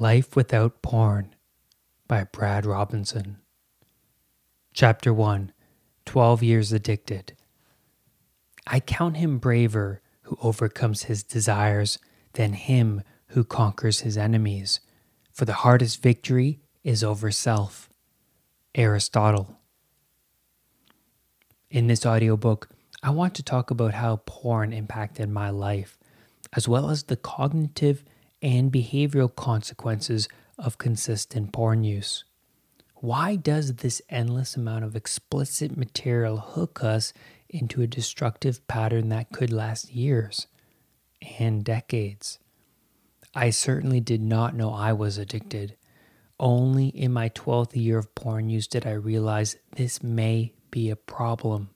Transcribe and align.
Life 0.00 0.34
Without 0.34 0.80
Porn 0.80 1.34
by 2.08 2.24
Brad 2.24 2.64
Robinson. 2.64 3.36
Chapter 4.72 5.12
1 5.12 5.52
12 6.06 6.42
Years 6.42 6.72
Addicted. 6.72 7.34
I 8.66 8.80
count 8.80 9.18
him 9.18 9.36
braver 9.36 10.00
who 10.22 10.38
overcomes 10.40 11.02
his 11.02 11.22
desires 11.22 11.98
than 12.32 12.54
him 12.54 13.02
who 13.26 13.44
conquers 13.44 14.00
his 14.00 14.16
enemies, 14.16 14.80
for 15.34 15.44
the 15.44 15.52
hardest 15.52 16.02
victory 16.02 16.60
is 16.82 17.04
over 17.04 17.30
self. 17.30 17.90
Aristotle. 18.74 19.58
In 21.70 21.88
this 21.88 22.06
audiobook, 22.06 22.70
I 23.02 23.10
want 23.10 23.34
to 23.34 23.42
talk 23.42 23.70
about 23.70 23.92
how 23.92 24.22
porn 24.24 24.72
impacted 24.72 25.28
my 25.28 25.50
life, 25.50 25.98
as 26.54 26.66
well 26.66 26.88
as 26.88 27.02
the 27.02 27.16
cognitive 27.16 28.02
and 28.42 28.72
behavioral 28.72 29.34
consequences 29.34 30.28
of 30.58 30.78
consistent 30.78 31.52
porn 31.52 31.84
use. 31.84 32.24
Why 32.96 33.36
does 33.36 33.76
this 33.76 34.02
endless 34.10 34.56
amount 34.56 34.84
of 34.84 34.94
explicit 34.94 35.76
material 35.76 36.36
hook 36.36 36.84
us 36.84 37.12
into 37.48 37.80
a 37.80 37.86
destructive 37.86 38.66
pattern 38.68 39.08
that 39.08 39.32
could 39.32 39.52
last 39.52 39.92
years 39.92 40.46
and 41.38 41.64
decades? 41.64 42.38
I 43.34 43.50
certainly 43.50 44.00
did 44.00 44.20
not 44.20 44.54
know 44.54 44.72
I 44.72 44.92
was 44.92 45.16
addicted. 45.16 45.76
Only 46.38 46.88
in 46.88 47.12
my 47.12 47.28
12th 47.30 47.74
year 47.74 47.98
of 47.98 48.14
porn 48.14 48.50
use 48.50 48.66
did 48.66 48.86
I 48.86 48.92
realize 48.92 49.56
this 49.76 50.02
may 50.02 50.52
be 50.70 50.90
a 50.90 50.96
problem. 50.96 51.70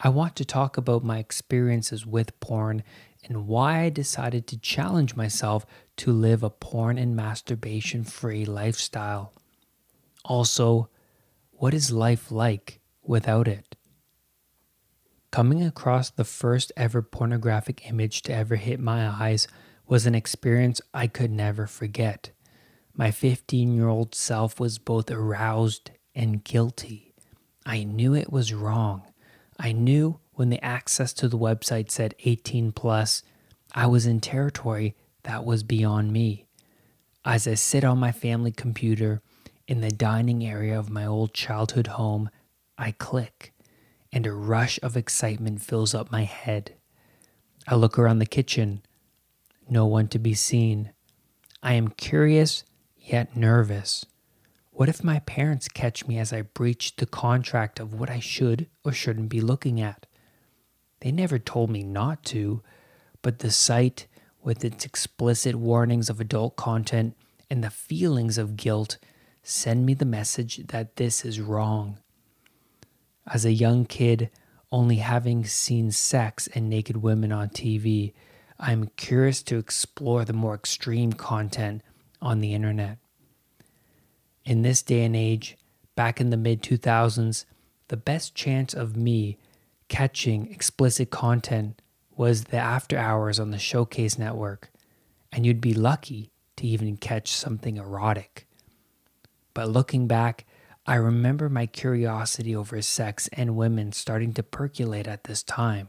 I 0.00 0.08
want 0.10 0.36
to 0.36 0.44
talk 0.44 0.76
about 0.76 1.04
my 1.04 1.18
experiences 1.18 2.06
with 2.06 2.38
porn 2.40 2.82
and 3.28 3.46
why 3.46 3.82
I 3.82 3.90
decided 3.90 4.46
to 4.48 4.58
challenge 4.58 5.14
myself 5.14 5.66
to 5.98 6.12
live 6.12 6.42
a 6.42 6.50
porn 6.50 6.98
and 6.98 7.14
masturbation 7.14 8.02
free 8.02 8.44
lifestyle. 8.44 9.32
Also, 10.24 10.88
what 11.52 11.74
is 11.74 11.92
life 11.92 12.30
like 12.30 12.80
without 13.02 13.46
it? 13.46 13.76
Coming 15.30 15.62
across 15.62 16.10
the 16.10 16.24
first 16.24 16.72
ever 16.76 17.02
pornographic 17.02 17.88
image 17.88 18.22
to 18.22 18.34
ever 18.34 18.56
hit 18.56 18.80
my 18.80 19.08
eyes 19.08 19.46
was 19.86 20.06
an 20.06 20.14
experience 20.14 20.80
I 20.94 21.06
could 21.06 21.30
never 21.30 21.66
forget. 21.66 22.30
My 22.94 23.10
15 23.10 23.74
year 23.74 23.88
old 23.88 24.14
self 24.14 24.58
was 24.58 24.78
both 24.78 25.10
aroused 25.10 25.90
and 26.14 26.42
guilty. 26.42 27.14
I 27.66 27.84
knew 27.84 28.14
it 28.14 28.32
was 28.32 28.54
wrong. 28.54 29.02
I 29.58 29.72
knew 29.72 30.20
when 30.38 30.50
the 30.50 30.64
access 30.64 31.12
to 31.12 31.26
the 31.26 31.36
website 31.36 31.90
said 31.90 32.14
18 32.20 32.70
plus, 32.70 33.24
I 33.74 33.88
was 33.88 34.06
in 34.06 34.20
territory 34.20 34.94
that 35.24 35.44
was 35.44 35.64
beyond 35.64 36.12
me. 36.12 36.46
As 37.24 37.48
I 37.48 37.54
sit 37.54 37.82
on 37.82 37.98
my 37.98 38.12
family 38.12 38.52
computer 38.52 39.20
in 39.66 39.80
the 39.80 39.90
dining 39.90 40.46
area 40.46 40.78
of 40.78 40.90
my 40.90 41.04
old 41.04 41.34
childhood 41.34 41.88
home, 41.88 42.30
I 42.78 42.92
click, 42.92 43.52
and 44.12 44.28
a 44.28 44.32
rush 44.32 44.78
of 44.80 44.96
excitement 44.96 45.60
fills 45.60 45.92
up 45.92 46.12
my 46.12 46.22
head. 46.22 46.76
I 47.66 47.74
look 47.74 47.98
around 47.98 48.20
the 48.20 48.24
kitchen, 48.24 48.82
no 49.68 49.86
one 49.86 50.06
to 50.06 50.20
be 50.20 50.34
seen. 50.34 50.92
I 51.64 51.72
am 51.72 51.88
curious 51.88 52.62
yet 52.96 53.36
nervous. 53.36 54.06
What 54.70 54.88
if 54.88 55.02
my 55.02 55.18
parents 55.18 55.66
catch 55.66 56.06
me 56.06 56.16
as 56.16 56.32
I 56.32 56.42
breach 56.42 56.94
the 56.94 57.06
contract 57.06 57.80
of 57.80 57.92
what 57.92 58.08
I 58.08 58.20
should 58.20 58.68
or 58.84 58.92
shouldn't 58.92 59.30
be 59.30 59.40
looking 59.40 59.80
at? 59.80 60.06
They 61.00 61.12
never 61.12 61.38
told 61.38 61.70
me 61.70 61.82
not 61.82 62.24
to, 62.26 62.62
but 63.22 63.38
the 63.38 63.50
site, 63.50 64.06
with 64.42 64.64
its 64.64 64.84
explicit 64.84 65.56
warnings 65.56 66.08
of 66.08 66.20
adult 66.20 66.56
content 66.56 67.16
and 67.50 67.62
the 67.62 67.70
feelings 67.70 68.38
of 68.38 68.56
guilt, 68.56 68.98
send 69.42 69.86
me 69.86 69.94
the 69.94 70.04
message 70.04 70.66
that 70.68 70.96
this 70.96 71.24
is 71.24 71.40
wrong. 71.40 71.98
As 73.26 73.44
a 73.44 73.52
young 73.52 73.84
kid, 73.84 74.30
only 74.70 74.96
having 74.96 75.44
seen 75.44 75.90
sex 75.90 76.48
and 76.48 76.68
naked 76.68 76.98
women 76.98 77.32
on 77.32 77.48
TV, 77.48 78.12
I 78.58 78.72
am 78.72 78.90
curious 78.96 79.42
to 79.44 79.58
explore 79.58 80.24
the 80.24 80.32
more 80.32 80.54
extreme 80.54 81.12
content 81.12 81.82
on 82.20 82.40
the 82.40 82.54
internet. 82.54 82.98
In 84.44 84.62
this 84.62 84.82
day 84.82 85.04
and 85.04 85.14
age, 85.14 85.56
back 85.94 86.20
in 86.20 86.30
the 86.30 86.36
mid 86.36 86.62
2000s, 86.62 87.44
the 87.88 87.96
best 87.96 88.34
chance 88.34 88.74
of 88.74 88.96
me 88.96 89.38
catching 89.88 90.50
explicit 90.52 91.10
content 91.10 91.80
was 92.16 92.44
the 92.44 92.56
after 92.56 92.98
hours 92.98 93.38
on 93.38 93.50
the 93.50 93.58
Showcase 93.58 94.18
Network, 94.18 94.70
and 95.32 95.46
you'd 95.46 95.60
be 95.60 95.74
lucky 95.74 96.30
to 96.56 96.66
even 96.66 96.96
catch 96.96 97.30
something 97.30 97.76
erotic. 97.76 98.46
But 99.54 99.68
looking 99.68 100.06
back, 100.06 100.44
I 100.86 100.96
remember 100.96 101.48
my 101.48 101.66
curiosity 101.66 102.56
over 102.56 102.80
sex 102.82 103.28
and 103.32 103.56
women 103.56 103.92
starting 103.92 104.32
to 104.34 104.42
percolate 104.42 105.06
at 105.06 105.24
this 105.24 105.42
time. 105.42 105.88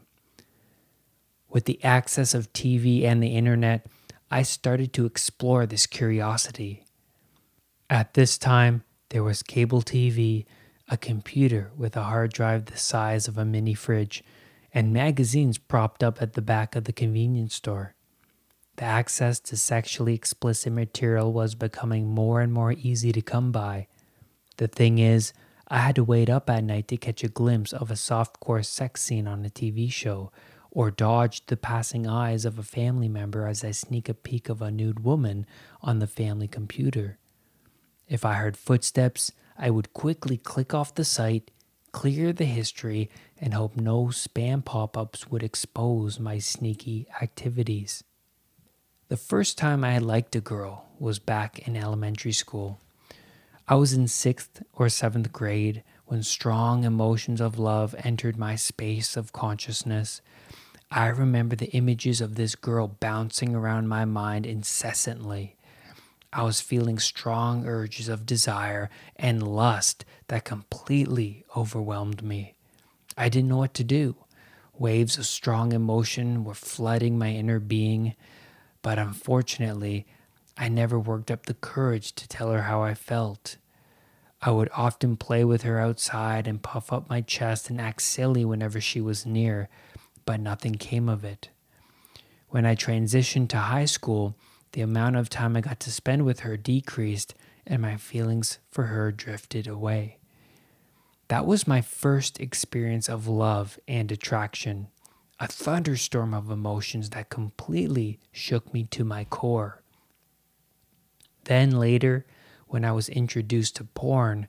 With 1.49 1.65
the 1.65 1.83
access 1.83 2.33
of 2.33 2.53
TV 2.53 3.05
and 3.05 3.23
the 3.23 3.35
internet, 3.35 3.87
I 4.29 4.43
started 4.43 4.93
to 4.93 5.05
explore 5.05 5.65
this 5.65 5.87
curiosity. 5.87 6.85
At 7.89 8.13
this 8.13 8.37
time, 8.37 8.83
there 9.09 9.23
was 9.23 9.41
cable 9.41 9.81
TV 9.81 10.45
a 10.89 10.97
computer 10.97 11.71
with 11.77 11.95
a 11.95 12.03
hard 12.03 12.33
drive 12.33 12.65
the 12.65 12.77
size 12.77 13.27
of 13.27 13.37
a 13.37 13.45
mini 13.45 13.73
fridge, 13.73 14.23
and 14.73 14.91
magazines 14.91 15.57
propped 15.57 16.03
up 16.03 16.21
at 16.21 16.33
the 16.33 16.41
back 16.41 16.75
of 16.75 16.85
the 16.85 16.93
convenience 16.93 17.55
store. 17.55 17.93
The 18.77 18.85
access 18.85 19.39
to 19.41 19.57
sexually 19.57 20.13
explicit 20.13 20.73
material 20.73 21.31
was 21.31 21.53
becoming 21.53 22.07
more 22.07 22.41
and 22.41 22.51
more 22.51 22.71
easy 22.71 23.11
to 23.11 23.21
come 23.21 23.51
by. 23.51 23.87
The 24.57 24.67
thing 24.67 24.97
is, 24.97 25.33
I 25.67 25.79
had 25.79 25.95
to 25.95 26.03
wait 26.03 26.29
up 26.29 26.49
at 26.49 26.63
night 26.63 26.87
to 26.87 26.97
catch 26.97 27.23
a 27.23 27.27
glimpse 27.27 27.73
of 27.73 27.91
a 27.91 27.95
softcore 27.95 28.65
sex 28.65 29.01
scene 29.01 29.27
on 29.27 29.45
a 29.45 29.49
TV 29.49 29.91
show, 29.91 30.31
or 30.71 30.91
dodge 30.91 31.45
the 31.47 31.57
passing 31.57 32.07
eyes 32.07 32.45
of 32.45 32.57
a 32.57 32.63
family 32.63 33.09
member 33.09 33.47
as 33.47 33.63
I 33.63 33.71
sneak 33.71 34.09
a 34.09 34.13
peek 34.13 34.49
of 34.49 34.61
a 34.61 34.71
nude 34.71 35.03
woman 35.03 35.45
on 35.81 35.99
the 35.99 36.07
family 36.07 36.47
computer. 36.47 37.17
If 38.07 38.25
I 38.25 38.33
heard 38.35 38.57
footsteps, 38.57 39.31
I 39.61 39.69
would 39.69 39.93
quickly 39.93 40.37
click 40.37 40.73
off 40.73 40.95
the 40.95 41.03
site, 41.03 41.51
clear 41.91 42.31
the 42.31 42.45
history, 42.45 43.09
and 43.37 43.53
hope 43.53 43.75
no 43.75 44.05
spam 44.05 44.63
pop 44.63 44.97
ups 44.97 45.29
would 45.29 45.43
expose 45.43 46.17
my 46.17 46.39
sneaky 46.39 47.07
activities. 47.21 48.03
The 49.09 49.17
first 49.17 49.57
time 49.57 49.83
I 49.83 49.97
liked 49.97 50.35
a 50.37 50.39
girl 50.39 50.85
was 50.97 51.19
back 51.19 51.67
in 51.67 51.75
elementary 51.75 52.31
school. 52.31 52.79
I 53.67 53.75
was 53.75 53.91
in 53.91 54.07
sixth 54.07 54.63
or 54.71 54.87
seventh 54.87 55.33
grade 55.33 55.83
when 56.05 56.23
strong 56.23 56.85
emotions 56.85 57.41
of 57.41 57.59
love 57.59 57.93
entered 57.99 58.37
my 58.37 58.55
space 58.55 59.17
of 59.17 59.33
consciousness. 59.33 60.21
I 60.89 61.07
remember 61.07 61.55
the 61.55 61.71
images 61.71 62.21
of 62.21 62.35
this 62.35 62.55
girl 62.55 62.87
bouncing 62.87 63.55
around 63.55 63.89
my 63.89 64.05
mind 64.05 64.45
incessantly. 64.45 65.55
I 66.31 66.43
was 66.43 66.61
feeling 66.61 66.99
strong 66.99 67.65
urges 67.65 68.07
of 68.07 68.25
desire 68.25 68.89
and 69.15 69.41
lust 69.41 70.05
that 70.27 70.45
completely 70.45 71.43
overwhelmed 71.55 72.21
me. 72.21 72.53
I 73.17 73.29
didn't 73.29 73.49
know 73.49 73.57
what 73.57 73.73
to 73.75 73.83
do. 73.83 74.15
Waves 74.77 75.17
of 75.17 75.25
strong 75.25 75.71
emotion 75.73 76.43
were 76.43 76.53
flooding 76.53 77.17
my 77.17 77.31
inner 77.31 77.59
being, 77.59 78.15
but 78.81 78.99
unfortunately, 78.99 80.05
I 80.55 80.69
never 80.69 80.99
worked 80.99 81.31
up 81.31 81.47
the 81.47 81.55
courage 81.55 82.13
to 82.15 82.27
tell 82.27 82.51
her 82.51 82.63
how 82.63 82.83
I 82.83 82.93
felt. 82.93 83.57
I 84.41 84.51
would 84.51 84.69
often 84.73 85.17
play 85.17 85.43
with 85.43 85.63
her 85.63 85.79
outside 85.79 86.47
and 86.47 86.61
puff 86.61 86.93
up 86.93 87.09
my 87.09 87.21
chest 87.21 87.69
and 87.69 87.81
act 87.81 88.03
silly 88.03 88.45
whenever 88.45 88.79
she 88.79 89.01
was 89.01 89.25
near, 89.25 89.67
but 90.25 90.39
nothing 90.39 90.75
came 90.75 91.09
of 91.09 91.25
it. 91.25 91.49
When 92.49 92.65
I 92.65 92.75
transitioned 92.75 93.49
to 93.49 93.57
high 93.57 93.85
school, 93.85 94.35
the 94.71 94.81
amount 94.81 95.15
of 95.15 95.29
time 95.29 95.55
I 95.55 95.61
got 95.61 95.79
to 95.81 95.91
spend 95.91 96.25
with 96.25 96.41
her 96.41 96.57
decreased 96.57 97.33
and 97.65 97.81
my 97.81 97.97
feelings 97.97 98.59
for 98.69 98.85
her 98.85 99.11
drifted 99.11 99.67
away. 99.67 100.17
That 101.27 101.45
was 101.45 101.67
my 101.67 101.81
first 101.81 102.39
experience 102.39 103.07
of 103.07 103.27
love 103.27 103.79
and 103.87 104.11
attraction, 104.11 104.87
a 105.39 105.47
thunderstorm 105.47 106.33
of 106.33 106.49
emotions 106.49 107.11
that 107.11 107.29
completely 107.29 108.19
shook 108.31 108.73
me 108.73 108.83
to 108.85 109.03
my 109.03 109.25
core. 109.25 109.81
Then 111.45 111.71
later, 111.71 112.25
when 112.67 112.83
I 112.83 112.91
was 112.91 113.09
introduced 113.09 113.75
to 113.77 113.83
porn, 113.83 114.47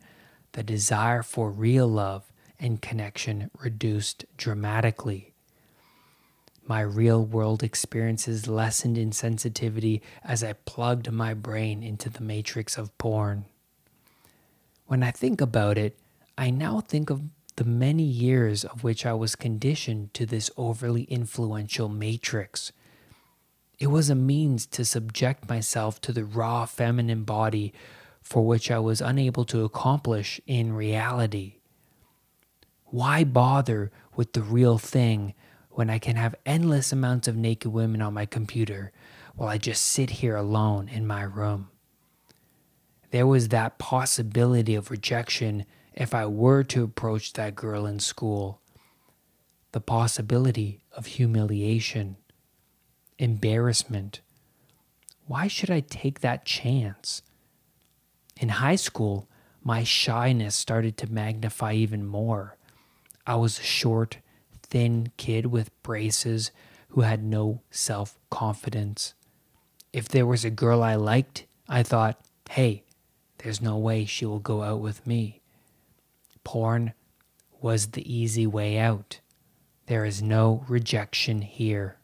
the 0.52 0.62
desire 0.62 1.22
for 1.22 1.50
real 1.50 1.86
love 1.86 2.32
and 2.58 2.82
connection 2.82 3.50
reduced 3.58 4.24
dramatically. 4.36 5.29
My 6.70 6.82
real 6.82 7.24
world 7.24 7.64
experiences 7.64 8.46
lessened 8.46 8.96
in 8.96 9.10
sensitivity 9.10 10.02
as 10.22 10.44
I 10.44 10.52
plugged 10.52 11.10
my 11.10 11.34
brain 11.34 11.82
into 11.82 12.08
the 12.08 12.22
matrix 12.22 12.78
of 12.78 12.96
porn. 12.96 13.46
When 14.86 15.02
I 15.02 15.10
think 15.10 15.40
about 15.40 15.76
it, 15.76 15.98
I 16.38 16.50
now 16.50 16.78
think 16.78 17.10
of 17.10 17.22
the 17.56 17.64
many 17.64 18.04
years 18.04 18.64
of 18.64 18.84
which 18.84 19.04
I 19.04 19.14
was 19.14 19.34
conditioned 19.34 20.14
to 20.14 20.24
this 20.24 20.48
overly 20.56 21.02
influential 21.10 21.88
matrix. 21.88 22.70
It 23.80 23.88
was 23.88 24.08
a 24.08 24.14
means 24.14 24.64
to 24.66 24.84
subject 24.84 25.48
myself 25.48 26.00
to 26.02 26.12
the 26.12 26.24
raw 26.24 26.66
feminine 26.66 27.24
body 27.24 27.72
for 28.22 28.46
which 28.46 28.70
I 28.70 28.78
was 28.78 29.00
unable 29.00 29.44
to 29.46 29.64
accomplish 29.64 30.40
in 30.46 30.72
reality. 30.72 31.54
Why 32.84 33.24
bother 33.24 33.90
with 34.14 34.34
the 34.34 34.42
real 34.42 34.78
thing 34.78 35.34
when 35.70 35.90
I 35.90 35.98
can 35.98 36.16
have 36.16 36.34
endless 36.44 36.92
amounts 36.92 37.28
of 37.28 37.36
naked 37.36 37.72
women 37.72 38.02
on 38.02 38.14
my 38.14 38.26
computer 38.26 38.92
while 39.34 39.48
I 39.48 39.58
just 39.58 39.84
sit 39.84 40.10
here 40.10 40.36
alone 40.36 40.88
in 40.88 41.06
my 41.06 41.22
room? 41.22 41.68
There 43.10 43.26
was 43.26 43.48
that 43.48 43.78
possibility 43.78 44.74
of 44.74 44.90
rejection 44.90 45.66
if 45.94 46.14
I 46.14 46.26
were 46.26 46.62
to 46.64 46.84
approach 46.84 47.32
that 47.32 47.54
girl 47.54 47.86
in 47.86 47.98
school. 47.98 48.60
The 49.72 49.80
possibility 49.80 50.82
of 50.92 51.06
humiliation, 51.06 52.16
embarrassment. 53.18 54.20
Why 55.26 55.46
should 55.48 55.70
I 55.70 55.80
take 55.80 56.20
that 56.20 56.44
chance? 56.44 57.22
In 58.40 58.48
high 58.48 58.76
school, 58.76 59.28
my 59.62 59.84
shyness 59.84 60.54
started 60.54 60.96
to 60.96 61.12
magnify 61.12 61.74
even 61.74 62.06
more. 62.06 62.56
I 63.26 63.36
was 63.36 63.58
a 63.58 63.62
short, 63.62 64.18
thin 64.70 65.12
kid 65.16 65.46
with 65.46 65.82
braces 65.82 66.50
who 66.90 67.02
had 67.02 67.22
no 67.22 67.62
self 67.70 68.18
confidence. 68.30 69.14
If 69.92 70.08
there 70.08 70.26
was 70.26 70.44
a 70.44 70.50
girl 70.50 70.82
I 70.82 70.94
liked, 70.94 71.46
I 71.68 71.82
thought, 71.82 72.20
hey, 72.50 72.84
there's 73.38 73.60
no 73.60 73.76
way 73.76 74.04
she 74.04 74.24
will 74.24 74.38
go 74.38 74.62
out 74.62 74.80
with 74.80 75.06
me. 75.06 75.40
Porn 76.44 76.94
was 77.60 77.88
the 77.88 78.12
easy 78.12 78.46
way 78.46 78.78
out. 78.78 79.20
There 79.86 80.04
is 80.04 80.22
no 80.22 80.64
rejection 80.68 81.42
here. 81.42 81.96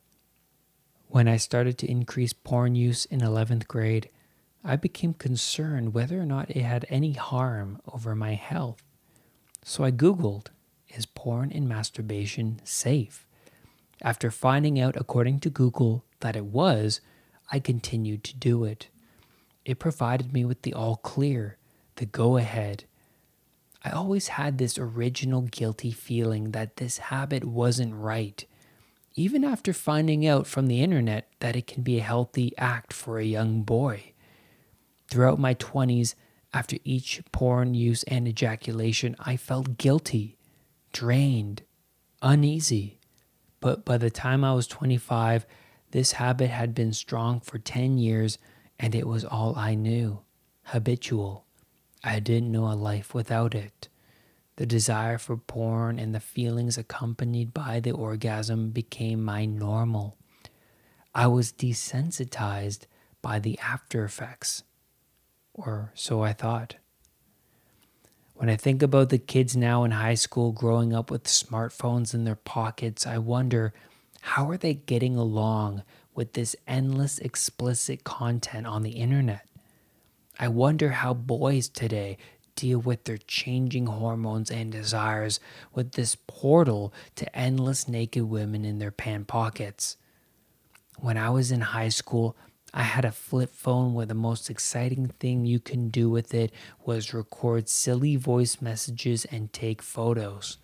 When 1.09 1.29
I 1.29 1.37
started 1.37 1.79
to 1.79 1.91
increase 1.91 2.33
porn 2.33 2.75
use 2.75 3.05
in 3.05 3.21
11th 3.21 3.67
grade, 3.69 4.11
I 4.65 4.77
became 4.77 5.15
concerned 5.15 5.95
whether 5.95 6.21
or 6.21 6.27
not 6.27 6.51
it 6.51 6.63
had 6.63 6.85
any 6.89 7.13
harm 7.13 7.81
over 7.93 8.15
my 8.17 8.35
health. 8.35 8.83
So 9.65 9.85
I 9.85 9.93
Googled, 9.93 10.49
is 10.97 11.07
porn 11.07 11.53
and 11.53 11.69
masturbation 11.69 12.61
safe? 12.65 13.27
After 14.03 14.31
finding 14.31 14.79
out, 14.81 14.97
according 14.97 15.41
to 15.41 15.51
Google, 15.51 16.05
that 16.21 16.37
it 16.37 16.47
was, 16.47 17.01
I 17.51 17.61
continued 17.61 18.25
to 18.25 18.37
do 18.37 18.65
it. 18.65 18.89
It 19.65 19.79
provided 19.79 20.33
me 20.33 20.45
with 20.45 20.63
the 20.63 20.75
all 20.75 20.97
clear, 20.97 21.59
the 21.97 22.07
go 22.07 22.37
ahead. 22.37 22.85
I 23.85 23.91
always 23.91 24.29
had 24.29 24.59
this 24.59 24.79
original 24.79 25.43
guilty 25.43 25.93
feeling 25.93 26.51
that 26.51 26.77
this 26.77 26.99
habit 26.99 27.45
wasn't 27.45 27.95
right, 27.95 28.45
even 29.15 29.45
after 29.45 29.73
finding 29.73 30.27
out 30.27 30.47
from 30.47 30.67
the 30.67 30.83
internet 30.83 31.29
that 31.39 31.57
it 31.57 31.67
can 31.67 31.83
be 31.83 31.99
a 31.99 32.03
healthy 32.03 32.53
act 32.59 32.93
for 32.93 33.19
a 33.19 33.25
young 33.25 33.63
boy. 33.63 34.13
Throughout 35.09 35.39
my 35.39 35.55
20s, 35.55 36.15
after 36.53 36.79
each 36.85 37.23
porn 37.33 37.75
use 37.75 38.03
and 38.05 38.27
ejaculation, 38.27 39.15
I 39.19 39.37
felt 39.37 39.79
guilty, 39.79 40.36
drained, 40.93 41.63
uneasy. 42.23 43.01
But 43.61 43.85
by 43.85 43.99
the 43.99 44.11
time 44.11 44.45
I 44.45 44.53
was 44.53 44.67
25, 44.67 45.47
this 45.91 46.13
habit 46.13 46.51
had 46.51 46.75
been 46.75 46.93
strong 46.93 47.41
for 47.41 47.59
10 47.59 47.99
years 47.99 48.39
and 48.79 48.95
it 48.95 49.07
was 49.07 49.25
all 49.25 49.57
I 49.57 49.75
knew 49.75 50.21
habitual. 50.65 51.45
I 52.03 52.21
didn't 52.21 52.53
know 52.53 52.71
a 52.71 52.75
life 52.75 53.15
without 53.15 53.55
it. 53.55 53.89
The 54.57 54.67
desire 54.67 55.19
for 55.19 55.37
porn 55.37 55.99
and 55.99 56.15
the 56.15 56.21
feelings 56.21 56.79
accompanied 56.79 57.53
by 57.53 57.81
the 57.81 57.93
orgasm 57.93 58.71
became 58.71 59.23
my 59.23 59.45
normal. 59.45 60.17
I 61.15 61.27
was 61.27 61.53
desensitized 61.53 62.87
by 63.23 63.39
the 63.39 63.59
after 63.59 64.05
effects, 64.05 64.63
or 65.53 65.93
so 65.95 66.23
I 66.23 66.33
thought. 66.33 66.77
When 68.37 68.51
I 68.51 68.57
think 68.57 68.83
about 68.83 69.09
the 69.09 69.19
kids 69.19 69.57
now 69.57 69.85
in 69.85 69.93
high 69.93 70.15
school 70.15 70.53
growing 70.53 70.93
up 70.93 71.11
with 71.11 71.25
smartphones 71.25 72.13
in 72.13 72.25
their 72.25 72.37
pockets, 72.37 73.07
I 73.07 73.17
wonder 73.17 73.73
how 74.21 74.51
are 74.51 74.59
they 74.59 74.75
getting 74.75 75.17
along 75.17 75.83
with 76.15 76.35
this 76.35 76.55
endless 76.67 77.19
explicit 77.19 78.05
content 78.05 78.67
on 78.67 78.83
the 78.83 78.91
internet? 78.91 79.49
I 80.39 80.49
wonder 80.49 80.91
how 80.91 81.15
boys 81.15 81.67
today 81.71 82.19
deal 82.57 82.79
with 82.79 83.05
their 83.05 83.17
changing 83.17 83.87
hormones 83.87 84.51
and 84.51 84.71
desires 84.71 85.41
with 85.73 85.93
this 85.93 86.15
portal 86.15 86.93
to 87.15 87.35
endless 87.35 87.89
naked 87.89 88.25
women 88.25 88.67
in 88.67 88.79
their 88.79 88.91
pant 88.91 89.29
pockets. 89.29 89.97
When 90.99 91.17
I 91.17 91.31
was 91.31 91.51
in 91.51 91.63
high 91.63 91.89
school, 91.89 92.37
I 92.77 92.83
had 92.83 93.07
a 93.07 93.11
flip 93.11 93.55
phone 93.55 93.95
where 93.95 94.05
the 94.05 94.13
most 94.13 94.51
exciting 94.51 95.07
thing 95.07 95.47
you 95.47 95.59
can 95.59 95.89
do 95.89 96.11
with 96.11 96.35
it 96.35 96.53
was 96.85 97.15
record 97.15 97.71
silly 97.71 98.17
voice 98.17 98.61
messages 98.61 99.25
and 99.25 99.51
take 99.51 99.81
photos. 99.81 100.59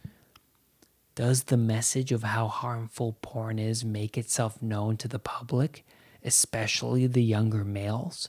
Does 1.15 1.45
the 1.45 1.57
message 1.57 2.13
of 2.13 2.23
how 2.23 2.49
harmful 2.49 3.17
porn 3.23 3.59
is 3.59 3.83
make 3.83 4.19
itself 4.19 4.61
known 4.61 4.99
to 4.99 5.09
the 5.09 5.19
public, 5.19 5.87
especially 6.23 7.07
the 7.07 7.23
younger 7.23 7.65
males? 7.65 8.29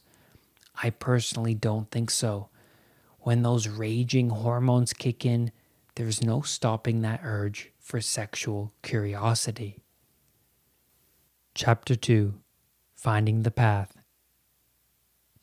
I 0.81 0.89
personally 0.89 1.53
don't 1.53 1.91
think 1.91 2.09
so. 2.09 2.47
When 3.19 3.41
those 3.41 3.67
raging 3.67 4.29
hormones 4.29 4.93
kick 4.93 5.25
in, 5.25 5.51
there's 5.95 6.23
no 6.23 6.39
stopping 6.39 7.01
that 7.01 7.19
urge 7.21 7.73
for 7.81 7.99
sexual 7.99 8.71
curiosity. 8.81 9.81
Chapter 11.53 11.97
2 11.97 12.35
Finding 13.03 13.41
the 13.41 13.51
Path 13.51 13.97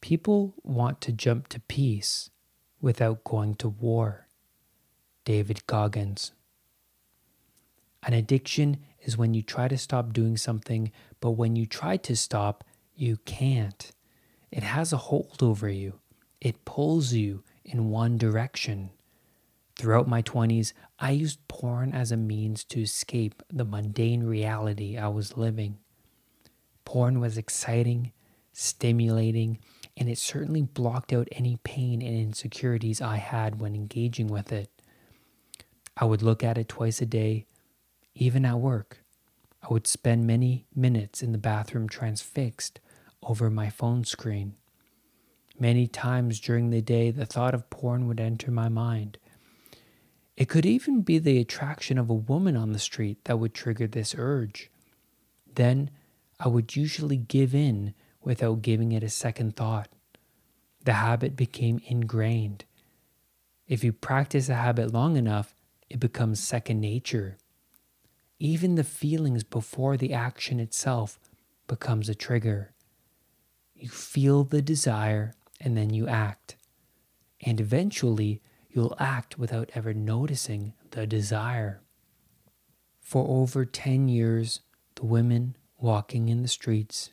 People 0.01 0.55
want 0.63 1.03
to 1.03 1.13
jump 1.13 1.47
to 1.49 1.61
peace 1.61 2.31
without 2.81 3.23
going 3.23 3.55
to 3.57 3.69
war. 3.69 4.29
David 5.27 5.67
Goggins 5.67 6.33
an 8.03 8.15
addiction 8.15 8.79
is 9.03 9.19
when 9.19 9.35
you 9.35 9.43
try 9.43 9.69
to 9.69 9.77
stop 9.77 10.15
doing 10.15 10.39
something, 10.39 10.91
but 11.21 11.33
when 11.33 11.55
you 11.55 11.67
try 11.67 11.99
to 11.99 12.17
stop, 12.17 12.65
you 12.97 13.19
can't. 13.27 13.93
It 14.51 14.63
has 14.63 14.91
a 14.95 14.97
hold 14.97 15.43
over 15.43 15.69
you, 15.69 16.01
it 16.41 16.65
pulls 16.65 17.13
you 17.13 17.43
in 17.63 17.91
one 17.91 18.17
direction. 18.17 18.89
Throughout 19.77 20.09
my 20.09 20.23
20s, 20.23 20.73
I 20.99 21.11
used 21.11 21.47
porn 21.47 21.93
as 21.93 22.11
a 22.11 22.17
means 22.17 22.65
to 22.65 22.81
escape 22.81 23.43
the 23.53 23.67
mundane 23.67 24.23
reality 24.23 24.97
I 24.97 25.09
was 25.09 25.37
living. 25.37 25.77
Porn 26.91 27.21
was 27.21 27.39
exciting, 27.39 28.11
stimulating, 28.53 29.61
and 29.97 30.09
it 30.09 30.19
certainly 30.19 30.63
blocked 30.63 31.13
out 31.13 31.29
any 31.31 31.57
pain 31.63 32.03
and 32.03 32.17
insecurities 32.17 33.01
I 33.01 33.19
had 33.19 33.61
when 33.61 33.77
engaging 33.77 34.27
with 34.27 34.51
it. 34.51 34.73
I 35.97 36.07
would 36.07 36.21
look 36.21 36.43
at 36.43 36.59
it 36.59 36.69
twice 36.69 37.01
a 37.01 37.07
day, 37.07 37.47
even 38.17 38.45
at 38.45 38.59
work, 38.59 39.05
I 39.63 39.69
would 39.69 39.87
spend 39.87 40.27
many 40.27 40.67
minutes 40.75 41.23
in 41.23 41.31
the 41.31 41.39
bathroom 41.39 41.89
transfixed 41.89 42.81
over 43.23 43.51
my 43.51 43.71
phone 43.71 44.03
screen. 44.03 44.57
Many 45.61 45.87
times 45.87 46.41
during 46.41 46.71
the 46.71 46.83
day, 46.83 47.13
the 47.13 47.25
thought 47.25 47.55
of 47.55 47.71
porn 47.71 48.09
would 48.09 48.19
enter 48.19 48.51
my 48.51 48.69
mind. 48.69 49.17
It 50.37 50.49
could 50.49 50.67
even 50.67 51.03
be 51.03 51.21
the 51.21 51.39
attraction 51.39 51.99
of 51.99 52.11
a 52.11 52.15
woman 52.15 52.57
on 52.57 52.73
the 52.73 52.81
street 52.81 53.27
that 53.27 53.39
would 53.39 53.55
trigger 53.55 53.87
this 53.87 54.13
urge. 54.19 54.73
Then 55.55 55.91
I 56.41 56.49
would 56.49 56.75
usually 56.75 57.19
give 57.19 57.55
in 57.55 57.95
without 58.21 58.63
giving 58.63 58.91
it 58.91 59.05
a 59.05 59.09
second 59.09 59.55
thought. 59.55 59.89
The 60.85 60.95
habit 60.95 61.37
became 61.37 61.81
ingrained. 61.87 62.65
If 63.69 63.85
you 63.85 63.93
practice 63.93 64.49
a 64.49 64.55
habit 64.55 64.93
long 64.93 65.17
enough, 65.17 65.55
it 65.89 66.01
becomes 66.01 66.41
second 66.41 66.81
nature 66.81 67.37
even 68.41 68.75
the 68.75 68.85
feelings 68.85 69.45
before 69.45 69.99
the 69.99 70.15
action 70.15 70.59
itself 70.59 71.21
becomes 71.69 72.09
a 72.09 72.15
trigger. 72.15 72.73
You 73.75 73.91
feel 73.91 74.45
the 74.45 74.63
desire 74.63 75.35
and 75.61 75.77
then 75.77 75.91
you 75.91 76.09
act. 76.09 76.57
And 77.43 77.61
eventually, 77.61 78.41
you'll 78.71 78.97
act 78.99 79.39
without 79.39 79.71
ever 79.75 79.93
noticing 79.93 80.73
the 80.91 81.07
desire. 81.07 81.83
For 83.01 83.27
over 83.29 83.67
10 83.67 84.09
years, 84.09 84.61
the 84.95 85.05
women 85.05 85.57
walking 85.81 86.29
in 86.29 86.43
the 86.43 86.49
streets, 86.49 87.11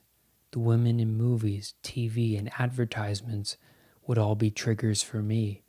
the 0.52 0.60
women 0.60 1.00
in 1.00 1.18
movies, 1.18 1.74
TV, 1.84 2.38
and 2.38 2.52
advertisements 2.60 3.58
would 4.06 4.18
all 4.18 4.36
be 4.36 4.52
triggers 4.52 5.02
for 5.02 5.22
me. 5.22 5.64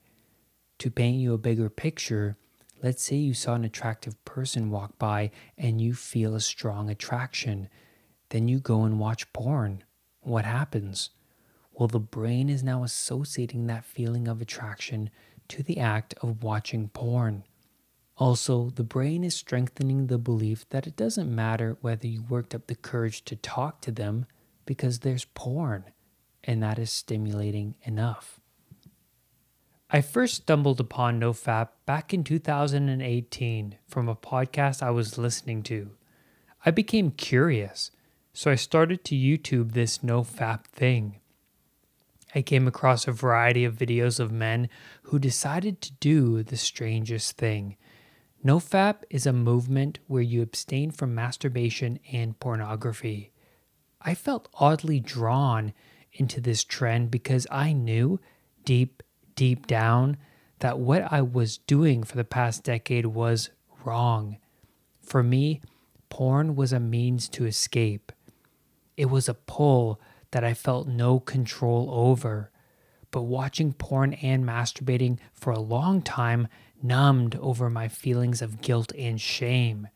To 0.78 0.90
paint 0.90 1.16
you 1.16 1.34
a 1.34 1.38
bigger 1.38 1.68
picture, 1.68 2.36
Let's 2.80 3.02
say 3.02 3.16
you 3.16 3.34
saw 3.34 3.54
an 3.54 3.64
attractive 3.64 4.24
person 4.24 4.70
walk 4.70 4.98
by 4.98 5.32
and 5.56 5.80
you 5.80 5.94
feel 5.94 6.36
a 6.36 6.40
strong 6.40 6.88
attraction. 6.88 7.68
Then 8.28 8.46
you 8.46 8.60
go 8.60 8.84
and 8.84 9.00
watch 9.00 9.32
porn. 9.32 9.82
What 10.20 10.44
happens? 10.44 11.10
Well, 11.72 11.88
the 11.88 11.98
brain 11.98 12.48
is 12.48 12.62
now 12.62 12.84
associating 12.84 13.66
that 13.66 13.84
feeling 13.84 14.28
of 14.28 14.40
attraction 14.40 15.10
to 15.48 15.62
the 15.64 15.80
act 15.80 16.14
of 16.22 16.44
watching 16.44 16.88
porn. 16.88 17.42
Also, 18.18 18.70
the 18.70 18.84
brain 18.84 19.22
is 19.22 19.36
strengthening 19.36 20.08
the 20.08 20.18
belief 20.18 20.68
that 20.70 20.88
it 20.88 20.96
doesn't 20.96 21.32
matter 21.32 21.78
whether 21.80 22.08
you 22.08 22.22
worked 22.22 22.52
up 22.54 22.66
the 22.66 22.74
courage 22.74 23.24
to 23.24 23.36
talk 23.36 23.80
to 23.80 23.92
them 23.92 24.26
because 24.66 24.98
there's 24.98 25.24
porn, 25.24 25.84
and 26.42 26.60
that 26.60 26.80
is 26.80 26.90
stimulating 26.90 27.76
enough. 27.84 28.40
I 29.88 30.00
first 30.00 30.34
stumbled 30.34 30.80
upon 30.80 31.20
NoFap 31.20 31.68
back 31.86 32.12
in 32.12 32.24
2018 32.24 33.78
from 33.86 34.08
a 34.08 34.16
podcast 34.16 34.82
I 34.82 34.90
was 34.90 35.16
listening 35.16 35.62
to. 35.62 35.92
I 36.66 36.72
became 36.72 37.12
curious, 37.12 37.92
so 38.34 38.50
I 38.50 38.56
started 38.56 39.04
to 39.04 39.14
YouTube 39.14 39.72
this 39.72 39.98
NoFap 39.98 40.64
thing. 40.64 41.20
I 42.34 42.42
came 42.42 42.66
across 42.66 43.08
a 43.08 43.12
variety 43.12 43.64
of 43.64 43.76
videos 43.76 44.20
of 44.20 44.30
men 44.30 44.68
who 45.04 45.18
decided 45.18 45.80
to 45.82 45.92
do 45.94 46.42
the 46.42 46.56
strangest 46.56 47.38
thing. 47.38 47.76
NoFap 48.44 49.02
is 49.10 49.26
a 49.26 49.32
movement 49.32 49.98
where 50.06 50.22
you 50.22 50.42
abstain 50.42 50.92
from 50.92 51.12
masturbation 51.14 51.98
and 52.12 52.38
pornography. 52.38 53.32
I 54.00 54.14
felt 54.14 54.48
oddly 54.54 55.00
drawn 55.00 55.72
into 56.12 56.40
this 56.40 56.62
trend 56.62 57.10
because 57.10 57.48
I 57.50 57.72
knew 57.72 58.20
deep, 58.64 59.02
deep 59.34 59.66
down 59.66 60.18
that 60.60 60.78
what 60.78 61.12
I 61.12 61.20
was 61.20 61.58
doing 61.58 62.04
for 62.04 62.16
the 62.16 62.24
past 62.24 62.62
decade 62.62 63.06
was 63.06 63.50
wrong. 63.84 64.38
For 65.00 65.24
me, 65.24 65.60
porn 66.08 66.54
was 66.54 66.72
a 66.72 66.78
means 66.78 67.28
to 67.30 67.44
escape. 67.44 68.12
It 68.96 69.06
was 69.06 69.28
a 69.28 69.34
pull 69.34 70.00
that 70.30 70.44
I 70.44 70.54
felt 70.54 70.86
no 70.86 71.18
control 71.18 71.90
over. 71.90 72.52
But 73.10 73.22
watching 73.22 73.72
porn 73.72 74.14
and 74.14 74.44
masturbating 74.44 75.18
for 75.32 75.52
a 75.52 75.60
long 75.60 76.02
time 76.02 76.48
numbed 76.82 77.36
over 77.36 77.70
my 77.70 77.88
feelings 77.88 78.42
of 78.42 78.60
guilt 78.60 78.92
and 78.96 79.20
shame. 79.20 79.88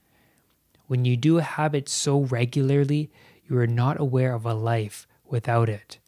When 0.86 1.04
you 1.04 1.16
do 1.16 1.38
a 1.38 1.42
habit 1.42 1.88
so 1.88 2.20
regularly, 2.20 3.10
you 3.44 3.56
are 3.58 3.66
not 3.66 4.00
aware 4.00 4.34
of 4.34 4.44
a 4.44 4.54
life 4.54 5.06
without 5.24 5.68
it. 5.68 5.98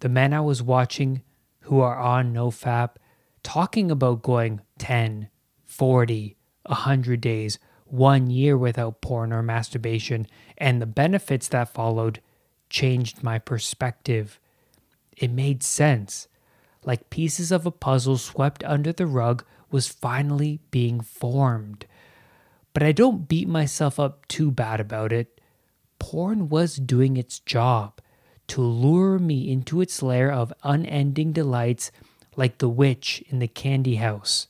The 0.00 0.08
men 0.08 0.32
I 0.32 0.40
was 0.40 0.62
watching 0.62 1.22
who 1.60 1.80
are 1.80 1.96
on 1.98 2.32
NoFap 2.32 2.96
talking 3.42 3.90
about 3.90 4.22
going 4.22 4.60
10, 4.78 5.28
40, 5.66 6.36
100 6.66 7.20
days, 7.20 7.58
one 7.84 8.30
year 8.30 8.56
without 8.56 9.00
porn 9.00 9.32
or 9.32 9.42
masturbation, 9.42 10.26
and 10.58 10.80
the 10.80 10.86
benefits 10.86 11.48
that 11.48 11.72
followed 11.72 12.20
changed 12.68 13.22
my 13.22 13.38
perspective. 13.38 14.39
It 15.20 15.30
made 15.30 15.62
sense. 15.62 16.28
Like 16.82 17.10
pieces 17.10 17.52
of 17.52 17.66
a 17.66 17.70
puzzle 17.70 18.16
swept 18.16 18.64
under 18.64 18.90
the 18.90 19.06
rug 19.06 19.44
was 19.70 19.86
finally 19.86 20.60
being 20.70 21.02
formed. 21.02 21.84
But 22.72 22.82
I 22.82 22.92
don't 22.92 23.28
beat 23.28 23.46
myself 23.46 24.00
up 24.00 24.26
too 24.28 24.50
bad 24.50 24.80
about 24.80 25.12
it. 25.12 25.38
Porn 25.98 26.48
was 26.48 26.76
doing 26.76 27.18
its 27.18 27.38
job 27.40 28.00
to 28.46 28.62
lure 28.62 29.18
me 29.18 29.52
into 29.52 29.82
its 29.82 30.02
lair 30.02 30.32
of 30.32 30.54
unending 30.64 31.32
delights 31.32 31.92
like 32.34 32.58
the 32.58 32.68
witch 32.68 33.22
in 33.28 33.40
the 33.40 33.46
candy 33.46 33.96
house. 33.96 34.46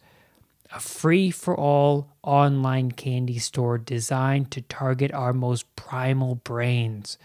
A 0.73 0.79
free 0.79 1.33
for 1.33 1.57
all 1.57 2.13
online 2.23 2.93
candy 2.93 3.41
store 3.41 3.77
designed 3.77 4.53
to 4.53 4.61
target 4.63 5.13
our 5.13 5.33
most 5.33 5.75
primal 5.75 6.37
brains 6.37 7.19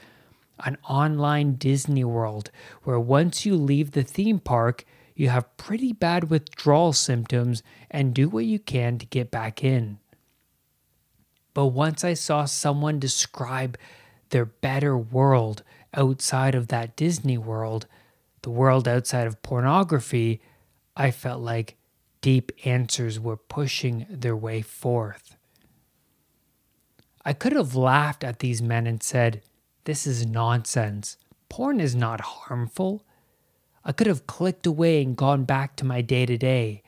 an 0.63 0.77
online 0.87 1.55
Disney 1.55 2.03
World 2.03 2.51
where 2.83 2.99
once 2.99 3.45
you 3.45 3.55
leave 3.55 3.91
the 3.91 4.03
theme 4.03 4.39
park, 4.39 4.85
you 5.15 5.29
have 5.29 5.57
pretty 5.57 5.93
bad 5.93 6.29
withdrawal 6.29 6.93
symptoms 6.93 7.63
and 7.89 8.13
do 8.13 8.29
what 8.29 8.45
you 8.45 8.59
can 8.59 8.97
to 8.97 9.05
get 9.05 9.31
back 9.31 9.63
in. 9.63 9.99
But 11.53 11.67
once 11.67 12.03
I 12.03 12.13
saw 12.13 12.45
someone 12.45 12.99
describe 12.99 13.77
their 14.29 14.45
better 14.45 14.97
world 14.97 15.63
outside 15.93 16.53
of 16.53 16.67
that 16.67 16.95
Disney 16.95 17.37
world, 17.37 17.87
the 18.41 18.49
world 18.49 18.87
outside 18.87 19.25
of 19.25 19.41
pornography, 19.41 20.41
I 20.97 21.11
felt 21.11 21.41
like 21.41 21.77
deep 22.21 22.51
answers 22.65 23.19
were 23.19 23.37
pushing 23.37 24.05
their 24.09 24.35
way 24.35 24.61
forth. 24.61 25.37
I 27.23 27.33
could 27.33 27.53
have 27.53 27.75
laughed 27.75 28.23
at 28.23 28.39
these 28.39 28.61
men 28.61 28.85
and 28.85 29.01
said, 29.01 29.41
this 29.85 30.05
is 30.05 30.25
nonsense. 30.25 31.17
Porn 31.47 31.79
is 31.79 31.95
not 31.95 32.21
harmful. 32.21 33.03
I 33.83 33.91
could 33.91 34.07
have 34.07 34.27
clicked 34.27 34.65
away 34.65 35.01
and 35.01 35.15
gone 35.15 35.45
back 35.45 35.75
to 35.77 35.85
my 35.85 36.01
day 36.01 36.25
to 36.25 36.37
day. 36.37 36.83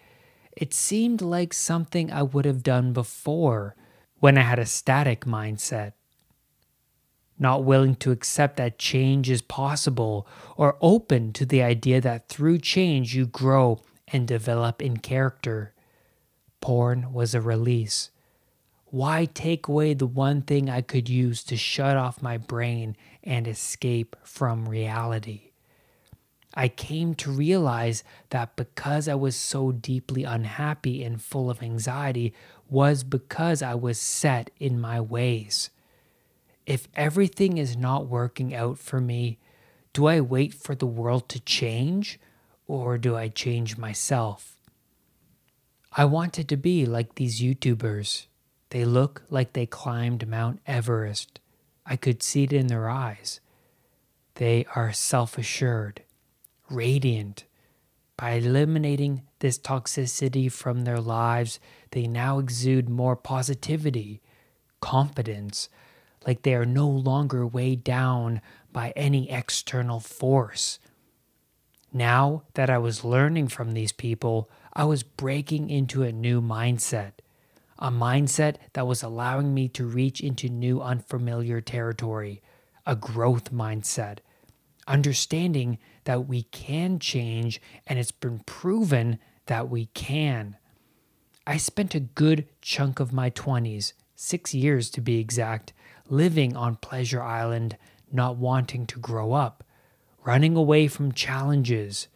It 0.52 0.74
seemed 0.74 1.22
like 1.22 1.54
something 1.54 2.12
I 2.12 2.24
would 2.24 2.46
have 2.46 2.64
done 2.64 2.94
before 2.94 3.76
when 4.20 4.38
I 4.38 4.42
had 4.42 4.58
a 4.58 4.66
static 4.66 5.26
mindset. 5.26 5.94
Not 7.38 7.64
willing 7.64 7.96
to 7.98 8.12
accept 8.12 8.58
that 8.58 8.80
change 8.80 9.30
is 9.30 9.44
possible 9.44 10.28
or 10.56 10.76
open 10.82 11.34
to 11.34 11.46
the 11.46 11.62
idea 11.62 12.02
that 12.02 12.30
through 12.30 12.58
change 12.60 13.16
you 13.16 13.28
grow 13.28 13.80
and 14.08 14.28
develop 14.28 14.82
in 14.82 14.98
character. 14.98 15.76
Porn 16.62 17.14
was 17.14 17.36
a 17.36 17.42
release. 17.42 18.10
Why 18.98 19.26
take 19.26 19.68
away 19.68 19.94
the 19.94 20.08
one 20.08 20.42
thing 20.42 20.72
I 20.72 20.82
could 20.82 21.08
use 21.08 21.44
to 21.44 21.56
shut 21.56 21.98
off 21.98 22.24
my 22.24 22.40
brain 22.40 22.98
and 23.24 23.48
escape 23.48 24.16
from 24.24 24.68
reality? 24.68 25.52
I 26.56 26.68
came 26.68 27.14
to 27.22 27.30
realize 27.30 28.04
that 28.32 28.56
because 28.56 29.08
I 29.08 29.14
was 29.14 29.36
so 29.36 29.72
deeply 29.72 30.24
unhappy 30.24 31.04
and 31.04 31.22
full 31.22 31.52
of 31.52 31.62
anxiety 31.62 32.34
was 32.72 33.04
because 33.04 33.62
I 33.62 33.76
was 33.76 34.00
set 34.00 34.50
in 34.58 34.82
my 34.82 35.00
ways. 35.00 35.70
If 36.66 36.88
everything 36.96 37.60
is 37.60 37.78
not 37.78 38.08
working 38.08 38.56
out 38.56 38.80
for 38.80 39.00
me, 39.00 39.38
do 39.94 40.08
I 40.08 40.22
wait 40.22 40.56
for 40.56 40.74
the 40.74 40.88
world 40.88 41.30
to 41.30 41.40
change 41.40 42.20
or 42.66 42.98
do 42.98 43.16
I 43.16 43.28
change 43.28 43.78
myself? 43.78 44.58
I 45.96 46.06
wanted 46.06 46.50
to 46.50 46.58
be 46.58 46.88
like 46.88 47.14
these 47.14 47.40
YouTubers 47.40 48.26
they 48.70 48.86
look 48.86 49.24
like 49.30 49.54
they 49.54 49.66
climbed 49.66 50.28
Mount 50.28 50.60
Everest. 50.68 51.40
I 51.86 51.96
could 51.96 52.22
see 52.22 52.44
it 52.44 52.54
in 52.54 52.68
their 52.68 52.90
eyes. 52.90 53.40
They 54.36 54.66
are 54.76 54.92
self 54.92 55.38
assured, 55.38 56.04
radiant. 56.70 57.46
By 58.18 58.32
eliminating 58.32 59.24
this 59.40 59.60
toxicity 59.60 60.52
from 60.52 60.84
their 60.84 61.00
lives, 61.00 61.60
they 61.92 62.08
now 62.08 62.40
exude 62.40 62.90
more 62.90 63.16
positivity, 63.16 64.22
confidence, 64.82 65.70
like 66.26 66.42
they 66.42 66.56
are 66.56 66.66
no 66.66 66.90
longer 66.90 67.46
weighed 67.46 67.84
down 67.84 68.42
by 68.74 68.92
any 68.96 69.30
external 69.30 70.00
force. 70.00 70.80
Now 71.94 72.44
that 72.56 72.70
I 72.70 72.80
was 72.80 73.06
learning 73.06 73.48
from 73.48 73.72
these 73.72 73.92
people, 73.92 74.50
I 74.74 74.84
was 74.84 75.04
breaking 75.04 75.70
into 75.70 76.04
a 76.04 76.12
new 76.12 76.42
mindset 76.42 77.14
a 77.80 77.92
mindset 77.92 78.56
that 78.74 78.88
was 78.88 79.04
allowing 79.04 79.54
me 79.54 79.68
to 79.70 79.86
reach 79.86 80.22
into 80.22 80.50
new 80.50 80.82
unfamiliar 80.82 81.62
territory, 81.62 82.42
a 82.86 82.96
growth 82.96 83.52
mindset, 83.54 84.20
understanding 84.88 85.78
that 86.06 86.28
we 86.28 86.44
can 86.44 87.00
change 87.00 87.62
and 87.86 88.00
it's 88.00 88.12
been 88.12 88.40
proven 88.40 89.20
that 89.48 89.70
we 89.70 89.88
can. 89.88 90.56
I 91.46 91.58
spent 91.58 91.96
a 91.96 92.00
good 92.00 92.48
chunk 92.62 93.00
of 93.00 93.14
my 93.14 93.30
20s, 93.30 93.94
six 94.16 94.54
years 94.54 94.90
to 94.92 95.02
be 95.02 95.20
exact, 95.20 95.74
living 96.10 96.56
on 96.56 96.78
Pleasure 96.78 97.22
Island, 97.22 97.78
not 98.12 98.38
wanting 98.38 98.86
to 98.88 99.00
grow 99.00 99.34
up, 99.34 99.64
running 100.26 100.56
away 100.56 100.88
from 100.88 101.12
challenges, 101.12 102.08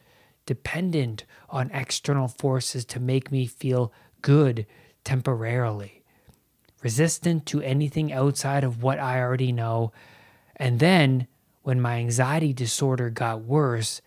dependent 0.46 1.26
on 1.50 1.72
external 1.72 2.28
forces 2.28 2.84
to 2.86 3.00
make 3.00 3.32
me 3.32 3.46
feel 3.46 3.94
good 4.22 4.66
temporarily, 5.04 6.04
resistant 6.84 7.46
to 7.48 7.62
anything 7.62 8.12
outside 8.12 8.64
of 8.64 8.84
what 8.84 9.00
I 9.00 9.20
already 9.20 9.52
know. 9.52 9.92
And 10.56 10.80
then, 10.80 11.28
when 11.64 11.80
my 11.80 11.98
anxiety 11.98 12.54
disorder 12.54 13.10
got 13.10 13.42
worse, 13.42 14.02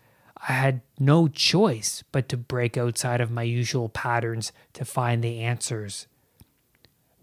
I 0.47 0.53
had 0.53 0.81
no 0.99 1.27
choice 1.27 2.03
but 2.11 2.29
to 2.29 2.37
break 2.37 2.77
outside 2.77 3.21
of 3.21 3.31
my 3.31 3.43
usual 3.43 3.89
patterns 3.89 4.51
to 4.73 4.85
find 4.85 5.23
the 5.23 5.39
answers. 5.39 6.07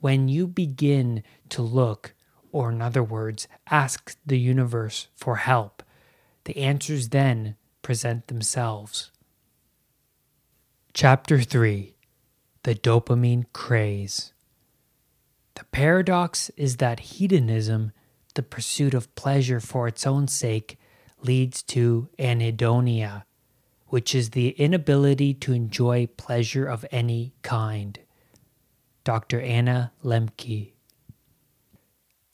When 0.01 0.29
you 0.29 0.47
begin 0.47 1.23
to 1.51 1.63
look, 1.63 2.15
or 2.51 2.71
in 2.71 2.83
other 2.83 3.03
words, 3.03 3.47
ask 3.71 4.17
the 4.27 4.39
universe 4.39 5.09
for 5.15 5.37
help, 5.37 5.83
the 6.45 6.57
answers 6.57 7.11
then 7.11 7.57
present 7.83 8.27
themselves. 8.27 9.11
Chapter 10.93 11.41
3 11.41 11.95
the 12.65 12.75
dopamine 12.75 13.47
craze. 13.53 14.33
The 15.55 15.65
paradox 15.67 16.51
is 16.51 16.77
that 16.77 17.01
hedonism, 17.01 17.93
the 18.35 18.43
pursuit 18.43 18.95
of 18.95 19.15
pleasure 19.15 19.61
for 19.61 19.89
its 19.89 20.07
own 20.07 20.29
sake, 20.29 20.79
leads 21.23 21.63
to 21.63 22.09
anhedonia, 22.19 23.25
which 23.89 24.15
is 24.15 24.31
the 24.31 24.51
inability 24.51 25.35
to 25.35 25.53
enjoy 25.53 26.07
pleasure 26.17 26.67
of 26.67 26.87
any 26.91 27.35
kind. 27.43 27.99
Dr. 29.05 29.41
Anna 29.41 29.93
Lembke. 30.05 30.73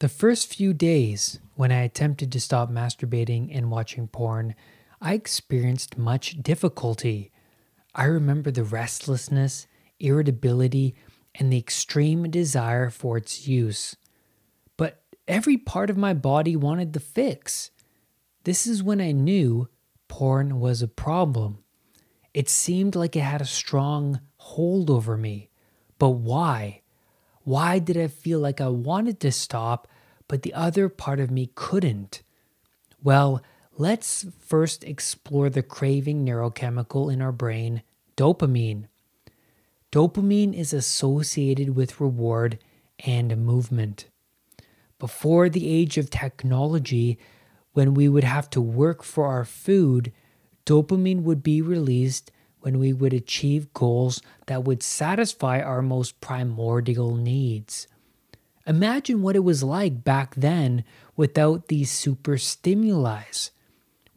The 0.00 0.08
first 0.08 0.54
few 0.54 0.72
days 0.72 1.40
when 1.56 1.72
I 1.72 1.80
attempted 1.82 2.30
to 2.32 2.40
stop 2.40 2.70
masturbating 2.70 3.50
and 3.52 3.70
watching 3.70 4.06
porn, 4.06 4.54
I 5.00 5.14
experienced 5.14 5.98
much 5.98 6.40
difficulty. 6.42 7.32
I 7.94 8.04
remember 8.04 8.50
the 8.50 8.62
restlessness, 8.62 9.66
irritability, 10.00 10.94
and 11.34 11.52
the 11.52 11.58
extreme 11.58 12.30
desire 12.30 12.90
for 12.90 13.16
its 13.16 13.46
use. 13.46 13.96
But 14.76 15.02
every 15.26 15.56
part 15.56 15.90
of 15.90 15.96
my 15.96 16.14
body 16.14 16.56
wanted 16.56 16.92
the 16.92 17.00
fix. 17.00 17.70
This 18.44 18.66
is 18.66 18.82
when 18.82 19.00
I 19.00 19.12
knew 19.12 19.68
porn 20.08 20.58
was 20.58 20.82
a 20.82 20.88
problem. 20.88 21.58
It 22.34 22.48
seemed 22.48 22.94
like 22.94 23.16
it 23.16 23.20
had 23.20 23.40
a 23.40 23.46
strong 23.46 24.20
hold 24.36 24.90
over 24.90 25.16
me. 25.16 25.50
But 25.98 26.10
why? 26.10 26.82
Why 27.42 27.78
did 27.78 27.96
I 27.96 28.08
feel 28.08 28.40
like 28.40 28.60
I 28.60 28.68
wanted 28.68 29.20
to 29.20 29.32
stop, 29.32 29.88
but 30.28 30.42
the 30.42 30.54
other 30.54 30.88
part 30.88 31.20
of 31.20 31.30
me 31.30 31.50
couldn't? 31.54 32.22
Well, 33.02 33.42
let's 33.76 34.26
first 34.38 34.84
explore 34.84 35.48
the 35.50 35.62
craving 35.62 36.24
neurochemical 36.24 37.12
in 37.12 37.22
our 37.22 37.32
brain, 37.32 37.82
dopamine. 38.16 38.86
Dopamine 39.90 40.54
is 40.54 40.74
associated 40.74 41.74
with 41.74 42.00
reward 42.00 42.58
and 43.06 43.36
movement. 43.38 44.06
Before 44.98 45.48
the 45.48 45.68
age 45.68 45.96
of 45.96 46.10
technology, 46.10 47.18
when 47.72 47.94
we 47.94 48.08
would 48.08 48.24
have 48.24 48.50
to 48.50 48.60
work 48.60 49.02
for 49.02 49.26
our 49.26 49.44
food, 49.44 50.12
dopamine 50.66 51.22
would 51.22 51.42
be 51.42 51.62
released 51.62 52.30
when 52.60 52.78
we 52.78 52.92
would 52.92 53.14
achieve 53.14 53.72
goals 53.72 54.20
that 54.46 54.64
would 54.64 54.82
satisfy 54.82 55.60
our 55.60 55.80
most 55.80 56.20
primordial 56.20 57.14
needs. 57.14 57.86
Imagine 58.66 59.22
what 59.22 59.36
it 59.36 59.44
was 59.44 59.62
like 59.62 60.04
back 60.04 60.34
then 60.34 60.84
without 61.16 61.68
these 61.68 61.90
super 61.90 62.36
stimuli. 62.36 63.22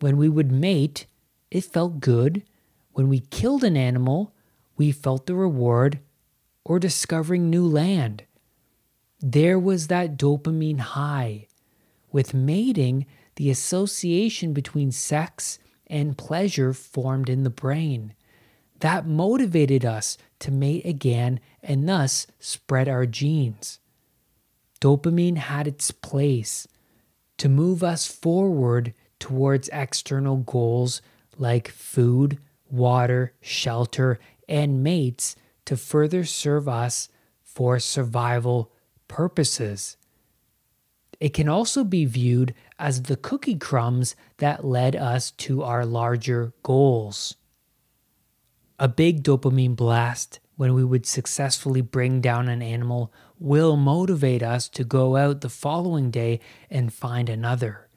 When 0.01 0.17
we 0.17 0.27
would 0.27 0.51
mate, 0.51 1.05
it 1.49 1.63
felt 1.63 2.01
good. 2.01 2.43
When 2.91 3.07
we 3.07 3.19
killed 3.19 3.63
an 3.63 3.77
animal, 3.77 4.33
we 4.77 4.91
felt 4.91 5.25
the 5.25 5.35
reward 5.35 5.99
or 6.63 6.79
discovering 6.79 7.49
new 7.49 7.65
land. 7.65 8.23
There 9.19 9.59
was 9.59 9.87
that 9.87 10.17
dopamine 10.17 10.79
high. 10.79 11.47
With 12.11 12.33
mating, 12.33 13.05
the 13.35 13.49
association 13.49 14.53
between 14.53 14.91
sex 14.91 15.59
and 15.87 16.17
pleasure 16.17 16.73
formed 16.73 17.29
in 17.29 17.43
the 17.43 17.49
brain. 17.49 18.13
That 18.79 19.05
motivated 19.05 19.85
us 19.85 20.17
to 20.39 20.51
mate 20.51 20.85
again 20.85 21.39
and 21.61 21.87
thus 21.87 22.27
spread 22.39 22.89
our 22.89 23.05
genes. 23.05 23.79
Dopamine 24.79 25.37
had 25.37 25.67
its 25.67 25.91
place 25.91 26.67
to 27.37 27.47
move 27.47 27.83
us 27.83 28.07
forward 28.07 28.93
towards 29.19 29.69
external 29.71 30.37
goals 30.37 31.01
like 31.37 31.67
food, 31.67 32.39
water, 32.69 33.33
shelter, 33.41 34.19
and 34.51 34.83
mates 34.83 35.37
to 35.63 35.77
further 35.77 36.25
serve 36.25 36.67
us 36.67 37.07
for 37.41 37.79
survival 37.79 38.69
purposes. 39.07 39.95
It 41.21 41.33
can 41.33 41.47
also 41.47 41.85
be 41.85 42.03
viewed 42.03 42.53
as 42.77 43.03
the 43.03 43.15
cookie 43.15 43.55
crumbs 43.55 44.15
that 44.37 44.65
led 44.65 44.95
us 44.95 45.31
to 45.31 45.63
our 45.63 45.85
larger 45.85 46.51
goals. 46.63 47.37
A 48.77 48.89
big 48.89 49.23
dopamine 49.23 49.75
blast 49.75 50.39
when 50.57 50.73
we 50.73 50.83
would 50.83 51.05
successfully 51.05 51.81
bring 51.81 52.19
down 52.19 52.49
an 52.49 52.61
animal 52.61 53.13
will 53.39 53.77
motivate 53.77 54.43
us 54.43 54.67
to 54.69 54.83
go 54.83 55.15
out 55.15 55.41
the 55.41 55.49
following 55.49 56.11
day 56.11 56.41
and 56.69 56.93
find 56.93 57.29
another. 57.29 57.87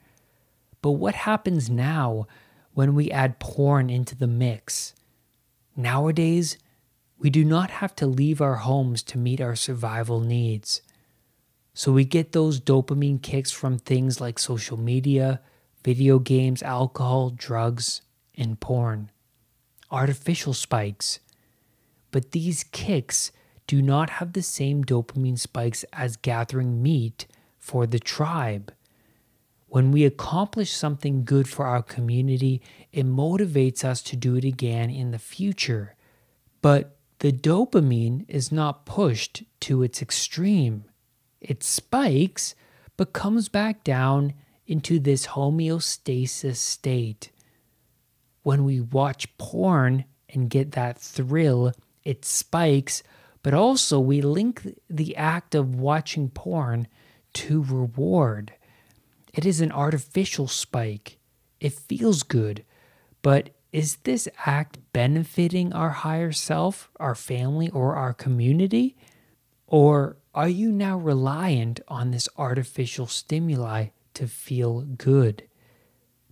But 0.83 0.93
what 0.93 1.15
happens 1.15 1.69
now 1.69 2.29
when 2.75 2.95
we 2.95 3.11
add 3.11 3.41
porn 3.41 3.91
into 3.91 4.15
the 4.15 4.27
mix? 4.27 4.95
Nowadays, 5.77 6.57
we 7.19 7.31
do 7.31 7.45
not 7.45 7.71
have 7.71 7.97
to 7.97 8.07
leave 8.07 8.41
our 8.41 8.57
homes 8.57 9.03
to 9.05 9.19
meet 9.19 9.41
our 9.41 9.57
survival 9.57 10.21
needs. 10.21 10.83
So 11.73 11.91
we 11.91 12.05
get 12.05 12.33
those 12.33 12.61
dopamine 12.61 13.21
kicks 13.21 13.51
from 13.51 13.79
things 13.79 14.21
like 14.21 14.39
social 14.39 14.77
media, 14.77 15.41
video 15.83 16.19
games, 16.19 16.63
alcohol, 16.63 17.31
drugs, 17.31 18.03
and 18.37 18.61
porn. 18.61 19.11
Artificial 19.91 20.55
spikes. 20.55 21.19
But 22.11 22.31
these 22.31 22.65
kicks 22.65 23.33
do 23.67 23.83
not 23.83 24.11
have 24.11 24.33
the 24.33 24.43
same 24.43 24.85
dopamine 24.85 25.39
spikes 25.39 25.85
as 25.93 26.17
gathering 26.17 26.83
meat 26.83 27.27
for 27.59 27.87
the 27.87 27.99
tribe. 27.99 28.73
When 29.75 29.91
we 29.91 30.05
accomplish 30.05 30.71
something 30.71 31.25
good 31.25 31.49
for 31.49 31.67
our 31.67 31.83
community, 31.83 32.63
it 32.93 33.07
motivates 33.07 33.85
us 33.85 34.03
to 34.03 34.15
do 34.15 34.37
it 34.37 34.45
again 34.45 34.89
in 34.89 35.11
the 35.11 35.19
future. 35.19 35.97
But 36.63 36.97
the 37.19 37.33
dopamine 37.33 38.25
is 38.29 38.53
not 38.53 38.87
pushed 38.87 39.43
to 39.63 39.83
its 39.83 40.01
extreme 40.01 40.85
it 41.41 41.65
spikes, 41.65 42.55
but 42.97 43.13
comes 43.13 43.49
back 43.49 43.83
down 43.83 44.35
into 44.65 45.01
this 45.01 45.27
homeostasis 45.27 46.55
state. 46.55 47.33
When 48.45 48.63
we 48.63 48.81
watch 48.81 49.37
porn 49.39 50.05
and 50.29 50.49
get 50.49 50.71
that 50.73 50.99
thrill, 50.99 51.73
it 52.05 52.25
spikes, 52.25 53.03
but 53.43 53.55
also 53.55 53.99
we 53.99 54.21
link 54.21 54.69
the 54.89 55.17
act 55.17 55.53
of 55.57 55.75
watching 55.75 56.29
porn 56.29 56.87
to 57.33 57.65
reward. 57.65 58.53
It 59.35 59.45
is 59.45 59.61
an 59.61 59.73
artificial 59.73 60.47
spike. 60.47 61.19
It 61.59 61.73
feels 61.73 62.23
good, 62.23 62.65
but 63.21 63.51
is 63.73 63.97
this 64.05 64.29
act 64.47 64.79
benefiting 64.93 65.73
our 65.73 65.91
higher 65.91 66.31
self, 66.31 66.89
our 67.01 67.17
family, 67.17 67.69
or 67.71 67.97
our 67.97 68.15
community? 68.15 68.97
Or 69.67 70.19
are 70.37 70.49
you 70.49 70.71
now 70.71 70.97
reliant 70.99 71.81
on 71.89 72.13
this 72.13 72.29
artificial 72.39 73.09
stimuli 73.09 73.89
to 74.15 74.29
feel 74.29 74.83
good? 74.83 75.49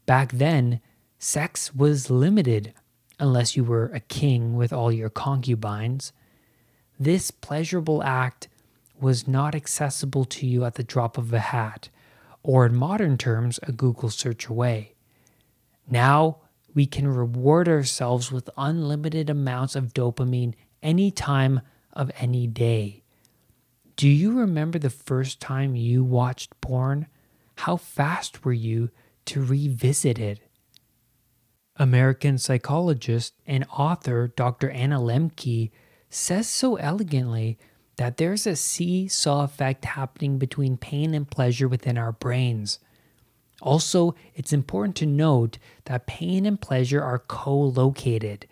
Back 0.07 0.31
then, 0.31 0.81
sex 1.19 1.75
was 1.75 2.09
limited 2.09 2.73
unless 3.19 3.57
you 3.57 3.65
were 3.65 3.87
a 3.87 3.99
king 3.99 4.55
with 4.55 4.73
all 4.73 4.93
your 4.93 5.11
concubines. 5.11 6.13
This 7.01 7.33
pleasurable 7.33 8.05
act 8.05 8.47
was 9.01 9.27
not 9.27 9.57
accessible 9.57 10.25
to 10.27 10.47
you 10.47 10.65
at 10.65 10.77
the 10.77 10.85
drop 10.85 11.19
of 11.19 11.33
a 11.33 11.41
hat, 11.41 11.89
or 12.43 12.67
in 12.67 12.75
modern 12.75 13.17
terms, 13.19 13.61
a 13.63 13.73
Google 13.73 14.11
search 14.11 14.47
away. 14.47 14.95
Now 15.89 16.39
we 16.75 16.87
can 16.87 17.09
reward 17.09 17.69
ourselves 17.69 18.33
with 18.33 18.51
unlimited 18.57 19.29
amounts 19.29 19.77
of 19.77 19.95
dopamine 19.95 20.55
any 20.83 21.11
time 21.11 21.61
of 21.93 22.11
any 22.19 22.47
day. 22.47 23.03
Do 23.97 24.09
you 24.09 24.33
remember 24.33 24.79
the 24.79 24.91
first 24.91 25.41
time 25.41 25.77
you 25.77 26.03
watched 26.03 26.61
porn? 26.61 27.07
How 27.59 27.77
fast 27.77 28.45
were 28.45 28.53
you 28.53 28.91
to 29.27 29.43
revisit 29.43 30.19
it? 30.19 30.41
American 31.77 32.39
psychologist 32.39 33.35
and 33.47 33.67
author 33.71 34.29
Dr. 34.29 34.71
Anna 34.71 34.99
Lembke 34.99 35.71
says 36.09 36.49
so 36.49 36.77
elegantly 36.77 37.59
that 37.97 38.17
there's 38.17 38.47
a 38.47 38.57
seesaw 38.57 39.45
effect 39.45 39.85
happening 39.85 40.39
between 40.39 40.77
pain 40.77 41.15
and 41.15 41.31
pleasure 41.31 41.69
within 41.69 41.99
our 41.99 42.13
brains. 42.13 42.79
Also, 43.61 44.15
it's 44.35 44.53
important 44.53 44.97
to 44.97 45.07
note 45.07 45.59
that 45.85 46.07
pain 46.07 46.47
and 46.47 46.61
pleasure 46.61 47.03
are 47.03 47.21
co 47.21 47.57
located. 47.57 48.47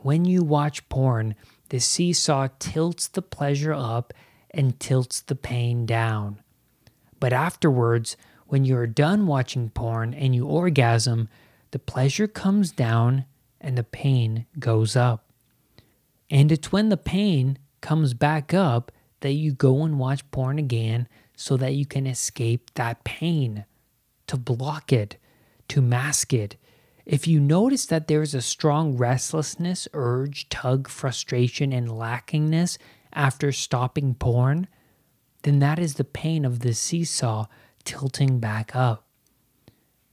When 0.00 0.24
you 0.24 0.44
watch 0.44 0.88
porn, 0.88 1.34
the 1.70 1.80
seesaw 1.80 2.48
tilts 2.58 3.08
the 3.08 3.22
pleasure 3.22 3.74
up 3.74 4.12
and 4.50 4.78
tilts 4.78 5.20
the 5.20 5.34
pain 5.34 5.84
down. 5.84 6.40
But 7.18 7.32
afterwards, 7.32 8.16
when 8.46 8.64
you're 8.64 8.86
done 8.86 9.26
watching 9.26 9.70
porn 9.70 10.14
and 10.14 10.34
you 10.34 10.46
orgasm, 10.46 11.28
the 11.72 11.78
pleasure 11.80 12.28
comes 12.28 12.70
down 12.70 13.24
and 13.60 13.76
the 13.76 13.82
pain 13.82 14.46
goes 14.58 14.94
up. 14.94 15.32
And 16.30 16.52
it's 16.52 16.70
when 16.70 16.88
the 16.88 16.96
pain 16.96 17.58
comes 17.86 18.14
back 18.14 18.52
up 18.52 18.90
that 19.20 19.34
you 19.34 19.52
go 19.52 19.84
and 19.84 19.96
watch 19.96 20.28
porn 20.32 20.58
again 20.58 21.06
so 21.36 21.56
that 21.56 21.74
you 21.74 21.86
can 21.86 22.04
escape 22.04 22.68
that 22.74 23.04
pain, 23.04 23.64
to 24.26 24.36
block 24.36 24.92
it, 24.92 25.16
to 25.68 25.80
mask 25.80 26.32
it. 26.32 26.56
If 27.04 27.28
you 27.28 27.38
notice 27.38 27.86
that 27.86 28.08
there 28.08 28.22
is 28.22 28.34
a 28.34 28.42
strong 28.42 28.96
restlessness, 28.96 29.86
urge, 29.92 30.48
tug, 30.48 30.88
frustration, 30.88 31.72
and 31.72 31.86
lackingness 31.86 32.76
after 33.12 33.52
stopping 33.52 34.16
porn, 34.16 34.66
then 35.44 35.60
that 35.60 35.78
is 35.78 35.94
the 35.94 36.02
pain 36.02 36.44
of 36.44 36.58
the 36.58 36.74
seesaw 36.74 37.46
tilting 37.84 38.40
back 38.40 38.74
up. 38.74 39.06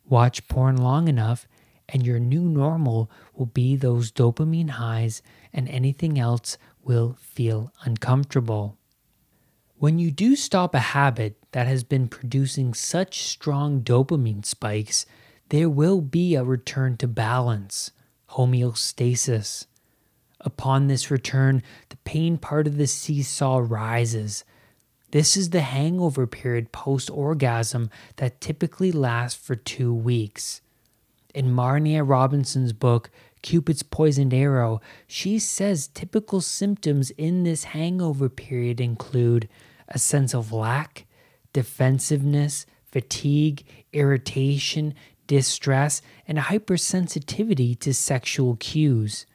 Watch 0.08 0.48
porn 0.48 0.78
long 0.78 1.08
enough, 1.08 1.48
and 1.90 2.06
your 2.06 2.20
new 2.20 2.44
normal 2.44 3.10
will 3.34 3.48
be 3.48 3.76
those 3.76 4.12
dopamine 4.12 4.70
highs, 4.70 5.24
and 5.52 5.68
anything 5.70 6.20
else 6.20 6.56
will 6.84 7.18
feel 7.20 7.72
uncomfortable. 7.84 8.78
When 9.78 10.00
you 10.00 10.12
do 10.12 10.36
stop 10.36 10.74
a 10.74 10.80
habit 10.80 11.38
that 11.52 11.68
has 11.68 11.84
been 11.84 12.08
producing 12.08 12.74
such 12.74 13.24
strong 13.24 13.82
dopamine 13.82 14.46
spikes, 14.46 15.06
there 15.50 15.70
will 15.70 16.02
be 16.02 16.36
a 16.36 16.44
return 16.44 16.98
to 16.98 17.08
balance, 17.08 17.92
homeostasis. 18.32 19.66
Upon 20.42 20.88
this 20.88 21.12
return, 21.12 21.64
the 21.90 21.98
pain 21.98 22.38
part 22.38 22.68
of 22.68 22.78
the 22.78 22.88
seesaw 22.88 23.58
rises. 23.58 24.44
This 25.12 25.38
is 25.38 25.52
the 25.52 25.62
hangover 25.62 26.26
period 26.28 26.72
post 26.72 27.10
orgasm 27.10 27.90
that 28.16 28.42
typically 28.42 28.92
lasts 28.92 29.40
for 29.40 29.56
two 29.56 29.94
weeks. 29.94 30.62
In 31.36 31.54
Marnia 31.54 32.08
Robinson's 32.08 32.74
book, 32.74 33.10
Cupid's 33.44 33.84
Poisoned 33.84 34.34
Arrow, 34.34 34.82
she 35.06 35.38
says 35.38 35.88
typical 35.88 36.42
symptoms 36.42 37.12
in 37.12 37.44
this 37.44 37.66
hangover 37.66 38.30
period 38.30 38.82
include 38.82 39.48
a 39.88 40.00
sense 40.00 40.34
of 40.34 40.52
lack, 40.52 41.06
defensiveness, 41.52 42.66
fatigue, 42.84 43.64
irritation, 43.92 44.96
distress, 45.28 46.02
and 46.28 46.38
hypersensitivity 46.38 47.78
to 47.80 47.94
sexual 47.94 48.56
cues. 48.56 49.26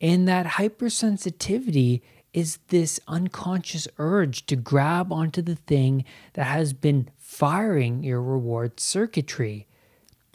And 0.00 0.28
that 0.28 0.46
hypersensitivity 0.46 2.00
is 2.32 2.58
this 2.68 3.00
unconscious 3.08 3.88
urge 3.98 4.46
to 4.46 4.56
grab 4.56 5.12
onto 5.12 5.42
the 5.42 5.56
thing 5.56 6.04
that 6.34 6.44
has 6.44 6.72
been 6.72 7.10
firing 7.18 8.02
your 8.04 8.22
reward 8.22 8.78
circuitry. 8.78 9.66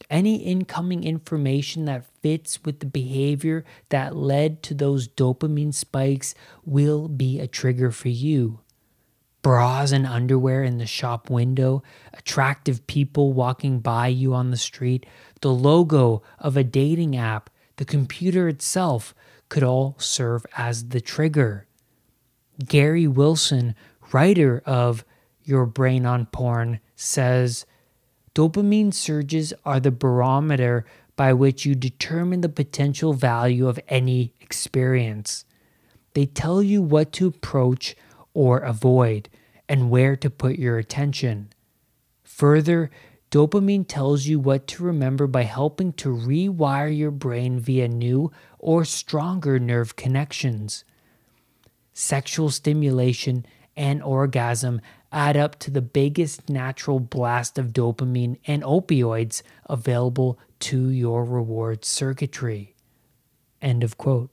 Any 0.10 0.38
incoming 0.38 1.04
information 1.04 1.86
that 1.86 2.06
fits 2.22 2.64
with 2.64 2.80
the 2.80 2.86
behavior 2.86 3.66
that 3.90 4.16
led 4.16 4.62
to 4.64 4.74
those 4.74 5.08
dopamine 5.08 5.74
spikes 5.74 6.36
will 6.64 7.08
be 7.08 7.40
a 7.40 7.48
trigger 7.48 7.92
for 7.92 8.10
you. 8.10 8.60
Bras 9.42 9.92
and 9.92 10.08
underwear 10.08 10.64
in 10.64 10.80
the 10.80 10.88
shop 10.88 11.30
window, 11.30 11.84
attractive 12.14 12.88
people 12.88 13.34
walking 13.34 13.80
by 13.80 14.08
you 14.08 14.34
on 14.34 14.50
the 14.50 14.58
street, 14.58 15.06
the 15.42 15.52
logo 15.52 16.24
of 16.40 16.58
a 16.58 16.64
dating 16.64 17.16
app, 17.16 17.50
the 17.78 17.86
computer 17.86 18.48
itself 18.48 19.14
could 19.50 19.64
all 19.64 19.96
serve 20.00 20.46
as 20.58 20.90
the 20.90 21.02
trigger. 21.02 21.68
Gary 22.66 23.06
Wilson, 23.06 23.76
writer 24.12 24.64
of 24.66 25.06
Your 25.44 25.66
Brain 25.66 26.06
on 26.06 26.26
Porn, 26.26 26.80
says 26.96 27.66
dopamine 28.36 28.94
surges 28.94 29.54
are 29.66 29.80
the 29.80 29.92
barometer 29.92 30.86
by 31.16 31.34
which 31.34 31.66
you 31.66 31.74
determine 31.74 32.42
the 32.42 32.50
potential 32.50 33.14
value 33.14 33.68
of 33.68 33.80
any 33.88 34.34
experience. 34.42 35.46
They 36.14 36.26
tell 36.26 36.62
you 36.62 36.82
what 36.82 37.12
to 37.14 37.28
approach 37.28 37.96
or 38.34 38.60
avoid 38.60 39.30
and 39.68 39.90
where 39.90 40.16
to 40.18 40.30
put 40.30 40.60
your 40.60 40.78
attention. 40.78 41.50
Further, 42.24 42.92
dopamine 43.32 43.88
tells 43.88 44.26
you 44.28 44.40
what 44.40 44.68
to 44.68 44.84
remember 44.84 45.26
by 45.26 45.44
helping 45.44 45.94
to 45.94 46.10
rewire 46.10 46.96
your 46.96 47.12
brain 47.12 47.60
via 47.60 47.88
new 47.88 48.32
or 48.60 48.86
stronger 48.86 49.58
nerve 49.58 49.96
connections 49.96 50.84
sexual 51.96 52.50
stimulation, 52.50 53.46
and 53.78 54.04
orgasm 54.04 54.80
add 55.12 55.38
up 55.38 55.58
to 55.60 55.72
the 55.72 55.82
biggest 55.82 56.50
natural 56.50 57.00
blast 57.00 57.58
of 57.58 57.74
dopamine 57.74 58.38
and 58.46 58.64
opioids 58.64 59.42
available 59.68 60.40
to 60.60 60.90
your 60.90 61.24
reward 61.24 61.86
circuitry. 61.86 62.76
End 63.62 63.84
of 63.84 63.98
quote. 63.98 64.30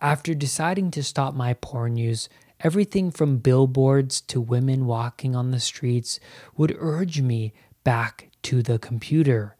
After 0.00 0.34
deciding 0.34 0.90
to 0.92 1.02
stop 1.02 1.34
my 1.34 1.54
porn 1.54 1.96
use, 1.96 2.28
everything 2.60 3.10
from 3.10 3.38
billboards 3.38 4.20
to 4.22 4.40
women 4.40 4.86
walking 4.86 5.36
on 5.36 5.50
the 5.50 5.60
streets 5.60 6.18
would 6.56 6.74
urge 6.78 7.20
me 7.20 7.52
back 7.84 8.30
to 8.42 8.62
the 8.62 8.78
computer. 8.78 9.56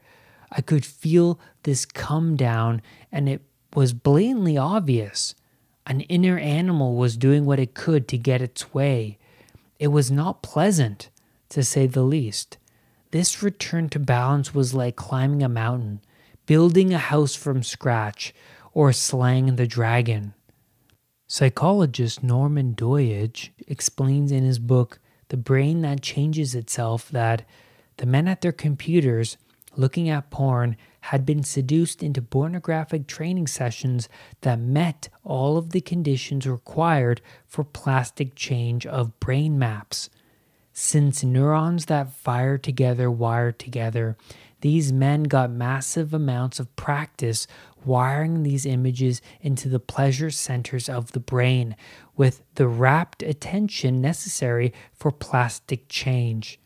I 0.51 0.63
could 0.63 0.85
feel 0.85 1.39
this 1.63 1.85
come 1.85 2.37
down, 2.37 2.83
and 3.13 3.29
it 3.29 3.43
was 3.75 3.93
blatantly 3.93 4.57
obvious. 4.57 5.35
An 5.87 6.01
inner 6.03 6.39
animal 6.39 6.97
was 6.97 7.17
doing 7.17 7.45
what 7.45 7.61
it 7.61 7.75
could 7.75 8.09
to 8.09 8.19
get 8.19 8.43
its 8.43 8.73
way. 8.75 9.19
It 9.81 9.88
was 9.88 10.11
not 10.11 10.43
pleasant, 10.43 11.09
to 11.49 11.64
say 11.64 11.87
the 11.87 12.03
least. 12.03 12.59
This 13.12 13.43
return 13.43 13.88
to 13.88 13.99
balance 13.99 14.55
was 14.55 14.75
like 14.75 14.95
climbing 14.95 15.43
a 15.43 15.49
mountain, 15.49 16.03
building 16.45 16.93
a 16.93 16.99
house 16.99 17.35
from 17.35 17.62
scratch, 17.62 18.35
or 18.75 18.93
slaying 18.93 19.57
the 19.57 19.66
dragon. 19.66 20.35
Psychologist 21.27 22.23
Norman 22.23 22.75
Doidge 22.75 23.51
explains 23.66 24.31
in 24.31 24.45
his 24.45 24.59
book, 24.59 25.01
The 25.29 25.38
Brain 25.38 25.81
That 25.81 26.03
Changes 26.03 26.55
Itself, 26.55 27.09
that 27.09 27.47
the 27.97 28.07
men 28.07 28.29
at 28.29 28.43
their 28.43 28.53
computers 28.53 29.38
looking 29.77 30.11
at 30.11 30.31
porn 30.31 30.77
had 31.03 31.25
been 31.25 31.43
seduced 31.43 32.03
into 32.03 32.23
pornographic 32.23 33.07
training 33.07 33.47
sessions 33.47 34.09
that 34.43 34.59
met 34.59 35.09
all 35.25 35.57
of 35.57 35.71
the 35.71 35.81
conditions 35.81 36.47
required 36.47 37.21
for 37.47 37.65
plastic 37.65 38.35
change 38.35 38.87
of 38.87 39.19
brain 39.21 39.59
maps. 39.59 40.11
Since 40.73 41.25
neurons 41.25 41.87
that 41.87 42.13
fire 42.13 42.57
together 42.57 43.11
wire 43.11 43.53
together, 43.53 44.17
these 44.61 44.93
men 44.93 45.25
got 45.25 45.51
massive 45.51 46.13
amounts 46.13 46.61
of 46.61 46.75
practice 46.77 47.47
wiring 47.85 48.43
these 48.43 48.67
images 48.67 49.23
into 49.41 49.69
the 49.69 49.81
pleasure 49.81 50.31
centers 50.31 50.89
of 50.89 51.13
the 51.13 51.21
brain 51.21 51.77
with 52.17 52.43
the 52.57 52.69
rapt 52.69 53.23
attention 53.23 54.01
necessary 54.01 54.73
for 54.93 55.11
plastic 55.11 55.89
change. 55.89 56.61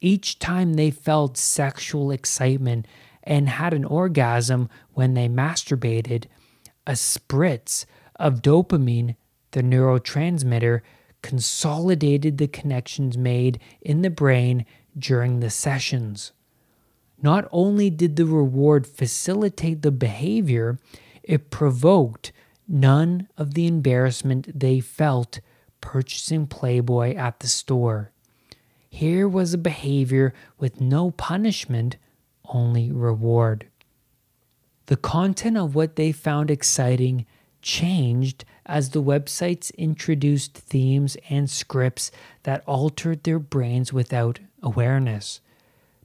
Each 0.00 0.38
time 0.38 0.74
they 0.74 0.90
felt 0.90 1.36
sexual 1.36 2.10
excitement 2.10 2.86
and 3.22 3.48
had 3.48 3.74
an 3.74 3.84
orgasm 3.84 4.68
when 4.92 5.14
they 5.14 5.28
masturbated, 5.28 6.24
a 6.86 6.92
spritz 6.92 7.84
of 8.16 8.42
dopamine, 8.42 9.16
the 9.52 9.62
neurotransmitter, 9.62 10.80
consolidated 11.22 12.38
the 12.38 12.48
connections 12.48 13.18
made 13.18 13.60
in 13.80 14.02
the 14.02 14.10
brain 14.10 14.64
during 14.98 15.40
the 15.40 15.50
sessions. 15.50 16.32
Not 17.22 17.46
only 17.52 17.90
did 17.90 18.16
the 18.16 18.24
reward 18.24 18.86
facilitate 18.86 19.82
the 19.82 19.90
behavior, 19.90 20.78
it 21.22 21.50
provoked 21.50 22.32
none 22.66 23.28
of 23.36 23.54
the 23.54 23.66
embarrassment 23.66 24.58
they 24.58 24.80
felt 24.80 25.40
purchasing 25.80 26.46
Playboy 26.46 27.14
at 27.14 27.40
the 27.40 27.48
store. 27.48 28.12
Here 28.88 29.28
was 29.28 29.54
a 29.54 29.58
behavior 29.58 30.32
with 30.58 30.80
no 30.80 31.10
punishment, 31.10 31.96
only 32.50 32.92
reward. 32.92 33.66
The 34.86 34.96
content 34.96 35.56
of 35.56 35.74
what 35.74 35.96
they 35.96 36.12
found 36.12 36.50
exciting 36.50 37.26
changed 37.62 38.44
as 38.66 38.90
the 38.90 39.02
websites 39.02 39.74
introduced 39.76 40.54
themes 40.54 41.16
and 41.28 41.48
scripts 41.48 42.10
that 42.42 42.64
altered 42.66 43.22
their 43.22 43.38
brains 43.38 43.92
without 43.92 44.40
awareness. 44.62 45.40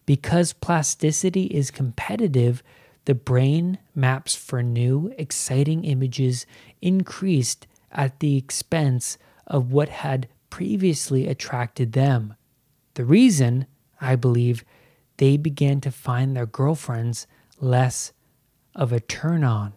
Because 0.05 0.53
plasticity 0.53 1.45
is 1.45 1.71
competitive, 1.71 2.62
the 3.05 3.15
brain 3.15 3.79
maps 3.93 4.36
for 4.36 4.62
new, 4.62 5.13
exciting 5.17 5.84
images 5.84 6.45
increased 6.81 7.67
at 7.91 8.19
the 8.19 8.38
expense 8.38 9.17
of 9.47 9.71
what 9.71 9.89
had 9.89 10.27
previously 10.49 11.27
attracted 11.27 11.93
them. 11.93 12.36
The 12.95 13.05
reason, 13.05 13.67
I 13.99 14.15
believe, 14.15 14.63
they 15.17 15.38
began 15.38 15.82
to 15.82 15.91
find 15.91 16.36
their 16.36 16.45
girlfriends 16.45 17.28
less 17.60 18.12
of 18.75 18.91
a 18.91 18.99
turn 18.99 19.43
on. 19.43 19.73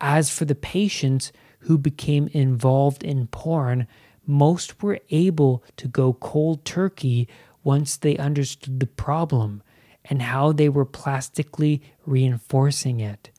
As 0.00 0.30
for 0.30 0.44
the 0.44 0.54
patients 0.54 1.32
who 1.60 1.78
became 1.78 2.28
involved 2.32 3.02
in 3.02 3.26
porn, 3.28 3.86
most 4.26 4.82
were 4.82 4.98
able 5.10 5.62
to 5.76 5.88
go 5.88 6.12
cold 6.14 6.64
turkey 6.64 7.28
once 7.62 7.96
they 7.96 8.16
understood 8.16 8.80
the 8.80 8.86
problem 8.86 9.62
and 10.04 10.22
how 10.22 10.52
they 10.52 10.68
were 10.68 10.84
plastically 10.84 11.82
reinforcing 12.04 13.00
it. 13.00 13.30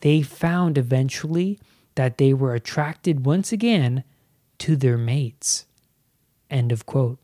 They 0.00 0.22
found 0.22 0.76
eventually 0.76 1.60
that 1.94 2.18
they 2.18 2.34
were 2.34 2.54
attracted 2.54 3.24
once 3.24 3.52
again 3.52 4.02
to 4.58 4.74
their 4.74 4.98
mates. 4.98 5.66
End 6.50 6.72
of 6.72 6.86
quote. 6.86 7.18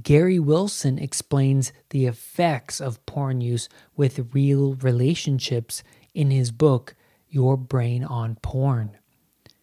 Gary 0.00 0.38
Wilson 0.38 0.98
explains 0.98 1.72
the 1.90 2.06
effects 2.06 2.80
of 2.80 3.04
porn 3.04 3.40
use 3.40 3.68
with 3.94 4.34
real 4.34 4.74
relationships 4.74 5.82
in 6.14 6.30
his 6.30 6.50
book, 6.50 6.94
Your 7.28 7.56
Brain 7.56 8.02
on 8.02 8.36
Porn. 8.36 8.96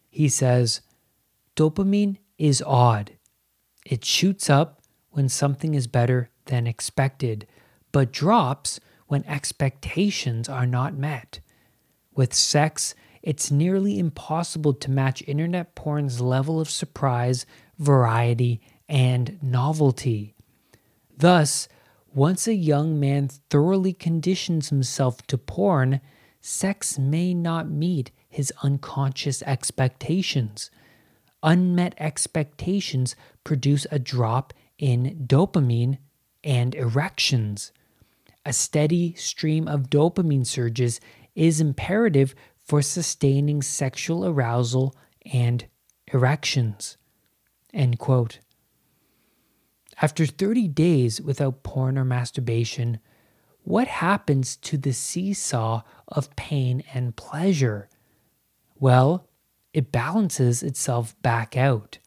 He 0.10 0.30
says, 0.30 0.82
Dopamine 1.56 2.18
is 2.38 2.64
odd. 2.66 3.12
It 3.86 4.06
shoots 4.06 4.50
up 4.50 4.82
when 5.10 5.30
something 5.30 5.74
is 5.74 5.88
better 5.88 6.30
than 6.46 6.68
expected, 6.68 7.48
but 7.92 8.12
drops 8.12 8.80
when 9.08 9.26
expectations 9.26 10.48
are 10.48 10.68
not 10.68 10.94
met. 10.94 11.40
With 12.14 12.34
sex, 12.34 12.94
it's 13.24 13.52
nearly 13.52 13.98
impossible 13.98 14.74
to 14.74 14.92
match 14.92 15.24
internet 15.28 15.76
porn's 15.76 16.22
level 16.22 16.60
of 16.60 16.70
surprise, 16.70 17.46
variety, 17.78 18.62
and 18.90 19.38
novelty. 19.42 20.36
Thus, 21.16 21.70
once 22.14 22.48
a 22.48 22.56
young 22.56 23.00
man 23.00 23.30
thoroughly 23.50 23.94
conditions 23.94 24.70
himself 24.70 25.22
to 25.28 25.38
porn, 25.38 26.02
sex 26.42 26.98
may 26.98 27.34
not 27.34 27.70
meet 27.70 28.12
his 28.28 28.52
unconscious 28.64 29.44
expectations. 29.44 30.72
Unmet 31.44 31.94
expectations 31.98 33.16
produce 33.44 33.86
a 33.92 34.00
drop 34.00 34.54
in 34.78 35.26
dopamine 35.28 36.00
and 36.44 36.74
erections. 36.74 37.72
A 38.46 38.54
steady 38.54 39.14
stream 39.14 39.68
of 39.68 39.90
dopamine 39.90 40.46
surges 40.46 41.00
is 41.36 41.62
imperative 41.62 42.34
for 42.66 42.82
sustaining 42.82 43.62
sexual 43.62 44.26
arousal 44.26 44.96
and 45.32 45.66
erections. 46.12 46.98
End 47.74 48.00
quote. 48.00 48.40
After 50.02 50.26
30 50.26 50.70
days 50.70 51.22
without 51.22 51.64
porn 51.64 51.98
or 51.98 52.06
masturbation, 52.06 53.00
what 53.64 53.88
happens 53.88 54.56
to 54.58 54.78
the 54.78 54.94
seesaw 54.94 55.82
of 56.08 56.36
pain 56.38 56.84
and 56.94 57.16
pleasure? 57.16 57.90
Well, 58.80 59.28
it 59.74 59.92
balances 59.92 60.64
itself 60.64 61.22
back 61.22 61.58
out. 61.58 62.00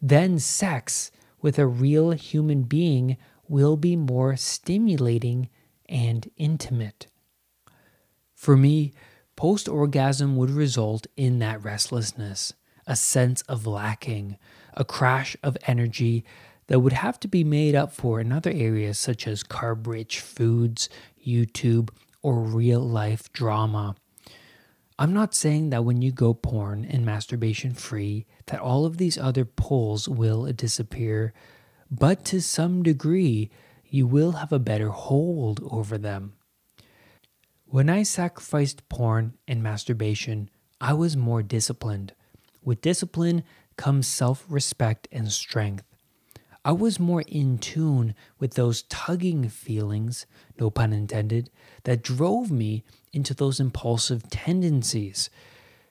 Then 0.00 0.38
sex 0.38 1.10
with 1.42 1.58
a 1.58 1.66
real 1.66 2.12
human 2.12 2.62
being 2.62 3.18
will 3.46 3.76
be 3.76 3.94
more 3.94 4.36
stimulating 4.36 5.48
and 5.88 6.30
intimate. 6.36 7.06
For 8.34 8.56
me, 8.56 8.92
post 9.36 9.68
orgasm 9.68 10.36
would 10.36 10.50
result 10.50 11.06
in 11.16 11.38
that 11.40 11.62
restlessness, 11.62 12.54
a 12.86 12.96
sense 12.96 13.42
of 13.42 13.66
lacking, 13.66 14.38
a 14.74 14.84
crash 14.84 15.36
of 15.42 15.58
energy 15.66 16.24
that 16.68 16.80
would 16.80 16.92
have 16.92 17.18
to 17.20 17.28
be 17.28 17.44
made 17.44 17.74
up 17.74 17.92
for 17.92 18.20
in 18.20 18.30
other 18.30 18.52
areas 18.52 18.98
such 18.98 19.26
as 19.26 19.42
carb 19.42 19.86
rich 19.86 20.20
foods, 20.20 20.88
YouTube, 21.26 21.90
or 22.22 22.40
real 22.40 22.80
life 22.80 23.32
drama. 23.32 23.96
I'm 24.98 25.12
not 25.12 25.34
saying 25.34 25.70
that 25.70 25.84
when 25.84 26.02
you 26.02 26.10
go 26.12 26.34
porn 26.34 26.84
and 26.84 27.04
masturbation 27.04 27.72
free 27.72 28.26
that 28.46 28.60
all 28.60 28.84
of 28.84 28.96
these 28.96 29.16
other 29.16 29.44
pulls 29.44 30.08
will 30.08 30.50
disappear, 30.52 31.32
but 31.90 32.24
to 32.26 32.40
some 32.40 32.82
degree 32.82 33.50
you 33.86 34.06
will 34.06 34.32
have 34.32 34.52
a 34.52 34.58
better 34.58 34.88
hold 34.88 35.60
over 35.70 35.96
them. 35.96 36.34
When 37.64 37.88
I 37.88 38.02
sacrificed 38.02 38.88
porn 38.88 39.34
and 39.46 39.62
masturbation, 39.62 40.50
I 40.80 40.94
was 40.94 41.16
more 41.16 41.42
disciplined. 41.42 42.14
With 42.62 42.80
discipline 42.80 43.44
comes 43.76 44.06
self 44.06 44.44
respect 44.48 45.06
and 45.12 45.30
strength. 45.30 45.87
I 46.64 46.72
was 46.72 47.00
more 47.00 47.22
in 47.22 47.58
tune 47.58 48.14
with 48.38 48.54
those 48.54 48.82
tugging 48.82 49.48
feelings, 49.48 50.26
no 50.58 50.70
pun 50.70 50.92
intended, 50.92 51.50
that 51.84 52.02
drove 52.02 52.50
me 52.50 52.84
into 53.12 53.34
those 53.34 53.60
impulsive 53.60 54.28
tendencies. 54.28 55.30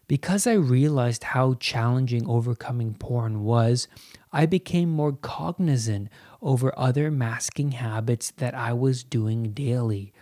Because 0.07 0.47
I 0.47 0.53
realized 0.53 1.23
how 1.25 1.55
challenging 1.55 2.27
overcoming 2.27 2.93
porn 2.93 3.43
was, 3.43 3.87
I 4.31 4.45
became 4.45 4.89
more 4.89 5.13
cognizant 5.13 6.09
over 6.41 6.77
other 6.77 7.11
masking 7.11 7.71
habits 7.71 8.31
that 8.37 8.53
I 8.53 8.73
was 8.73 9.03
doing 9.03 9.51
daily. 9.51 10.13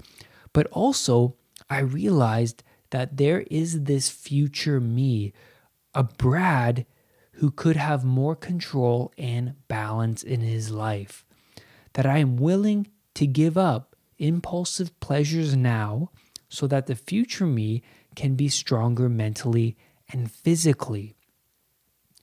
But 0.53 0.67
also, 0.67 1.36
I 1.69 1.79
realized 1.79 2.63
that 2.91 3.17
there 3.17 3.41
is 3.51 3.84
this 3.84 4.10
future 4.10 4.79
me, 4.79 5.34
a 5.93 6.03
Brad 6.03 6.86
who 7.36 7.52
could 7.52 7.76
have 7.76 8.04
more 8.04 8.36
control 8.36 9.12
and 9.17 9.56
balance 9.67 10.24
in 10.24 10.41
his 10.41 10.71
life. 10.71 11.26
That 11.93 12.06
I 12.06 12.19
am 12.19 12.38
willing 12.38 12.88
to 13.15 13.28
give 13.28 13.58
up 13.58 13.95
impulsive 14.17 14.98
pleasures 15.00 15.56
now 15.56 16.12
so 16.50 16.67
that 16.67 16.88
the 16.88 16.95
future 16.95 17.45
me 17.45 17.84
can 18.15 18.36
be 18.36 18.48
stronger 18.48 19.10
mentally 19.10 19.76
and 20.10 20.32
physically. 20.32 21.15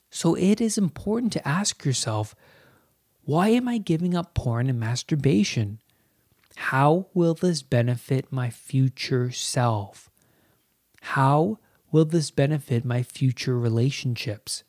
So 0.09 0.35
it 0.35 0.59
is 0.59 0.77
important 0.77 1.33
to 1.33 1.47
ask 1.47 1.85
yourself 1.85 2.35
why 3.25 3.49
am 3.49 3.67
I 3.69 3.77
giving 3.77 4.15
up 4.15 4.33
porn 4.33 4.69
and 4.69 4.79
masturbation? 4.79 5.79
How 6.55 7.07
will 7.13 7.33
this 7.33 7.61
benefit 7.61 8.31
my 8.31 8.49
future 8.49 9.31
self? 9.31 10.09
How 11.01 11.59
will 11.91 12.05
this 12.05 12.31
benefit 12.31 12.83
my 12.83 13.01
future 13.01 13.57
relationships? 13.57 14.63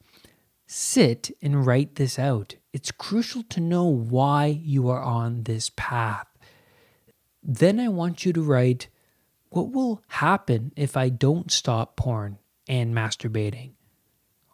Sit 0.67 1.31
and 1.43 1.67
write 1.67 1.97
this 1.97 2.19
out. 2.19 2.57
It's 2.73 2.91
crucial 2.91 3.43
to 3.45 3.61
know 3.61 3.85
why 3.85 4.47
you 4.47 4.89
are 4.89 5.03
on 5.03 5.45
this 5.45 5.71
path. 5.77 6.27
Then 7.43 7.79
I 7.79 7.89
want 7.89 8.25
you 8.25 8.33
to 8.33 8.43
write 8.43 8.89
what 9.51 9.71
will 9.71 10.03
happen 10.09 10.73
if 10.75 10.97
I 10.97 11.11
don't 11.11 11.51
stop 11.51 11.95
porn 11.95 12.39
and 12.69 12.95
masturbating? 12.95 13.73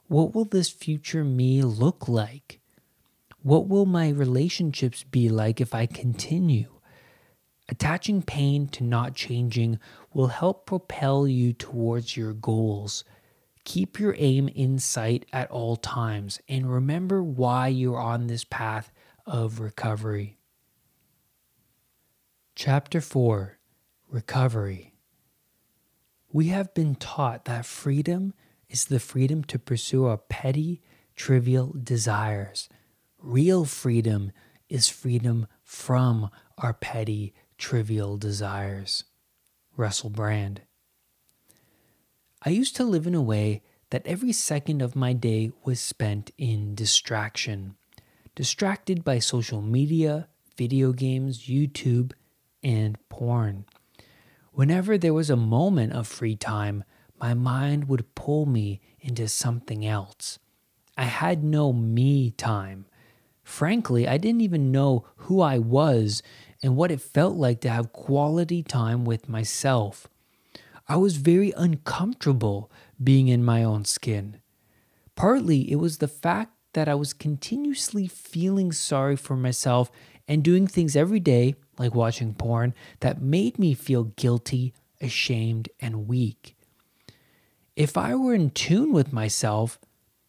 What 0.09 0.35
will 0.35 0.45
this 0.45 0.69
future 0.69 1.25
me 1.25 1.63
look 1.63 2.09
like? 2.09 2.61
What 3.43 3.69
will 3.69 3.87
my 3.87 4.11
relationships 4.11 5.05
be 5.05 5.29
like 5.29 5.61
if 5.61 5.75
I 5.75 5.87
continue? 5.87 6.81
Attaching 7.69 8.21
pain 8.21 8.67
to 8.69 8.85
not 8.85 9.15
changing 9.15 9.79
will 10.13 10.27
help 10.27 10.67
propel 10.67 11.27
you 11.27 11.53
towards 11.53 12.17
your 12.17 12.33
goals. 12.33 13.05
Keep 13.71 14.01
your 14.01 14.17
aim 14.19 14.49
in 14.49 14.81
sight 14.81 15.27
at 15.33 15.49
all 15.53 15.77
times 15.77 16.41
and 16.49 16.69
remember 16.69 17.23
why 17.23 17.69
you're 17.69 18.01
on 18.01 18.27
this 18.27 18.43
path 18.43 18.91
of 19.27 19.61
recovery. 19.61 20.39
Chapter 22.57 23.01
4 23.01 23.61
Recovery 24.09 24.95
We 26.33 26.49
have 26.49 26.75
been 26.75 26.97
taught 26.97 27.45
that 27.45 27.65
freedom 27.65 28.35
is 28.69 28.87
the 28.87 28.99
freedom 28.99 29.45
to 29.45 29.57
pursue 29.57 30.05
our 30.07 30.19
petty, 30.19 30.83
trivial 31.15 31.73
desires. 31.81 32.69
Real 33.21 33.65
freedom 33.65 34.33
is 34.69 34.89
freedom 34.89 35.47
from 35.63 36.29
our 36.59 36.75
petty, 36.75 37.35
trivial 37.57 38.17
desires. 38.17 39.05
Russell 39.77 40.11
Brand. 40.11 40.63
I 42.43 42.51
used 42.51 42.75
to 42.77 42.85
live 42.85 43.07
in 43.07 43.15
a 43.15 43.21
way 43.21 43.63
that 43.91 44.07
every 44.07 44.33
second 44.33 44.81
of 44.81 44.97
my 44.97 45.13
day 45.13 45.53
was 45.63 45.79
spent 45.79 46.31
in 46.39 46.75
distraction, 46.75 47.77
distracted 48.35 49.05
by 49.05 49.19
social 49.19 49.61
media, 49.61 50.27
video 50.57 50.93
games, 50.93 51.49
YouTube, 51.49 52.13
and 52.63 52.97
porn. 53.11 53.67
Whenever 54.53 54.97
there 54.97 55.13
was 55.13 55.29
a 55.29 55.37
moment 55.37 55.93
of 55.93 56.07
free 56.07 56.35
time, 56.35 56.83
my 57.21 57.35
mind 57.35 57.89
would 57.89 58.15
pull 58.15 58.47
me 58.47 58.81
into 59.01 59.29
something 59.29 59.85
else. 59.85 60.39
I 60.97 61.05
had 61.05 61.45
no 61.45 61.75
me 61.75 62.31
time. 62.31 62.87
Frankly, 63.45 64.09
I 64.09 64.17
didn't 64.17 64.41
even 64.41 64.73
know 64.73 65.05
who 65.17 65.43
I 65.43 65.59
was 65.59 66.23
and 66.63 66.75
what 66.75 66.91
it 66.91 67.03
felt 67.03 67.37
like 67.37 67.61
to 67.61 67.71
have 67.71 67.93
quality 67.93 68.63
time 68.63 69.05
with 69.05 69.29
myself. 69.29 70.09
I 70.91 70.97
was 70.97 71.19
very 71.19 71.53
uncomfortable 71.57 72.69
being 73.01 73.29
in 73.29 73.45
my 73.45 73.63
own 73.63 73.85
skin. 73.85 74.41
Partly 75.15 75.71
it 75.71 75.77
was 75.77 75.99
the 75.99 76.09
fact 76.09 76.51
that 76.73 76.89
I 76.89 76.97
was 76.97 77.13
continuously 77.13 78.09
feeling 78.09 78.73
sorry 78.73 79.15
for 79.15 79.37
myself 79.37 79.93
and 80.27 80.43
doing 80.43 80.67
things 80.67 80.97
every 80.97 81.21
day, 81.21 81.55
like 81.79 81.95
watching 81.95 82.35
porn, 82.35 82.75
that 82.99 83.23
made 83.23 83.57
me 83.57 83.73
feel 83.73 84.03
guilty, 84.03 84.75
ashamed, 85.01 85.69
and 85.79 86.09
weak. 86.09 86.57
If 87.77 87.97
I 87.97 88.17
were 88.17 88.35
in 88.35 88.51
tune 88.51 88.93
with 88.93 89.13
myself, 89.13 89.79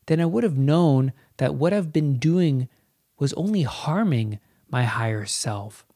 then 0.05 0.21
I 0.21 0.27
would 0.27 0.43
have 0.43 0.59
known 0.59 1.11
that 1.37 1.55
what 1.55 1.73
I've 1.73 1.91
been 1.91 2.19
doing 2.19 2.69
was 3.17 3.33
only 3.33 3.63
harming 3.63 4.37
my 4.69 4.83
higher 4.83 5.25
self 5.25 5.87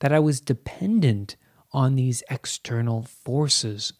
that 0.00 0.12
I 0.12 0.18
was 0.18 0.38
dependent 0.42 1.36
on 1.76 1.94
these 1.94 2.22
external 2.30 3.02
forces. 3.02 3.92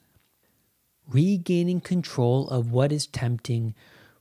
Regaining 1.06 1.82
control 1.82 2.48
of 2.48 2.72
what 2.72 2.90
is 2.90 3.06
tempting 3.06 3.74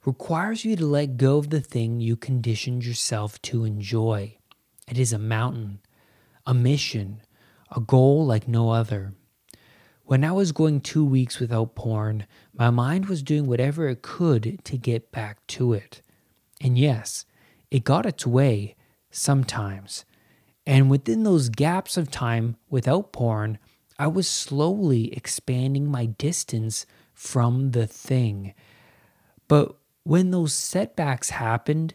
requires 0.03 0.65
you 0.65 0.75
to 0.75 0.85
let 0.85 1.15
go 1.15 1.37
of 1.37 1.49
the 1.49 1.61
thing 1.61 2.01
you 2.01 2.17
conditioned 2.17 2.85
yourself 2.85 3.41
to 3.41 3.63
enjoy. 3.63 4.35
It 4.89 4.99
is 4.99 5.13
a 5.13 5.17
mountain, 5.17 5.79
a 6.45 6.53
mission, 6.53 7.21
a 7.73 7.79
goal 7.79 8.25
like 8.25 8.45
no 8.45 8.71
other. 8.71 9.13
When 10.03 10.25
I 10.25 10.33
was 10.33 10.51
going 10.51 10.81
two 10.81 11.05
weeks 11.05 11.39
without 11.39 11.75
porn, 11.75 12.27
my 12.53 12.69
mind 12.69 13.05
was 13.05 13.23
doing 13.23 13.47
whatever 13.47 13.87
it 13.87 14.01
could 14.01 14.59
to 14.65 14.77
get 14.77 15.13
back 15.13 15.47
to 15.47 15.71
it. 15.71 16.01
And 16.59 16.77
yes, 16.77 17.25
it 17.71 17.85
got 17.85 18.05
its 18.05 18.27
way 18.27 18.75
sometimes. 19.11 20.03
And 20.65 20.89
within 20.89 21.23
those 21.23 21.49
gaps 21.49 21.97
of 21.97 22.09
time 22.09 22.55
without 22.69 23.13
porn, 23.13 23.59
I 23.99 24.07
was 24.07 24.27
slowly 24.27 25.13
expanding 25.13 25.89
my 25.89 26.05
distance 26.05 26.85
from 27.13 27.71
the 27.71 27.87
thing. 27.87 28.53
But 29.47 29.75
when 30.03 30.31
those 30.31 30.53
setbacks 30.53 31.29
happened, 31.29 31.93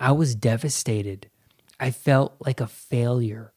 I 0.00 0.12
was 0.12 0.34
devastated. 0.34 1.28
I 1.78 1.90
felt 1.90 2.36
like 2.40 2.60
a 2.60 2.66
failure. 2.66 3.52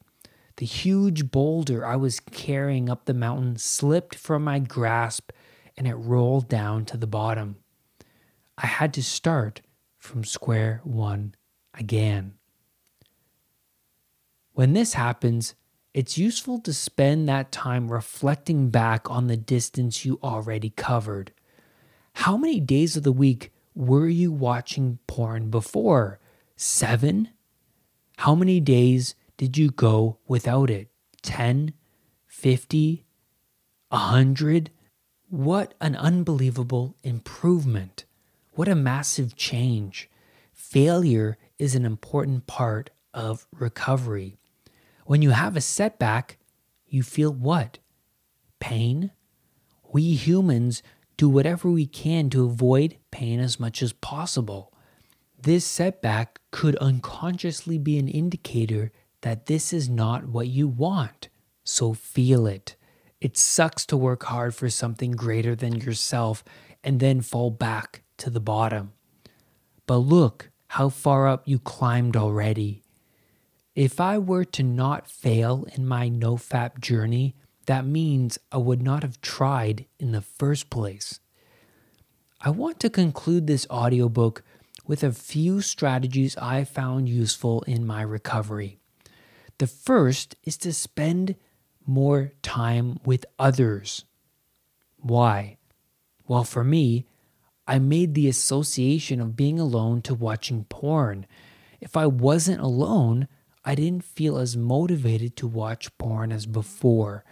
The 0.56 0.66
huge 0.66 1.30
boulder 1.30 1.86
I 1.86 1.96
was 1.96 2.20
carrying 2.20 2.90
up 2.90 3.06
the 3.06 3.14
mountain 3.14 3.56
slipped 3.56 4.14
from 4.14 4.44
my 4.44 4.58
grasp 4.58 5.30
and 5.76 5.86
it 5.86 5.94
rolled 5.94 6.48
down 6.48 6.84
to 6.86 6.96
the 6.96 7.06
bottom. 7.06 7.56
I 8.58 8.66
had 8.66 8.92
to 8.94 9.02
start 9.02 9.62
from 9.98 10.24
square 10.24 10.80
one 10.84 11.34
again. 11.72 12.34
When 14.60 14.74
this 14.74 14.92
happens, 14.92 15.54
it's 15.94 16.18
useful 16.18 16.58
to 16.58 16.74
spend 16.74 17.26
that 17.26 17.50
time 17.50 17.90
reflecting 17.90 18.68
back 18.68 19.10
on 19.10 19.26
the 19.26 19.38
distance 19.38 20.04
you 20.04 20.18
already 20.22 20.68
covered. 20.68 21.32
How 22.12 22.36
many 22.36 22.60
days 22.60 22.94
of 22.94 23.02
the 23.02 23.10
week 23.10 23.54
were 23.74 24.06
you 24.06 24.30
watching 24.30 24.98
porn 25.06 25.48
before? 25.48 26.20
Seven? 26.56 27.30
How 28.18 28.34
many 28.34 28.60
days 28.60 29.14
did 29.38 29.56
you 29.56 29.70
go 29.70 30.18
without 30.28 30.68
it? 30.68 30.90
10? 31.22 31.72
50? 32.26 33.06
100? 33.88 34.70
What 35.30 35.72
an 35.80 35.96
unbelievable 35.96 36.96
improvement. 37.02 38.04
What 38.52 38.68
a 38.68 38.74
massive 38.74 39.36
change. 39.36 40.10
Failure 40.52 41.38
is 41.58 41.74
an 41.74 41.86
important 41.86 42.46
part 42.46 42.90
of 43.14 43.46
recovery. 43.52 44.36
When 45.10 45.22
you 45.22 45.30
have 45.30 45.56
a 45.56 45.60
setback, 45.60 46.38
you 46.86 47.02
feel 47.02 47.32
what? 47.32 47.80
Pain? 48.60 49.10
We 49.92 50.14
humans 50.14 50.84
do 51.16 51.28
whatever 51.28 51.68
we 51.68 51.86
can 51.86 52.30
to 52.30 52.44
avoid 52.44 52.96
pain 53.10 53.40
as 53.40 53.58
much 53.58 53.82
as 53.82 53.92
possible. 53.92 54.72
This 55.36 55.64
setback 55.64 56.38
could 56.52 56.76
unconsciously 56.76 57.76
be 57.76 57.98
an 57.98 58.06
indicator 58.06 58.92
that 59.22 59.46
this 59.46 59.72
is 59.72 59.88
not 59.88 60.28
what 60.28 60.46
you 60.46 60.68
want. 60.68 61.28
So 61.64 61.92
feel 61.92 62.46
it. 62.46 62.76
It 63.20 63.36
sucks 63.36 63.84
to 63.86 63.96
work 63.96 64.22
hard 64.22 64.54
for 64.54 64.70
something 64.70 65.10
greater 65.10 65.56
than 65.56 65.80
yourself 65.80 66.44
and 66.84 67.00
then 67.00 67.20
fall 67.20 67.50
back 67.50 68.04
to 68.18 68.30
the 68.30 68.38
bottom. 68.38 68.92
But 69.88 69.96
look 69.96 70.50
how 70.68 70.88
far 70.88 71.26
up 71.26 71.48
you 71.48 71.58
climbed 71.58 72.16
already. 72.16 72.84
If 73.80 73.98
I 73.98 74.18
were 74.18 74.44
to 74.44 74.62
not 74.62 75.08
fail 75.08 75.64
in 75.74 75.86
my 75.86 76.10
nofap 76.10 76.80
journey, 76.82 77.34
that 77.64 77.86
means 77.86 78.38
I 78.52 78.58
would 78.58 78.82
not 78.82 79.02
have 79.02 79.22
tried 79.22 79.86
in 79.98 80.12
the 80.12 80.20
first 80.20 80.68
place. 80.68 81.18
I 82.42 82.50
want 82.50 82.78
to 82.80 82.90
conclude 82.90 83.46
this 83.46 83.66
audiobook 83.70 84.42
with 84.86 85.02
a 85.02 85.12
few 85.12 85.62
strategies 85.62 86.36
I 86.36 86.64
found 86.64 87.08
useful 87.08 87.62
in 87.62 87.86
my 87.86 88.02
recovery. 88.02 88.80
The 89.56 89.66
first 89.66 90.36
is 90.44 90.58
to 90.58 90.74
spend 90.74 91.36
more 91.86 92.32
time 92.42 93.00
with 93.06 93.24
others. 93.38 94.04
Why? 94.98 95.56
Well, 96.28 96.44
for 96.44 96.64
me, 96.64 97.06
I 97.66 97.78
made 97.78 98.12
the 98.12 98.28
association 98.28 99.22
of 99.22 99.36
being 99.36 99.58
alone 99.58 100.02
to 100.02 100.12
watching 100.12 100.64
porn. 100.64 101.24
If 101.80 101.96
I 101.96 102.04
wasn't 102.04 102.60
alone, 102.60 103.26
I 103.64 103.74
didn't 103.74 104.04
feel 104.04 104.38
as 104.38 104.56
motivated 104.56 105.36
to 105.36 105.46
watch 105.46 105.96
porn 105.98 106.32
as 106.32 106.46
before. 106.46 107.24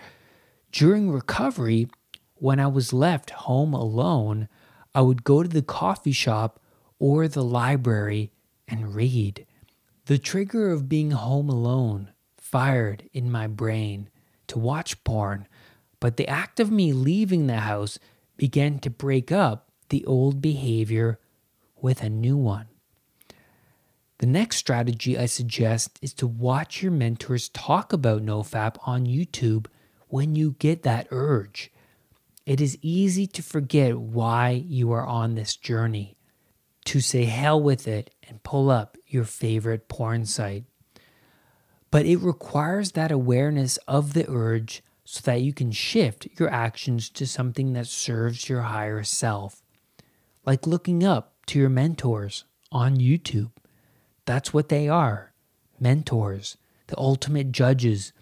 During 0.71 1.11
recovery, 1.11 1.89
when 2.35 2.61
I 2.61 2.67
was 2.67 2.93
left 2.93 3.31
home 3.31 3.73
alone, 3.73 4.49
I 4.95 5.01
would 5.01 5.25
go 5.25 5.43
to 5.43 5.49
the 5.49 5.63
coffee 5.63 6.13
shop 6.13 6.61
or 6.99 7.29
the 7.29 7.45
library 7.45 8.31
and 8.67 8.95
read. 8.95 9.47
The 10.07 10.19
trigger 10.19 10.71
of 10.71 10.89
being 10.89 11.13
home 11.13 11.49
alone 11.49 12.13
fired 12.37 13.09
in 13.13 13.31
my 13.31 13.47
brain 13.47 14.09
to 14.49 14.59
watch 14.59 15.03
porn, 15.05 15.47
but 16.01 16.17
the 16.17 16.29
act 16.29 16.61
of 16.61 16.71
me 16.71 16.93
leaving 16.93 17.47
the 17.47 17.59
house 17.59 17.99
began 18.37 18.79
to 18.81 18.91
break 18.91 19.33
up 19.33 19.71
the 19.89 20.05
old 20.05 20.41
behavior 20.41 21.19
with 21.81 22.03
a 22.03 22.11
new 22.11 22.37
one. 22.37 22.67
The 24.19 24.27
next 24.27 24.57
strategy 24.57 25.17
I 25.17 25.27
suggest 25.27 25.99
is 26.03 26.13
to 26.15 26.27
watch 26.27 26.83
your 26.83 26.91
mentors 26.91 27.49
talk 27.51 27.93
about 27.93 28.25
NoFap 28.25 28.77
on 28.85 29.07
YouTube 29.07 29.67
when 30.09 30.35
you 30.35 30.57
get 30.59 30.83
that 30.83 31.07
urge. 31.11 31.71
It 32.45 32.61
is 32.61 32.79
easy 32.83 33.27
to 33.29 33.43
forget 33.43 33.97
why 33.97 34.51
you 34.67 34.91
are 34.91 35.07
on 35.07 35.35
this 35.35 35.55
journey 35.55 36.17
to 36.87 37.01
say 37.01 37.27
hell 37.27 37.61
with 37.61 37.87
it 37.87 38.15
and 38.27 38.43
pull 38.43 38.71
up 38.71 38.97
your 39.07 39.25
favorite 39.25 39.89
porn 39.89 40.25
site. 40.25 40.65
But 41.91 42.07
it 42.07 42.17
requires 42.17 42.93
that 42.93 43.13
awareness 43.13 43.77
of 43.87 44.15
the 44.15 44.29
urge 44.29 44.83
so 45.05 45.21
that 45.25 45.43
you 45.43 45.53
can 45.53 45.71
shift 45.71 46.27
your 46.39 46.51
actions 46.51 47.09
to 47.11 47.27
something 47.27 47.73
that 47.75 47.87
serves 47.87 48.49
your 48.49 48.63
higher 48.63 49.05
self. 49.05 49.63
Like 50.45 50.67
looking 50.67 51.05
up 51.05 51.35
to 51.47 51.59
your 51.59 51.69
mentors 51.69 52.45
on 52.73 52.97
YouTube. 52.97 53.51
That's 54.29 54.53
what 54.53 54.69
they 54.69 54.91
are 54.91 55.33
mentors, 55.81 56.59
the 56.89 56.99
ultimate 56.99 57.51
judges, 57.51 58.13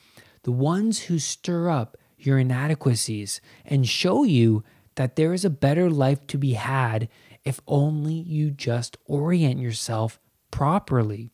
the 0.45 0.53
ones 0.53 1.01
who 1.01 1.19
stir 1.19 1.69
up 1.69 1.97
your 2.17 2.39
inadequacies 2.39 3.41
and 3.65 3.89
show 3.89 4.23
you 4.23 4.63
that 4.95 5.17
there 5.17 5.33
is 5.33 5.45
a 5.45 5.51
better 5.51 5.91
life 5.91 6.25
to 6.29 6.39
be 6.39 6.53
had 6.53 7.09
if 7.45 7.61
only 7.67 8.15
you 8.15 8.53
just 8.53 8.97
orient 9.07 9.59
yourself 9.59 10.21
properly. 10.53 11.33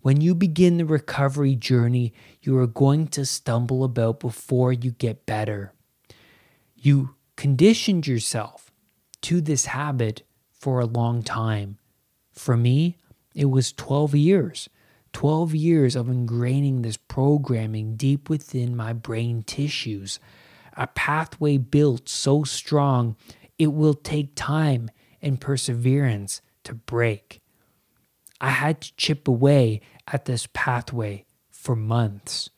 When 0.00 0.20
you 0.20 0.32
begin 0.32 0.76
the 0.76 0.84
recovery 0.84 1.56
journey, 1.56 2.14
you 2.40 2.56
are 2.58 2.68
going 2.68 3.08
to 3.08 3.26
stumble 3.26 3.82
about 3.82 4.20
before 4.20 4.72
you 4.72 4.92
get 4.92 5.26
better. 5.26 5.72
You 6.76 7.16
conditioned 7.34 8.06
yourself 8.06 8.70
to 9.22 9.40
this 9.40 9.64
habit 9.64 10.22
for 10.52 10.78
a 10.78 10.86
long 10.86 11.24
time. 11.24 11.78
For 12.30 12.56
me, 12.56 12.96
it 13.38 13.44
was 13.44 13.72
12 13.72 14.16
years. 14.16 14.68
12 15.12 15.54
years 15.54 15.94
of 15.94 16.08
ingraining 16.08 16.82
this 16.82 16.96
programming 16.96 17.94
deep 17.94 18.28
within 18.28 18.74
my 18.74 18.92
brain 18.92 19.44
tissues. 19.44 20.18
A 20.76 20.88
pathway 20.88 21.56
built 21.56 22.08
so 22.08 22.42
strong, 22.42 23.14
it 23.56 23.68
will 23.68 23.94
take 23.94 24.34
time 24.34 24.90
and 25.22 25.40
perseverance 25.40 26.42
to 26.64 26.74
break. 26.74 27.40
I 28.40 28.50
had 28.50 28.80
to 28.80 28.96
chip 28.96 29.28
away 29.28 29.82
at 30.08 30.24
this 30.24 30.48
pathway 30.52 31.24
for 31.48 31.76
months. 31.76 32.50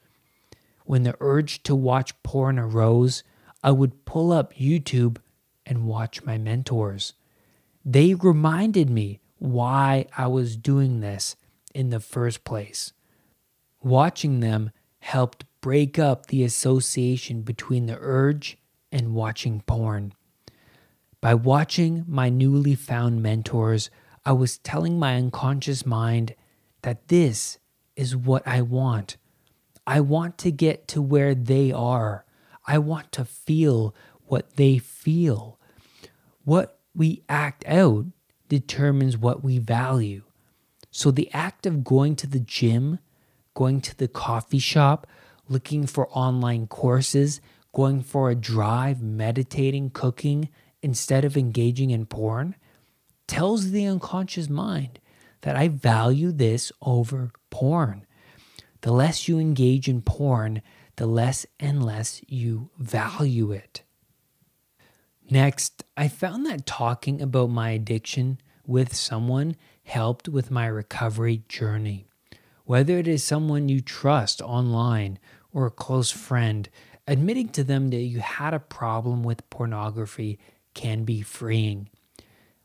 When 0.86 1.02
the 1.02 1.14
urge 1.20 1.62
to 1.64 1.74
watch 1.74 2.20
porn 2.22 2.58
arose, 2.58 3.22
I 3.62 3.70
would 3.70 4.06
pull 4.06 4.32
up 4.32 4.54
YouTube 4.54 5.18
and 5.66 5.86
watch 5.86 6.24
my 6.24 6.38
mentors. 6.38 7.12
They 7.84 8.14
reminded 8.14 8.88
me 8.88 9.19
why 9.40 10.06
I 10.16 10.28
was 10.28 10.56
doing 10.56 11.00
this 11.00 11.34
in 11.74 11.90
the 11.90 11.98
first 11.98 12.44
place. 12.44 12.92
Watching 13.82 14.40
them 14.40 14.70
helped 15.00 15.44
break 15.60 15.98
up 15.98 16.26
the 16.26 16.44
association 16.44 17.42
between 17.42 17.86
the 17.86 17.98
urge 17.98 18.58
and 18.92 19.14
watching 19.14 19.62
porn. 19.62 20.12
By 21.20 21.34
watching 21.34 22.04
my 22.06 22.28
newly 22.28 22.74
found 22.74 23.22
mentors, 23.22 23.90
I 24.24 24.32
was 24.32 24.58
telling 24.58 24.98
my 24.98 25.16
unconscious 25.16 25.84
mind 25.84 26.34
that 26.82 27.08
this 27.08 27.58
is 27.96 28.14
what 28.14 28.46
I 28.46 28.60
want. 28.62 29.16
I 29.86 30.00
want 30.00 30.38
to 30.38 30.50
get 30.50 30.86
to 30.88 31.02
where 31.02 31.34
they 31.34 31.72
are. 31.72 32.24
I 32.66 32.78
want 32.78 33.10
to 33.12 33.24
feel 33.24 33.94
what 34.24 34.56
they 34.56 34.78
feel. 34.78 35.58
What 36.44 36.78
we 36.94 37.22
act 37.28 37.64
out 37.66 38.06
determines 38.50 39.16
what 39.16 39.42
we 39.42 39.58
value. 39.58 40.22
So 40.90 41.10
the 41.10 41.32
act 41.32 41.64
of 41.64 41.84
going 41.84 42.16
to 42.16 42.26
the 42.26 42.40
gym, 42.40 42.98
going 43.54 43.80
to 43.80 43.96
the 43.96 44.08
coffee 44.08 44.58
shop, 44.58 45.06
looking 45.48 45.86
for 45.86 46.08
online 46.10 46.66
courses, 46.66 47.40
going 47.72 48.02
for 48.02 48.28
a 48.28 48.34
drive, 48.34 49.00
meditating, 49.00 49.90
cooking, 49.90 50.50
instead 50.82 51.24
of 51.24 51.36
engaging 51.36 51.90
in 51.90 52.06
porn 52.06 52.56
tells 53.26 53.70
the 53.70 53.86
unconscious 53.86 54.48
mind 54.48 54.98
that 55.42 55.56
I 55.56 55.68
value 55.68 56.32
this 56.32 56.72
over 56.82 57.30
porn. 57.50 58.04
The 58.80 58.92
less 58.92 59.28
you 59.28 59.38
engage 59.38 59.88
in 59.88 60.02
porn, 60.02 60.62
the 60.96 61.06
less 61.06 61.46
and 61.58 61.84
less 61.84 62.22
you 62.26 62.70
value 62.78 63.52
it. 63.52 63.82
Next, 65.32 65.84
I 65.96 66.08
found 66.08 66.44
that 66.46 66.66
talking 66.66 67.22
about 67.22 67.50
my 67.50 67.70
addiction 67.70 68.40
with 68.66 68.96
someone 68.96 69.54
helped 69.84 70.28
with 70.28 70.50
my 70.50 70.66
recovery 70.66 71.44
journey. 71.48 72.06
Whether 72.64 72.98
it 72.98 73.06
is 73.06 73.22
someone 73.22 73.68
you 73.68 73.80
trust 73.80 74.42
online 74.42 75.20
or 75.52 75.66
a 75.66 75.70
close 75.70 76.10
friend, 76.10 76.68
admitting 77.06 77.48
to 77.50 77.62
them 77.62 77.90
that 77.90 77.98
you 77.98 78.18
had 78.18 78.54
a 78.54 78.58
problem 78.58 79.22
with 79.22 79.48
pornography 79.50 80.40
can 80.74 81.04
be 81.04 81.22
freeing. 81.22 81.88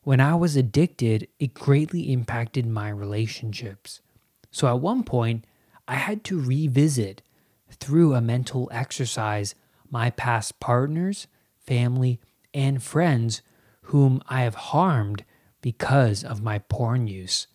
When 0.01 0.20
I 0.20 0.34
was 0.34 0.55
addicted, 0.55 1.28
it 1.39 1.53
greatly 1.53 2.11
impacted 2.11 2.66
my 2.66 2.89
relationships. 2.89 4.01
So 4.49 4.68
at 4.68 4.80
one 4.80 5.03
point, 5.03 5.45
I 5.88 5.95
had 5.95 6.24
to 6.26 6.41
revisit 6.41 7.22
through 7.70 8.16
a 8.16 8.22
mental 8.22 8.70
exercise 8.72 9.53
my 9.89 10.09
past 10.09 10.59
partners, 10.59 11.28
family, 11.59 12.20
and 12.56 12.82
friends 12.82 13.41
whom 13.82 14.22
I 14.28 14.41
have 14.41 14.56
harmed 14.56 15.26
because 15.62 16.24
of 16.24 16.41
my 16.41 16.58
porn 16.58 17.08
use. 17.08 17.47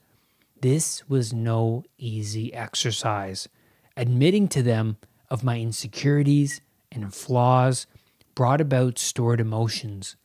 This 0.60 1.08
was 1.08 1.32
no 1.32 1.84
easy 1.96 2.52
exercise. 2.52 3.48
Admitting 3.96 4.46
to 4.48 4.62
them 4.62 4.98
of 5.30 5.42
my 5.42 5.58
insecurities 5.58 6.60
and 6.92 7.14
flaws 7.14 7.86
brought 8.34 8.60
about 8.60 8.98
stored 8.98 9.40
emotions. 9.40 10.16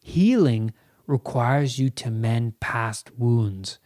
Healing 0.00 0.72
requires 1.06 1.78
you 1.78 1.90
to 1.90 2.10
mend 2.10 2.60
past 2.60 3.10
wounds, 3.18 3.78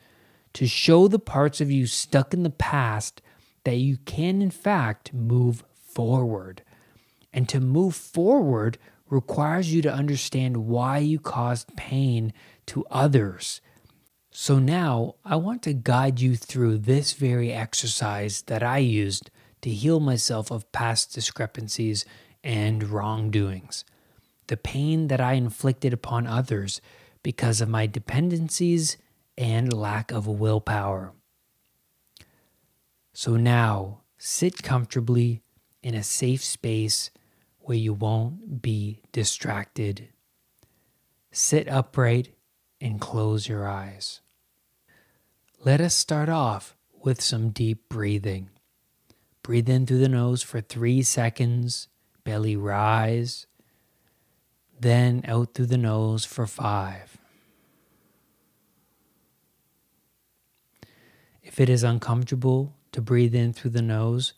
to 0.52 0.66
show 0.66 1.08
the 1.08 1.18
parts 1.18 1.60
of 1.60 1.70
you 1.70 1.86
stuck 1.86 2.34
in 2.34 2.42
the 2.42 2.50
past 2.50 3.22
that 3.64 3.76
you 3.76 3.96
can, 4.04 4.42
in 4.42 4.50
fact, 4.50 5.12
move 5.14 5.64
forward. 5.74 6.62
And 7.32 7.48
to 7.48 7.60
move 7.60 7.94
forward 7.94 8.78
requires 9.10 9.72
you 9.72 9.82
to 9.82 9.92
understand 9.92 10.68
why 10.68 10.98
you 10.98 11.18
caused 11.18 11.76
pain 11.76 12.32
to 12.66 12.84
others. 12.90 13.60
So 14.30 14.58
now 14.58 15.16
I 15.24 15.36
want 15.36 15.62
to 15.62 15.72
guide 15.72 16.20
you 16.20 16.36
through 16.36 16.78
this 16.78 17.12
very 17.12 17.52
exercise 17.52 18.42
that 18.42 18.62
I 18.62 18.78
used 18.78 19.30
to 19.62 19.70
heal 19.70 20.00
myself 20.00 20.50
of 20.50 20.70
past 20.72 21.14
discrepancies 21.14 22.04
and 22.44 22.84
wrongdoings. 22.84 23.84
The 24.46 24.56
pain 24.56 25.08
that 25.08 25.20
I 25.20 25.32
inflicted 25.32 25.92
upon 25.92 26.26
others 26.26 26.80
because 27.22 27.60
of 27.60 27.68
my 27.68 27.86
dependencies 27.86 28.96
and 29.36 29.72
lack 29.72 30.10
of 30.12 30.26
willpower. 30.26 31.12
So 33.12 33.36
now 33.36 34.02
sit 34.18 34.62
comfortably 34.62 35.42
in 35.82 35.94
a 35.94 36.02
safe 36.02 36.44
space 36.44 37.10
where 37.68 37.76
you 37.76 37.92
won't 37.92 38.62
be 38.62 39.02
distracted. 39.12 40.08
Sit 41.30 41.68
upright 41.68 42.34
and 42.80 42.98
close 42.98 43.46
your 43.46 43.68
eyes. 43.68 44.20
Let 45.62 45.78
us 45.78 45.94
start 45.94 46.30
off 46.30 46.74
with 47.04 47.20
some 47.20 47.50
deep 47.50 47.90
breathing. 47.90 48.48
Breathe 49.42 49.68
in 49.68 49.84
through 49.84 49.98
the 49.98 50.08
nose 50.08 50.42
for 50.42 50.62
three 50.62 51.02
seconds, 51.02 51.88
belly 52.24 52.56
rise, 52.56 53.46
then 54.80 55.22
out 55.28 55.52
through 55.52 55.66
the 55.66 55.76
nose 55.76 56.24
for 56.24 56.46
five. 56.46 57.18
If 61.42 61.60
it 61.60 61.68
is 61.68 61.82
uncomfortable 61.82 62.76
to 62.92 63.02
breathe 63.02 63.34
in 63.34 63.52
through 63.52 63.72
the 63.72 63.82
nose, 63.82 64.32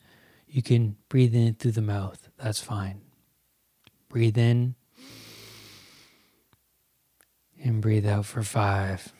you 0.49 0.61
can 0.61 0.97
breathe 1.07 1.33
in 1.33 1.53
through 1.53 1.71
the 1.71 1.81
mouth. 1.81 2.27
That's 2.37 2.59
fine. 2.59 2.99
Breathe 4.11 4.37
in 4.37 4.75
and 7.63 7.81
breathe 7.81 8.05
out 8.05 8.25
for 8.25 8.43
five. 8.43 9.13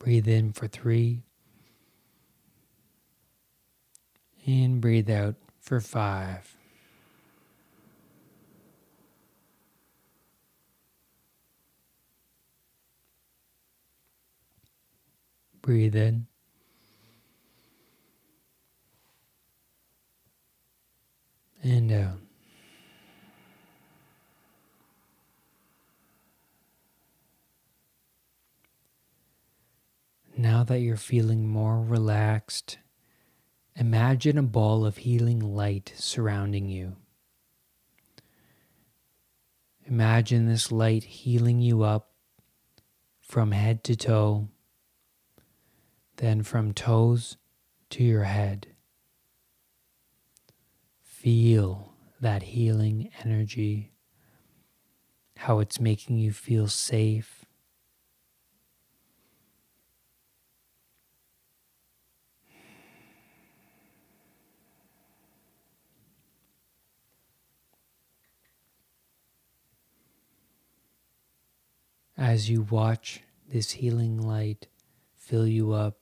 Breathe 0.00 0.26
in 0.26 0.52
for 0.52 0.66
three. 0.66 1.22
And 4.44 4.80
breathe 4.80 5.10
out 5.10 5.36
for 5.60 5.80
five. 5.80 6.56
Breathe 15.62 15.94
in. 15.94 16.26
And 21.62 21.92
out. 21.92 22.18
Now 30.36 30.62
that 30.62 30.78
you're 30.78 30.96
feeling 30.96 31.48
more 31.48 31.80
relaxed, 31.80 32.78
imagine 33.74 34.38
a 34.38 34.42
ball 34.44 34.86
of 34.86 34.98
healing 34.98 35.40
light 35.40 35.92
surrounding 35.96 36.68
you. 36.68 36.94
Imagine 39.84 40.46
this 40.46 40.70
light 40.70 41.02
healing 41.02 41.60
you 41.60 41.82
up 41.82 42.10
from 43.20 43.50
head 43.50 43.82
to 43.84 43.96
toe, 43.96 44.48
then 46.16 46.44
from 46.44 46.72
toes 46.72 47.36
to 47.90 48.04
your 48.04 48.24
head. 48.24 48.68
Feel 51.18 51.94
that 52.20 52.44
healing 52.44 53.10
energy, 53.24 53.90
how 55.36 55.58
it's 55.58 55.80
making 55.80 56.18
you 56.18 56.30
feel 56.32 56.68
safe. 56.68 57.44
As 72.16 72.48
you 72.48 72.62
watch 72.62 73.22
this 73.48 73.72
healing 73.72 74.22
light 74.22 74.68
fill 75.16 75.48
you 75.48 75.72
up, 75.72 75.98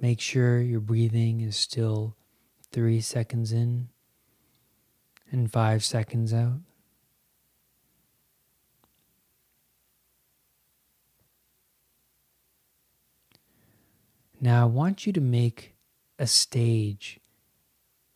make 0.00 0.18
sure 0.18 0.62
your 0.62 0.80
breathing 0.80 1.42
is 1.42 1.56
still 1.56 2.16
three 2.72 3.02
seconds 3.02 3.52
in 3.52 3.90
and 5.30 5.50
five 5.50 5.84
seconds 5.84 6.32
out. 6.32 6.60
Now 14.40 14.62
I 14.62 14.66
want 14.66 15.06
you 15.06 15.12
to 15.12 15.20
make 15.20 15.74
a 16.18 16.26
stage 16.26 17.20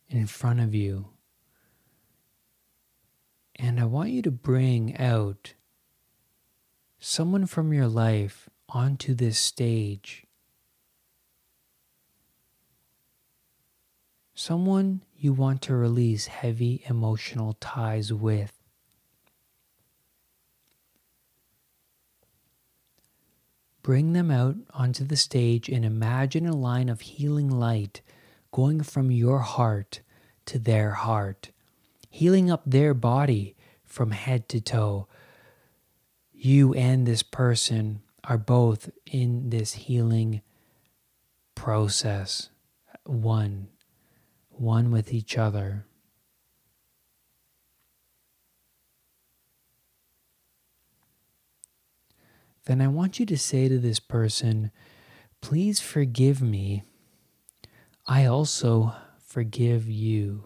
in 0.09 0.25
front 0.25 0.59
of 0.59 0.73
you. 0.73 1.09
And 3.57 3.79
I 3.79 3.85
want 3.85 4.09
you 4.09 4.21
to 4.23 4.31
bring 4.31 4.97
out 4.97 5.53
someone 6.99 7.45
from 7.45 7.71
your 7.71 7.87
life 7.87 8.49
onto 8.69 9.13
this 9.13 9.37
stage. 9.37 10.25
Someone 14.33 15.01
you 15.25 15.33
want 15.33 15.59
to 15.59 15.75
release 15.75 16.27
heavy 16.27 16.83
emotional 16.87 17.53
ties 17.59 18.13
with. 18.13 18.53
Bring 23.81 24.13
them 24.13 24.29
out 24.29 24.55
onto 24.71 25.03
the 25.03 25.17
stage 25.17 25.67
and 25.67 25.83
imagine 25.83 26.45
a 26.45 26.55
line 26.55 26.89
of 26.89 27.01
healing 27.01 27.49
light 27.49 28.03
going 28.51 28.83
from 28.83 29.09
your 29.09 29.39
heart 29.39 30.01
to 30.45 30.59
their 30.59 30.91
heart, 30.91 31.49
healing 32.07 32.51
up 32.51 32.61
their 32.63 32.93
body 32.93 33.55
from 33.83 34.11
head 34.11 34.47
to 34.49 34.61
toe. 34.61 35.07
You 36.31 36.75
and 36.75 37.07
this 37.07 37.23
person 37.23 38.03
are 38.23 38.37
both 38.37 38.91
in 39.07 39.49
this 39.49 39.73
healing 39.73 40.43
process, 41.55 42.49
one 43.05 43.69
one 44.59 44.91
with 44.91 45.13
each 45.13 45.37
other. 45.37 45.85
Then 52.65 52.81
I 52.81 52.87
want 52.87 53.19
you 53.19 53.25
to 53.27 53.37
say 53.37 53.67
to 53.67 53.77
this 53.77 53.99
person, 53.99 54.71
Please 55.41 55.79
forgive 55.79 56.41
me. 56.41 56.83
I 58.07 58.25
also 58.25 58.93
forgive 59.23 59.87
you. 59.87 60.45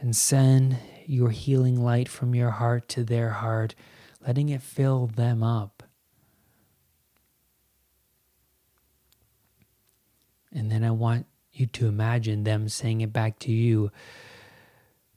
And 0.00 0.16
send 0.16 0.78
your 1.06 1.30
healing 1.30 1.82
light 1.82 2.08
from 2.08 2.34
your 2.34 2.50
heart 2.50 2.88
to 2.90 3.04
their 3.04 3.30
heart, 3.30 3.74
letting 4.26 4.48
it 4.48 4.62
fill 4.62 5.06
them 5.06 5.42
up. 5.42 5.82
And 10.52 10.70
then 10.70 10.84
I 10.84 10.90
want 10.90 11.26
you 11.54 11.66
to 11.66 11.86
imagine 11.86 12.44
them 12.44 12.68
saying 12.68 13.00
it 13.00 13.12
back 13.12 13.38
to 13.40 13.52
you 13.52 13.90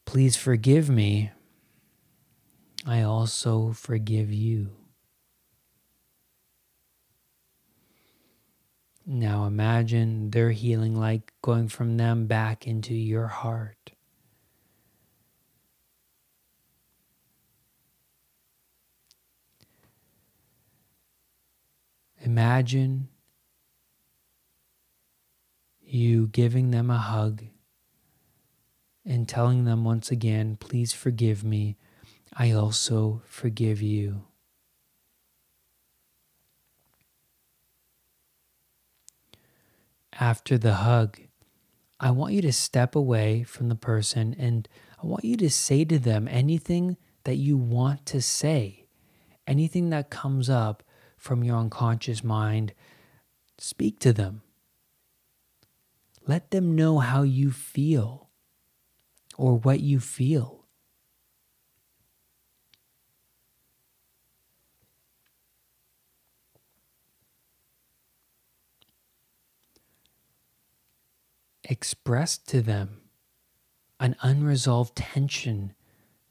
Please 0.07 0.38
forgive 0.38 0.89
me. 0.89 1.31
I 2.85 3.01
also 3.01 3.73
forgive 3.73 4.31
you. 4.31 4.69
Now 9.05 9.43
imagine 9.45 10.31
their 10.31 10.51
healing 10.51 10.95
light 10.95 11.29
going 11.41 11.67
from 11.67 11.97
them 11.97 12.25
back 12.25 12.65
into 12.65 12.93
your 12.93 13.27
heart. 13.27 13.91
Imagine 22.21 23.09
you 25.88 26.27
giving 26.27 26.71
them 26.71 26.89
a 26.89 26.97
hug 26.97 27.43
and 29.05 29.27
telling 29.27 29.65
them 29.65 29.83
once 29.83 30.11
again, 30.11 30.57
please 30.59 30.93
forgive 30.93 31.43
me. 31.43 31.77
I 32.33 32.51
also 32.51 33.21
forgive 33.25 33.81
you. 33.81 34.25
After 40.19 40.57
the 40.57 40.75
hug, 40.75 41.19
I 41.99 42.11
want 42.11 42.33
you 42.33 42.41
to 42.41 42.53
step 42.53 42.95
away 42.95 43.43
from 43.43 43.69
the 43.69 43.75
person 43.75 44.35
and 44.38 44.67
I 45.01 45.05
want 45.05 45.23
you 45.25 45.38
to 45.38 45.49
say 45.49 45.85
to 45.85 45.99
them 45.99 46.27
anything 46.27 46.97
that 47.23 47.35
you 47.35 47.57
want 47.57 48.05
to 48.07 48.21
say, 48.21 48.85
anything 49.45 49.89
that 49.91 50.09
comes 50.09 50.49
up 50.49 50.83
from 51.17 51.43
your 51.43 51.57
unconscious 51.57 52.23
mind. 52.23 52.73
Speak 53.57 53.99
to 53.99 54.13
them. 54.13 54.41
Let 56.28 56.51
them 56.51 56.75
know 56.75 56.99
how 56.99 57.23
you 57.23 57.51
feel 57.51 58.30
or 59.38 59.55
what 59.57 59.80
you 59.80 60.01
feel. 60.01 60.65
Express 71.63 72.38
to 72.38 72.61
them 72.61 73.01
an 73.99 74.15
unresolved 74.21 74.95
tension 74.97 75.73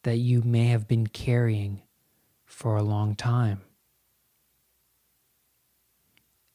that 0.03 0.17
you 0.17 0.43
may 0.43 0.67
have 0.67 0.87
been 0.87 1.07
carrying 1.07 1.83
for 2.45 2.77
a 2.77 2.83
long 2.83 3.15
time. 3.15 3.63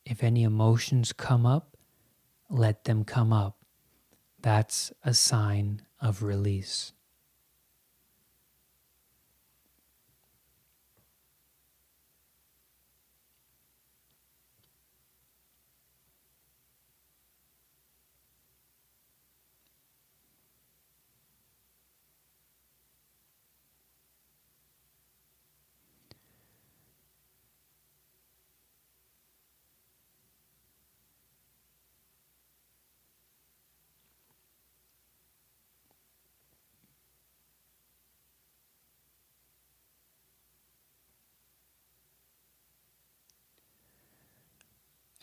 If 0.06 0.24
any 0.24 0.44
emotions 0.44 1.12
come 1.12 1.46
up, 1.46 1.71
let 2.52 2.84
them 2.84 3.04
come 3.04 3.32
up. 3.32 3.58
That's 4.42 4.92
a 5.04 5.14
sign 5.14 5.84
of 6.00 6.22
release. 6.22 6.94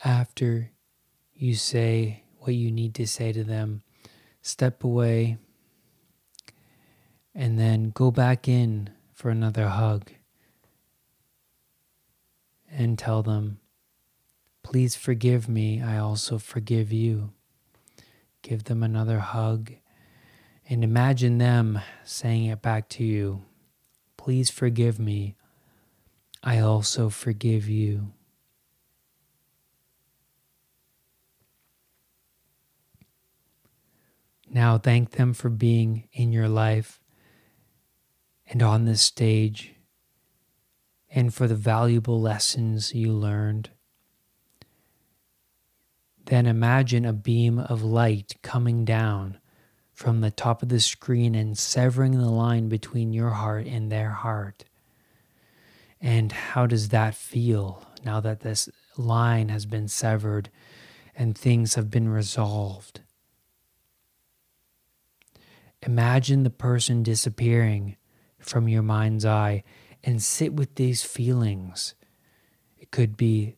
After 0.05 0.71
you 1.35 1.55
say 1.55 2.23
what 2.39 2.55
you 2.55 2.71
need 2.71 2.95
to 2.97 3.07
say 3.07 3.33
to 3.33 3.43
them, 3.45 3.83
step 4.43 4.85
away 4.85 5.39
and 7.35 7.59
then 7.59 7.91
go 7.91 8.11
back 8.11 8.49
in 8.49 8.91
for 9.13 9.31
another 9.31 9.69
hug 9.69 10.11
and 12.71 12.99
tell 12.99 13.23
them, 13.23 13.61
Please 14.63 14.95
forgive 14.95 15.49
me. 15.49 15.81
I 15.81 15.97
also 15.97 16.37
forgive 16.37 16.93
you. 16.93 17.31
Give 18.43 18.65
them 18.65 18.83
another 18.83 19.21
hug 19.21 19.73
and 20.69 20.85
imagine 20.85 21.39
them 21.39 21.81
saying 22.05 22.45
it 22.45 22.61
back 22.61 22.91
to 22.91 23.05
you. 23.05 23.45
Please 24.19 24.51
forgive 24.51 24.99
me. 24.99 25.37
I 26.43 26.59
also 26.59 27.09
forgive 27.09 27.67
you. 27.67 28.13
Now 34.51 34.79
thank 34.79 35.13
them 35.13 35.35
for 35.35 35.51
being 35.51 36.09
in 36.13 36.33
your 36.33 36.49
life 36.49 37.01
and 38.47 38.63
on 38.63 38.85
this 38.85 39.03
stage 39.03 39.75
and 41.11 41.33
for 41.33 41.47
the 41.47 41.55
valuable 41.55 42.21
lessons 42.21 42.95
you 42.95 43.13
learned. 43.13 43.71
Then 46.25 46.47
imagine 46.47 47.05
a 47.05 47.13
beam 47.13 47.59
of 47.59 47.83
light 47.83 48.37
coming 48.43 48.85
down 48.85 49.39
from 49.93 50.21
the 50.21 50.31
top 50.31 50.63
of 50.63 50.69
the 50.69 50.81
screen 50.81 51.35
and 51.35 51.59
severing 51.59 52.13
the 52.13 52.31
line 52.31 52.69
between 52.69 53.13
your 53.13 53.31
heart 53.31 53.67
and 53.67 53.91
their 53.91 54.11
heart. 54.11 54.65
And 56.01 56.31
how 56.31 56.67
does 56.67 56.91
that 56.91 57.15
feel 57.15 57.85
now 58.05 58.21
that 58.21 58.41
this 58.41 58.69
line 58.97 59.49
has 59.49 59.67
been 59.67 59.89
severed 59.89 60.51
and 61.17 61.37
things 61.37 61.75
have 61.75 61.91
been 61.91 62.09
resolved? 62.09 63.01
Imagine 65.83 66.43
the 66.43 66.51
person 66.51 67.03
disappearing 67.03 67.97
from 68.39 68.69
your 68.69 68.83
mind's 68.83 69.25
eye 69.25 69.63
and 70.03 70.23
sit 70.23 70.53
with 70.53 70.75
these 70.75 71.03
feelings. 71.03 71.95
It 72.77 72.91
could 72.91 73.17
be 73.17 73.57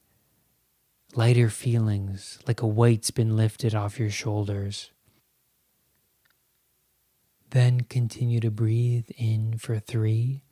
lighter 1.15 1.49
feelings, 1.49 2.39
like 2.47 2.63
a 2.63 2.67
weight's 2.67 3.11
been 3.11 3.37
lifted 3.37 3.75
off 3.75 3.99
your 3.99 4.11
shoulders. 4.11 4.91
Then 7.51 7.81
continue 7.83 8.39
to 8.41 8.51
breathe 8.51 9.09
in 9.17 9.59
for 9.59 9.79
three 9.79 10.43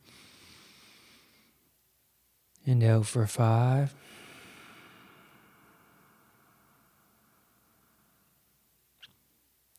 and 2.65 2.83
out 2.83 3.05
for 3.05 3.25
five. 3.25 3.95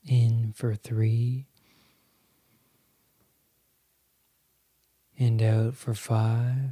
In 0.07 0.53
for 0.57 0.74
three 0.74 1.47
and 5.21 5.43
out 5.43 5.75
for 5.77 5.93
five. 5.95 6.71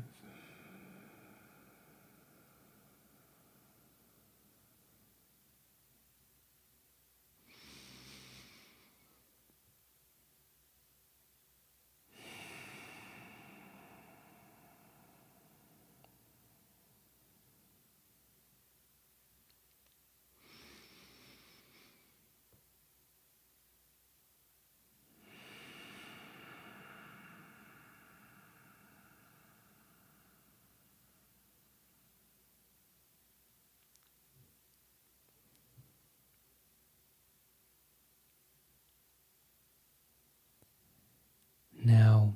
Now, 41.85 42.35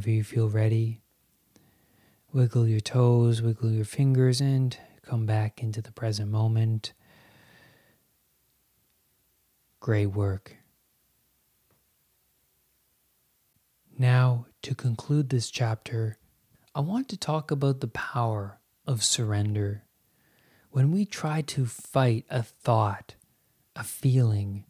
whenever 0.00 0.16
you 0.16 0.24
feel 0.24 0.48
ready, 0.48 1.02
wiggle 2.32 2.66
your 2.66 2.80
toes, 2.80 3.42
wiggle 3.42 3.70
your 3.70 3.84
fingers, 3.84 4.40
and 4.40 4.78
come 5.02 5.26
back 5.26 5.62
into 5.62 5.82
the 5.82 5.92
present 5.92 6.30
moment. 6.30 6.94
Great 9.78 10.06
work. 10.06 10.56
Now, 13.98 14.46
to 14.62 14.74
conclude 14.74 15.28
this 15.28 15.50
chapter, 15.50 16.16
I 16.74 16.80
want 16.80 17.10
to 17.10 17.18
talk 17.18 17.50
about 17.50 17.80
the 17.80 17.88
power 17.88 18.58
of 18.86 19.04
surrender. 19.04 19.84
When 20.70 20.92
we 20.92 21.04
try 21.04 21.42
to 21.42 21.66
fight 21.66 22.24
a 22.30 22.42
thought, 22.42 23.16
a 23.76 23.84
feeling, 23.84 24.64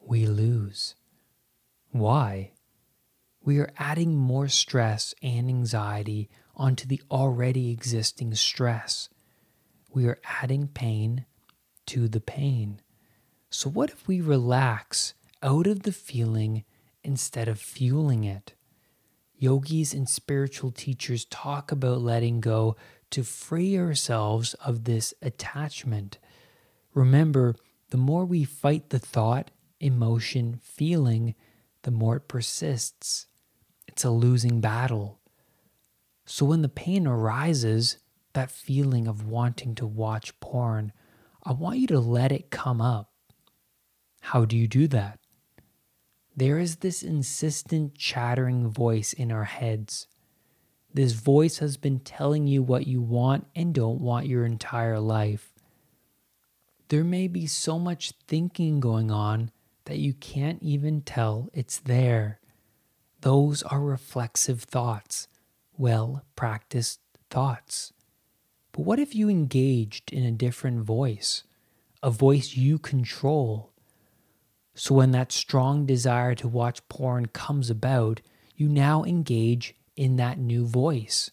we 0.00 0.24
lose. 0.24 0.94
Why? 1.90 2.53
We 3.44 3.58
are 3.58 3.70
adding 3.78 4.16
more 4.16 4.48
stress 4.48 5.14
and 5.22 5.48
anxiety 5.48 6.30
onto 6.56 6.86
the 6.86 7.02
already 7.10 7.70
existing 7.70 8.34
stress. 8.34 9.10
We 9.92 10.06
are 10.06 10.18
adding 10.42 10.68
pain 10.68 11.26
to 11.86 12.08
the 12.08 12.20
pain. 12.20 12.80
So, 13.50 13.68
what 13.68 13.90
if 13.90 14.08
we 14.08 14.20
relax 14.20 15.14
out 15.42 15.66
of 15.66 15.82
the 15.82 15.92
feeling 15.92 16.64
instead 17.02 17.46
of 17.46 17.60
fueling 17.60 18.24
it? 18.24 18.54
Yogis 19.36 19.92
and 19.92 20.08
spiritual 20.08 20.70
teachers 20.70 21.26
talk 21.26 21.70
about 21.70 22.00
letting 22.00 22.40
go 22.40 22.76
to 23.10 23.22
free 23.22 23.76
ourselves 23.78 24.54
of 24.54 24.84
this 24.84 25.12
attachment. 25.20 26.18
Remember, 26.94 27.54
the 27.90 27.98
more 27.98 28.24
we 28.24 28.44
fight 28.44 28.88
the 28.88 28.98
thought, 28.98 29.50
emotion, 29.80 30.58
feeling, 30.62 31.34
the 31.82 31.90
more 31.90 32.16
it 32.16 32.26
persists. 32.26 33.26
It's 33.94 34.02
a 34.02 34.10
losing 34.10 34.60
battle. 34.60 35.20
So 36.26 36.44
when 36.46 36.62
the 36.62 36.68
pain 36.68 37.06
arises, 37.06 37.98
that 38.32 38.50
feeling 38.50 39.06
of 39.06 39.28
wanting 39.28 39.76
to 39.76 39.86
watch 39.86 40.40
porn, 40.40 40.92
I 41.44 41.52
want 41.52 41.78
you 41.78 41.86
to 41.86 42.00
let 42.00 42.32
it 42.32 42.50
come 42.50 42.80
up. 42.80 43.12
How 44.20 44.44
do 44.44 44.56
you 44.56 44.66
do 44.66 44.88
that? 44.88 45.20
There 46.36 46.58
is 46.58 46.78
this 46.78 47.04
insistent 47.04 47.94
chattering 47.94 48.68
voice 48.68 49.12
in 49.12 49.30
our 49.30 49.44
heads. 49.44 50.08
This 50.92 51.12
voice 51.12 51.58
has 51.58 51.76
been 51.76 52.00
telling 52.00 52.48
you 52.48 52.64
what 52.64 52.88
you 52.88 53.00
want 53.00 53.46
and 53.54 53.72
don't 53.72 54.00
want 54.00 54.26
your 54.26 54.44
entire 54.44 54.98
life. 54.98 55.52
There 56.88 57.04
may 57.04 57.28
be 57.28 57.46
so 57.46 57.78
much 57.78 58.12
thinking 58.26 58.80
going 58.80 59.12
on 59.12 59.52
that 59.84 59.98
you 59.98 60.14
can't 60.14 60.60
even 60.64 61.02
tell 61.02 61.48
it's 61.52 61.78
there. 61.78 62.40
Those 63.24 63.62
are 63.62 63.80
reflexive 63.80 64.64
thoughts, 64.64 65.28
well 65.78 66.26
practiced 66.36 67.00
thoughts. 67.30 67.94
But 68.70 68.82
what 68.82 68.98
if 68.98 69.14
you 69.14 69.30
engaged 69.30 70.12
in 70.12 70.24
a 70.24 70.30
different 70.30 70.82
voice, 70.82 71.44
a 72.02 72.10
voice 72.10 72.54
you 72.54 72.78
control? 72.78 73.72
So 74.74 74.96
when 74.96 75.12
that 75.12 75.32
strong 75.32 75.86
desire 75.86 76.34
to 76.34 76.46
watch 76.46 76.86
porn 76.90 77.24
comes 77.28 77.70
about, 77.70 78.20
you 78.56 78.68
now 78.68 79.04
engage 79.04 79.74
in 79.96 80.16
that 80.16 80.36
new 80.36 80.66
voice, 80.66 81.30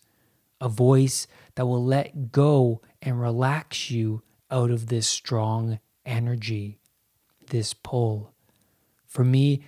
a 0.62 0.70
voice 0.70 1.28
that 1.56 1.66
will 1.66 1.84
let 1.84 2.32
go 2.32 2.82
and 3.02 3.20
relax 3.20 3.92
you 3.92 4.22
out 4.50 4.72
of 4.72 4.88
this 4.88 5.10
strong 5.10 5.78
energy, 6.06 6.80
this 7.50 7.74
pull. 7.74 8.34
For 9.08 9.26
me, 9.26 9.66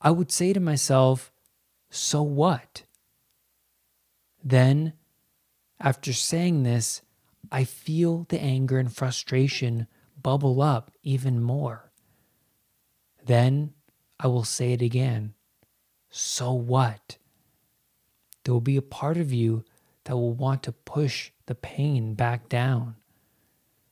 I 0.00 0.10
would 0.10 0.32
say 0.32 0.54
to 0.54 0.60
myself, 0.60 1.30
so 1.94 2.22
what? 2.22 2.82
Then 4.42 4.94
after 5.78 6.12
saying 6.12 6.64
this, 6.64 7.02
I 7.52 7.62
feel 7.62 8.26
the 8.28 8.42
anger 8.42 8.78
and 8.78 8.92
frustration 8.92 9.86
bubble 10.20 10.60
up 10.60 10.90
even 11.04 11.40
more. 11.40 11.92
Then 13.24 13.74
I 14.18 14.26
will 14.26 14.42
say 14.42 14.72
it 14.72 14.82
again. 14.82 15.34
So 16.10 16.52
what? 16.52 17.18
There 18.42 18.52
will 18.52 18.60
be 18.60 18.76
a 18.76 18.82
part 18.82 19.16
of 19.16 19.32
you 19.32 19.64
that 20.04 20.16
will 20.16 20.34
want 20.34 20.64
to 20.64 20.72
push 20.72 21.30
the 21.46 21.54
pain 21.54 22.14
back 22.14 22.48
down. 22.48 22.96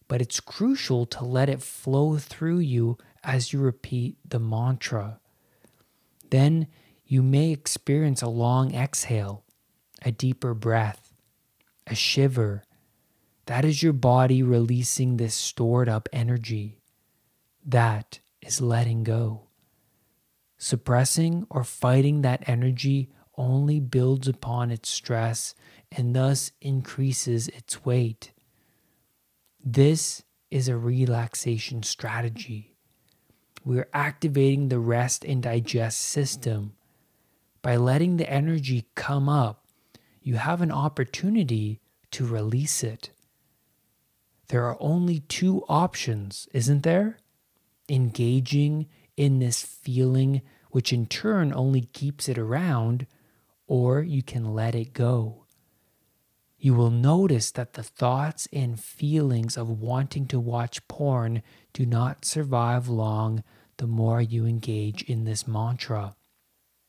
But 0.08 0.20
it's 0.20 0.40
crucial 0.40 1.06
to 1.06 1.24
let 1.24 1.48
it 1.48 1.62
flow 1.62 2.18
through 2.18 2.58
you 2.58 2.98
as 3.22 3.52
you 3.52 3.60
repeat 3.60 4.16
the 4.28 4.40
mantra. 4.40 5.20
Then 6.30 6.66
you 7.12 7.22
may 7.22 7.50
experience 7.50 8.22
a 8.22 8.28
long 8.28 8.74
exhale, 8.74 9.44
a 10.02 10.10
deeper 10.10 10.54
breath 10.54 11.12
a 11.86 11.94
shiver. 11.94 12.62
That 13.46 13.66
is 13.66 13.82
your 13.82 13.92
body 13.92 14.42
releasing 14.42 15.16
this 15.18 15.34
stored 15.34 15.90
up 15.90 16.08
energy. 16.10 16.78
That 17.66 18.20
is 18.40 18.62
letting 18.62 19.04
go. 19.04 19.48
Suppressing 20.56 21.46
or 21.50 21.64
fighting 21.64 22.22
that 22.22 22.48
energy 22.48 23.10
only 23.36 23.78
builds 23.78 24.26
upon 24.26 24.70
its 24.70 24.88
stress 24.88 25.54
and 25.90 26.16
thus 26.16 26.52
increases 26.62 27.48
its 27.48 27.84
weight. 27.84 28.32
This 29.62 30.22
is 30.50 30.68
a 30.68 30.78
relaxation 30.78 31.82
strategy. 31.82 32.74
We're 33.66 33.90
activating 33.92 34.70
the 34.70 34.78
rest 34.78 35.26
and 35.26 35.42
digest 35.42 35.98
system. 36.00 36.72
By 37.62 37.76
letting 37.76 38.16
the 38.16 38.28
energy 38.28 38.86
come 38.96 39.28
up, 39.28 39.64
you 40.20 40.34
have 40.36 40.60
an 40.60 40.72
opportunity 40.72 41.80
to 42.10 42.26
release 42.26 42.82
it. 42.82 43.10
There 44.48 44.64
are 44.64 44.76
only 44.80 45.20
two 45.20 45.64
options, 45.68 46.48
isn't 46.52 46.82
there? 46.82 47.18
Engaging 47.88 48.88
in 49.16 49.38
this 49.38 49.62
feeling, 49.62 50.42
which 50.70 50.92
in 50.92 51.06
turn 51.06 51.52
only 51.54 51.82
keeps 51.82 52.28
it 52.28 52.36
around, 52.36 53.06
or 53.66 54.02
you 54.02 54.22
can 54.22 54.52
let 54.52 54.74
it 54.74 54.92
go. 54.92 55.44
You 56.58 56.74
will 56.74 56.90
notice 56.90 57.50
that 57.52 57.74
the 57.74 57.82
thoughts 57.82 58.48
and 58.52 58.78
feelings 58.78 59.56
of 59.56 59.80
wanting 59.80 60.26
to 60.28 60.38
watch 60.38 60.86
porn 60.88 61.42
do 61.72 61.86
not 61.86 62.24
survive 62.24 62.88
long 62.88 63.42
the 63.78 63.86
more 63.86 64.20
you 64.20 64.46
engage 64.46 65.02
in 65.02 65.24
this 65.24 65.46
mantra. 65.46 66.14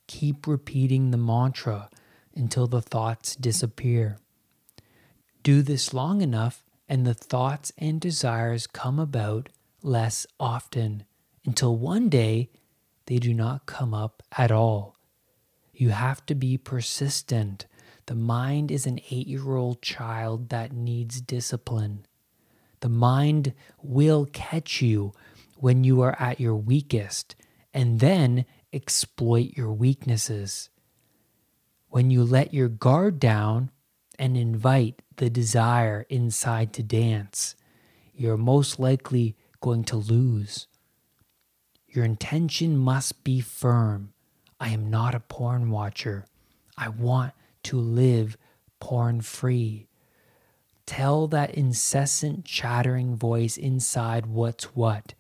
Keep 0.07 0.47
repeating 0.47 1.11
the 1.11 1.17
mantra 1.17 1.89
until 2.35 2.67
the 2.67 2.81
thoughts 2.81 3.35
disappear. 3.35 4.17
Do 5.43 5.61
this 5.61 5.93
long 5.93 6.21
enough, 6.21 6.63
and 6.87 7.05
the 7.05 7.13
thoughts 7.13 7.71
and 7.77 7.99
desires 7.99 8.67
come 8.67 8.99
about 8.99 9.49
less 9.81 10.25
often 10.39 11.03
until 11.45 11.75
one 11.75 12.09
day 12.09 12.49
they 13.05 13.17
do 13.17 13.33
not 13.33 13.65
come 13.65 13.93
up 13.93 14.23
at 14.37 14.51
all. 14.51 14.95
You 15.73 15.89
have 15.89 16.25
to 16.27 16.35
be 16.35 16.57
persistent. 16.57 17.65
The 18.05 18.15
mind 18.15 18.71
is 18.71 18.85
an 18.85 18.99
eight 19.09 19.27
year 19.27 19.55
old 19.55 19.81
child 19.81 20.49
that 20.49 20.71
needs 20.71 21.19
discipline. 21.21 22.05
The 22.81 22.89
mind 22.89 23.53
will 23.81 24.25
catch 24.31 24.81
you 24.81 25.13
when 25.57 25.83
you 25.83 26.01
are 26.01 26.15
at 26.19 26.39
your 26.39 26.55
weakest 26.55 27.35
and 27.73 27.99
then 27.99 28.45
exploit 28.73 29.55
your 29.55 29.71
weaknesses. 29.71 30.69
When 31.89 32.09
you 32.09 32.23
let 32.23 32.53
your 32.53 32.69
guard 32.69 33.19
down 33.19 33.69
and 34.17 34.35
invite 34.35 35.01
the 35.17 35.29
desire 35.29 36.05
inside 36.09 36.73
to 36.73 36.83
dance, 36.83 37.55
you're 38.15 38.37
most 38.37 38.79
likely 38.79 39.35
going 39.61 39.83
to 39.85 39.95
lose. 39.95 40.67
Your 41.87 42.03
intention 42.05 42.77
must 42.77 43.23
be 43.23 43.39
firm. 43.39 44.13
I 44.59 44.69
am 44.69 44.89
not 44.89 45.13
a 45.13 45.19
porn 45.19 45.69
watcher. 45.69 46.25
I 46.77 46.89
want 46.89 47.33
to 47.63 47.77
live 47.77 48.37
porn 48.79 49.21
free. 49.21 49.87
Tell 50.85 51.27
that 51.27 51.53
incessant 51.53 52.45
chattering 52.45 53.15
voice 53.15 53.55
inside 53.55 54.25
what's 54.25 54.75
what, 54.75 55.13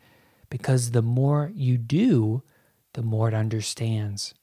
because 0.49 0.91
the 0.91 1.01
more 1.01 1.51
you 1.53 1.77
do, 1.77 2.43
the 2.93 3.01
more 3.01 3.27
it 3.27 3.33
understands. 3.33 4.33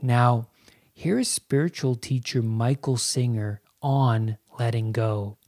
Now, 0.00 0.48
here 0.92 1.18
is 1.18 1.28
spiritual 1.28 1.94
teacher 1.94 2.42
Michael 2.42 2.96
Singer 2.96 3.60
on 3.80 4.38
letting 4.58 4.92
go. 4.92 5.38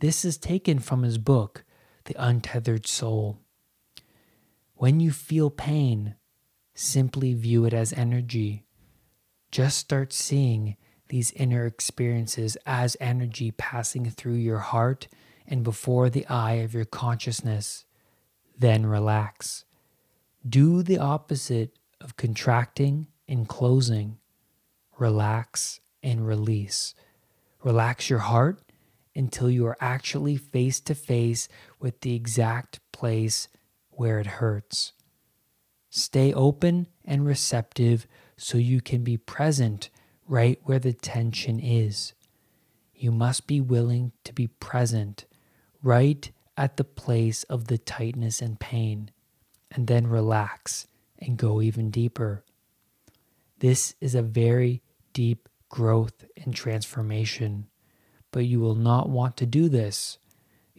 This 0.00 0.24
is 0.24 0.38
taken 0.38 0.78
from 0.78 1.02
his 1.02 1.18
book, 1.18 1.64
The 2.04 2.16
Untethered 2.18 2.86
Soul. 2.86 3.38
When 4.74 4.98
you 4.98 5.12
feel 5.12 5.50
pain, 5.50 6.16
simply 6.74 7.34
view 7.34 7.66
it 7.66 7.74
as 7.74 7.92
energy. 7.92 8.64
Just 9.50 9.78
start 9.78 10.12
seeing 10.12 10.76
these 11.08 11.32
inner 11.32 11.66
experiences 11.66 12.56
as 12.64 12.96
energy 13.00 13.50
passing 13.50 14.08
through 14.08 14.34
your 14.34 14.60
heart 14.60 15.08
and 15.46 15.62
before 15.62 16.08
the 16.08 16.26
eye 16.28 16.54
of 16.54 16.72
your 16.72 16.84
consciousness. 16.84 17.84
Then 18.58 18.86
relax. 18.86 19.64
Do 20.48 20.82
the 20.82 20.98
opposite 20.98 21.78
of 22.00 22.16
contracting 22.16 23.08
and 23.28 23.48
closing 23.48 24.20
relax, 25.00 25.80
and 26.02 26.26
release. 26.26 26.94
Relax 27.64 28.08
your 28.08 28.20
heart 28.20 28.60
until 29.16 29.50
you 29.50 29.66
are 29.66 29.76
actually 29.80 30.36
face 30.36 30.78
to 30.80 30.94
face 30.94 31.48
with 31.80 32.00
the 32.02 32.14
exact 32.14 32.78
place 32.92 33.48
where 33.90 34.20
it 34.20 34.26
hurts. 34.26 34.92
Stay 35.88 36.32
open 36.32 36.86
and 37.04 37.26
receptive 37.26 38.06
so 38.36 38.56
you 38.58 38.80
can 38.80 39.02
be 39.02 39.16
present 39.16 39.88
right 40.28 40.60
where 40.62 40.78
the 40.78 40.92
tension 40.92 41.58
is. 41.58 42.12
You 42.94 43.10
must 43.10 43.46
be 43.46 43.60
willing 43.60 44.12
to 44.24 44.32
be 44.32 44.46
present 44.46 45.24
right 45.82 46.30
at 46.56 46.76
the 46.76 46.84
place 46.84 47.42
of 47.44 47.66
the 47.66 47.78
tightness 47.78 48.40
and 48.42 48.60
pain, 48.60 49.10
and 49.70 49.86
then 49.86 50.06
relax 50.06 50.86
and 51.18 51.36
go 51.36 51.60
even 51.60 51.90
deeper. 51.90 52.44
This 53.58 53.94
is 54.00 54.14
a 54.14 54.22
very 54.22 54.82
deep 55.12 55.48
growth 55.68 56.24
and 56.36 56.54
transformation. 56.54 57.66
But 58.32 58.46
you 58.46 58.60
will 58.60 58.74
not 58.74 59.08
want 59.08 59.36
to 59.38 59.46
do 59.46 59.68
this. 59.68 60.18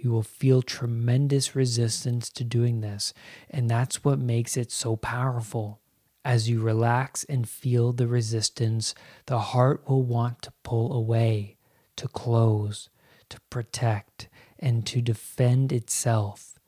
you 0.01 0.09
will 0.11 0.23
feel 0.23 0.63
tremendous 0.63 1.55
resistance 1.55 2.29
to 2.31 2.43
doing 2.43 2.81
this. 2.81 3.13
And 3.51 3.69
that's 3.69 4.03
what 4.03 4.17
makes 4.17 4.57
it 4.57 4.71
so 4.71 4.95
powerful. 4.95 5.79
As 6.25 6.49
you 6.49 6.61
relax 6.61 7.23
and 7.25 7.47
feel 7.47 7.93
the 7.93 8.07
resistance, 8.07 8.95
the 9.27 9.39
heart 9.39 9.87
will 9.87 10.03
want 10.03 10.41
to 10.43 10.53
pull 10.63 10.91
away, 10.93 11.57
to 11.97 12.07
close, 12.07 12.89
to 13.29 13.39
protect, 13.51 14.27
and 14.57 14.85
to 14.87 15.01
defend 15.01 15.71
itself. 15.71 16.59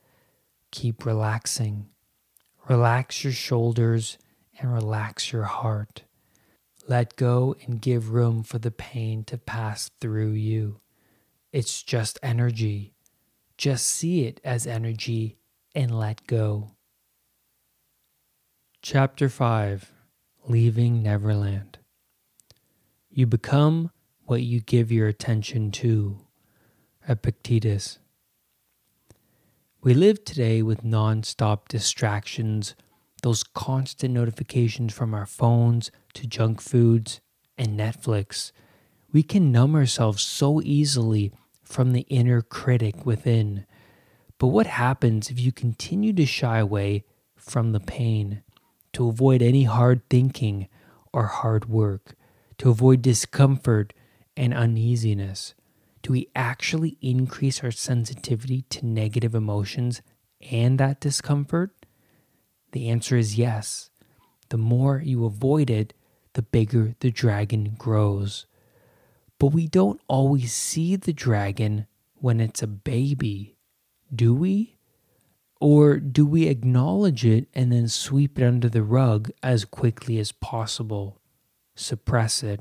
Keep 0.71 1.05
relaxing. 1.05 1.87
Relax 2.69 3.23
your 3.23 3.33
shoulders 3.33 4.17
and 4.57 4.73
relax 4.73 5.31
your 5.31 5.43
heart. 5.43 6.03
Let 6.87 7.15
go 7.17 7.55
and 7.65 7.81
give 7.81 8.13
room 8.13 8.43
for 8.43 8.57
the 8.57 8.71
pain 8.71 9.23
to 9.25 9.37
pass 9.37 9.89
through 9.99 10.31
you. 10.31 10.79
It's 11.51 11.83
just 11.83 12.19
energy. 12.23 12.93
Just 13.57 13.87
see 13.87 14.25
it 14.25 14.39
as 14.43 14.65
energy 14.65 15.37
and 15.75 15.97
let 15.97 16.25
go. 16.25 16.71
Chapter 18.81 19.29
5 19.29 19.91
Leaving 20.47 21.03
Neverland. 21.03 21.77
You 23.09 23.27
become 23.27 23.91
what 24.25 24.41
you 24.41 24.59
give 24.59 24.91
your 24.91 25.07
attention 25.07 25.71
to. 25.71 26.19
Epictetus. 27.07 27.99
We 29.83 29.93
live 29.93 30.23
today 30.23 30.61
with 30.61 30.83
non 30.83 31.23
stop 31.23 31.67
distractions, 31.67 32.73
those 33.21 33.43
constant 33.43 34.13
notifications 34.13 34.93
from 34.93 35.13
our 35.13 35.25
phones 35.25 35.91
to 36.13 36.25
junk 36.25 36.61
foods 36.61 37.19
and 37.57 37.77
Netflix. 37.77 38.51
We 39.11 39.23
can 39.23 39.51
numb 39.51 39.75
ourselves 39.75 40.23
so 40.23 40.61
easily 40.61 41.33
from 41.63 41.91
the 41.91 42.05
inner 42.09 42.41
critic 42.41 43.05
within. 43.05 43.65
But 44.37 44.47
what 44.47 44.67
happens 44.67 45.29
if 45.29 45.39
you 45.39 45.51
continue 45.51 46.13
to 46.13 46.25
shy 46.25 46.59
away 46.59 47.03
from 47.35 47.73
the 47.73 47.79
pain? 47.79 48.41
to 48.93 49.09
avoid 49.09 49.41
any 49.41 49.63
hard 49.63 50.07
thinking 50.09 50.69
or 51.11 51.25
hard 51.25 51.67
work, 51.67 52.15
to 52.59 52.69
avoid 52.69 53.01
discomfort 53.01 53.93
and 54.37 54.53
uneasiness? 54.53 55.53
Do 56.03 56.11
we 56.11 56.27
actually 56.35 56.97
increase 57.01 57.63
our 57.63 57.71
sensitivity 57.71 58.63
to 58.69 58.85
negative 58.85 59.33
emotions 59.33 60.01
and 60.51 60.77
that 60.77 60.99
discomfort? 60.99 61.71
The 62.73 62.89
answer 62.89 63.15
is 63.15 63.37
yes. 63.37 63.89
The 64.49 64.57
more 64.57 65.01
you 65.03 65.23
avoid 65.23 65.69
it, 65.69 65.93
the 66.33 66.41
bigger 66.41 66.93
the 66.99 67.09
dragon 67.09 67.75
grows. 67.77 68.45
But 69.39 69.47
we 69.47 69.67
don't 69.67 70.01
always 70.07 70.53
see 70.53 70.97
the 70.97 71.13
dragon 71.13 71.87
when 72.15 72.41
it's 72.41 72.61
a 72.61 72.67
baby, 72.67 73.55
do 74.13 74.33
we? 74.33 74.77
Or 75.61 75.99
do 75.99 76.25
we 76.25 76.47
acknowledge 76.47 77.25
it 77.25 77.47
and 77.53 77.71
then 77.71 77.87
sweep 77.87 78.37
it 78.37 78.43
under 78.43 78.67
the 78.67 78.83
rug 78.83 79.31
as 79.41 79.63
quickly 79.63 80.19
as 80.19 80.33
possible? 80.33 81.21
Suppress 81.75 82.43
it. 82.43 82.59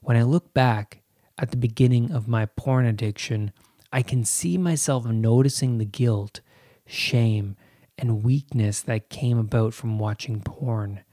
When 0.00 0.16
I 0.16 0.22
look 0.22 0.54
back 0.54 1.03
at 1.38 1.50
the 1.50 1.56
beginning 1.56 2.12
of 2.12 2.28
my 2.28 2.46
porn 2.46 2.86
addiction, 2.86 3.52
I 3.92 4.02
can 4.02 4.24
see 4.24 4.58
myself 4.58 5.04
noticing 5.04 5.78
the 5.78 5.84
guilt, 5.84 6.40
shame, 6.86 7.56
and 7.96 8.24
weakness 8.24 8.80
that 8.82 9.08
came 9.08 9.38
about 9.38 9.74
from 9.74 9.98
watching 9.98 10.40
porn. 10.40 11.04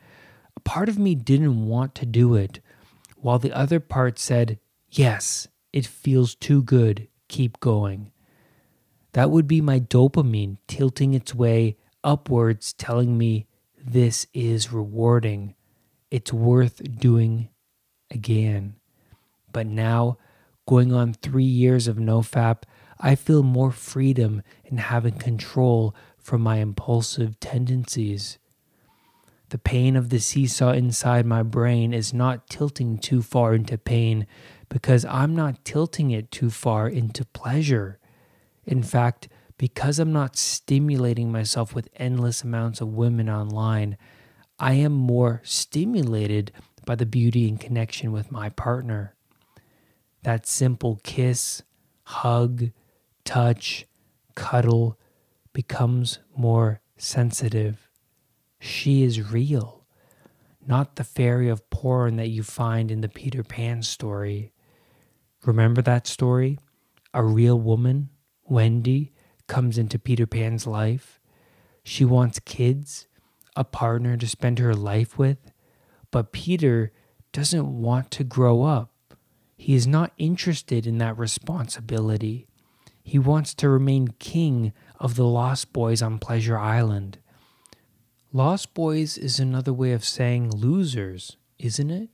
A 0.56 0.60
part 0.60 0.90
of 0.90 1.00
me 1.00 1.16
didn't 1.16 1.66
want 1.66 1.96
to 1.96 2.06
do 2.06 2.36
it, 2.36 2.60
while 3.18 3.40
the 3.40 3.54
other 3.54 3.80
part 3.80 4.20
said, 4.20 4.60
Yes, 4.90 5.48
it 5.72 5.86
feels 5.86 6.36
too 6.36 6.64
good, 6.64 7.08
keep 7.28 7.60
going. 7.60 8.12
That 9.14 9.30
would 9.30 9.48
be 9.48 9.62
my 9.62 9.80
dopamine 9.80 10.58
tilting 10.68 11.14
its 11.14 11.36
way 11.36 11.78
upwards, 12.04 12.74
telling 12.74 13.18
me 13.18 13.48
this 13.78 14.28
is 14.34 14.72
rewarding. 14.72 15.56
It's 16.10 16.34
worth 16.34 16.82
doing 17.00 17.50
again. 18.10 18.76
But 19.52 19.68
now, 19.68 20.18
going 20.68 20.94
on 20.94 21.14
three 21.14 21.44
years 21.44 21.88
of 21.88 21.98
nofap, 21.98 22.64
I 23.00 23.16
feel 23.16 23.44
more 23.44 23.72
freedom 23.72 24.44
in 24.64 24.78
having 24.78 25.16
control 25.16 25.96
from 26.18 26.42
my 26.42 26.58
impulsive 26.58 27.40
tendencies. 27.40 28.38
The 29.50 29.58
pain 29.58 29.98
of 29.98 30.10
the 30.10 30.20
seesaw 30.20 30.72
inside 30.72 31.26
my 31.26 31.44
brain 31.44 31.94
is 31.94 32.14
not 32.14 32.48
tilting 32.48 32.98
too 32.98 33.22
far 33.22 33.54
into 33.54 33.78
pain 33.78 34.26
because 34.70 35.04
I'm 35.04 35.36
not 35.36 35.66
tilting 35.66 36.12
it 36.12 36.32
too 36.32 36.50
far 36.50 36.88
into 36.88 37.26
pleasure. 37.26 38.00
In 38.66 38.82
fact, 38.82 39.28
because 39.58 40.00
I'm 40.00 40.14
not 40.14 40.38
stimulating 40.38 41.32
myself 41.32 41.76
with 41.76 41.90
endless 41.98 42.44
amounts 42.44 42.80
of 42.80 42.94
women 42.94 43.30
online, 43.30 43.98
I 44.58 44.74
am 44.74 44.94
more 44.94 45.42
stimulated 45.44 46.54
by 46.86 46.96
the 46.96 47.06
beauty 47.06 47.50
and 47.50 47.60
connection 47.60 48.12
with 48.12 48.32
my 48.32 48.50
partner. 48.50 49.16
That 50.24 50.46
simple 50.46 51.00
kiss, 51.04 51.64
hug, 52.04 52.70
touch, 53.26 53.88
cuddle 54.36 55.00
becomes 55.54 56.20
more 56.36 56.82
sensitive. 56.98 57.90
She 58.60 59.04
is 59.04 59.32
real, 59.32 59.86
not 60.66 60.96
the 60.96 61.04
fairy 61.04 61.50
of 61.50 61.68
porn 61.72 62.18
that 62.18 62.30
you 62.30 62.44
find 62.44 62.92
in 62.92 63.02
the 63.02 63.10
Peter 63.10 63.44
Pan 63.44 63.82
story. 63.82 64.54
Remember 65.44 65.82
that 65.82 66.06
story? 66.06 66.60
A 67.14 67.24
real 67.24 67.60
woman 67.60 68.10
Wendy 68.44 69.14
comes 69.48 69.78
into 69.78 69.98
Peter 69.98 70.28
Pan's 70.28 70.68
life. 70.68 71.20
She 71.84 72.06
wants 72.06 72.40
kids, 72.40 73.08
a 73.56 73.64
partner 73.64 74.16
to 74.18 74.28
spend 74.28 74.60
her 74.60 74.76
life 74.76 75.18
with, 75.18 75.52
but 76.12 76.32
Peter 76.32 76.92
doesn't 77.34 77.82
want 77.82 78.12
to 78.12 78.24
grow 78.24 78.64
up. 78.64 78.91
He 79.62 79.76
is 79.76 79.86
not 79.86 80.12
interested 80.18 80.88
in 80.88 80.98
that 80.98 81.20
responsibility. 81.20 82.48
He 83.04 83.20
wants 83.20 83.54
to 83.54 83.70
remain 83.70 84.16
king 84.18 84.74
of 85.00 85.16
the 85.16 85.28
Lost 85.28 85.72
Boys 85.72 86.02
on 86.02 86.18
Pleasure 86.18 86.58
Island. 86.58 87.20
Lost 88.34 88.74
Boys 88.74 89.20
is 89.20 89.40
another 89.40 89.72
way 89.72 89.92
of 89.92 90.04
saying 90.04 90.50
losers, 90.50 91.38
isn't 91.60 91.92
it? 91.92 92.10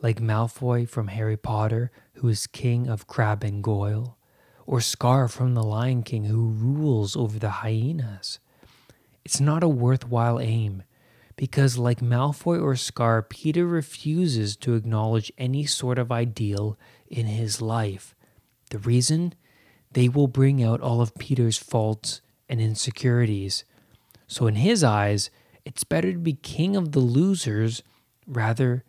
Like 0.00 0.22
Malfoy 0.22 0.88
from 0.88 1.08
Harry 1.08 1.36
Potter, 1.36 1.90
who 2.14 2.28
is 2.28 2.46
king 2.46 2.88
of 2.88 3.06
Crabbe 3.06 3.44
and 3.44 3.62
Goyle 3.62 4.16
or 4.64 4.80
Scar 4.80 5.28
from 5.28 5.52
The 5.52 5.62
Lion 5.62 6.02
King 6.02 6.24
who 6.24 6.48
rules 6.48 7.14
over 7.14 7.38
the 7.38 7.60
hyenas. 7.60 8.38
It's 9.22 9.38
not 9.38 9.62
a 9.62 9.68
worthwhile 9.68 10.40
aim 10.40 10.82
because, 11.36 11.78
like 11.78 12.00
Malfoy 12.00 12.62
or 12.62 12.76
Scar, 12.76 13.22
Peter 13.22 13.66
refuses 13.66 14.56
to 14.56 14.74
acknowledge 14.74 15.32
any 15.36 15.64
sort 15.64 15.98
of 15.98 16.12
ideal 16.12 16.78
in 17.08 17.26
his 17.26 17.60
life. 17.60 18.14
The 18.70 18.78
reason? 18.78 19.34
They 19.92 20.08
will 20.08 20.28
bring 20.28 20.62
out 20.62 20.80
all 20.80 21.00
of 21.00 21.14
Peter's 21.16 21.58
faults 21.58 22.20
and 22.48 22.60
insecurities. 22.60 23.64
So, 24.26 24.46
in 24.46 24.56
his 24.56 24.84
eyes, 24.84 25.30
it's 25.64 25.84
better 25.84 26.12
to 26.12 26.18
be 26.18 26.34
king 26.34 26.76
of 26.76 26.92
the 26.92 27.00
losers 27.00 27.82
rather 28.26 28.84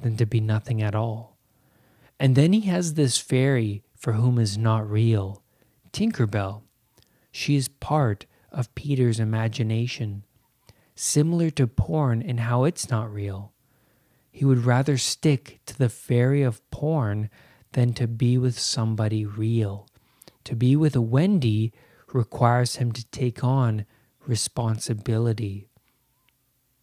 than 0.00 0.16
to 0.16 0.26
be 0.26 0.40
nothing 0.40 0.82
at 0.82 0.94
all. 0.94 1.36
And 2.18 2.34
then 2.34 2.52
he 2.52 2.62
has 2.62 2.94
this 2.94 3.18
fairy 3.18 3.82
for 3.96 4.12
whom 4.12 4.38
is 4.38 4.58
not 4.58 4.88
real. 4.88 5.42
Tinkerbell. 5.92 6.62
She 7.30 7.56
is 7.56 7.68
part 7.68 8.26
of 8.50 8.74
Peter's 8.74 9.20
imagination, 9.20 10.24
similar 11.02 11.50
to 11.50 11.66
porn 11.66 12.22
in 12.22 12.38
how 12.38 12.62
it's 12.62 12.88
not 12.88 13.12
real. 13.12 13.52
He 14.30 14.44
would 14.44 14.64
rather 14.64 14.96
stick 14.96 15.60
to 15.66 15.76
the 15.76 15.88
fairy 15.88 16.42
of 16.42 16.68
porn 16.70 17.28
than 17.72 17.92
to 17.94 18.06
be 18.06 18.38
with 18.38 18.56
somebody 18.56 19.26
real. 19.26 19.88
To 20.44 20.54
be 20.54 20.76
with 20.76 20.94
a 20.94 21.00
Wendy 21.00 21.72
requires 22.12 22.76
him 22.76 22.92
to 22.92 23.04
take 23.06 23.42
on 23.42 23.84
responsibility, 24.26 25.66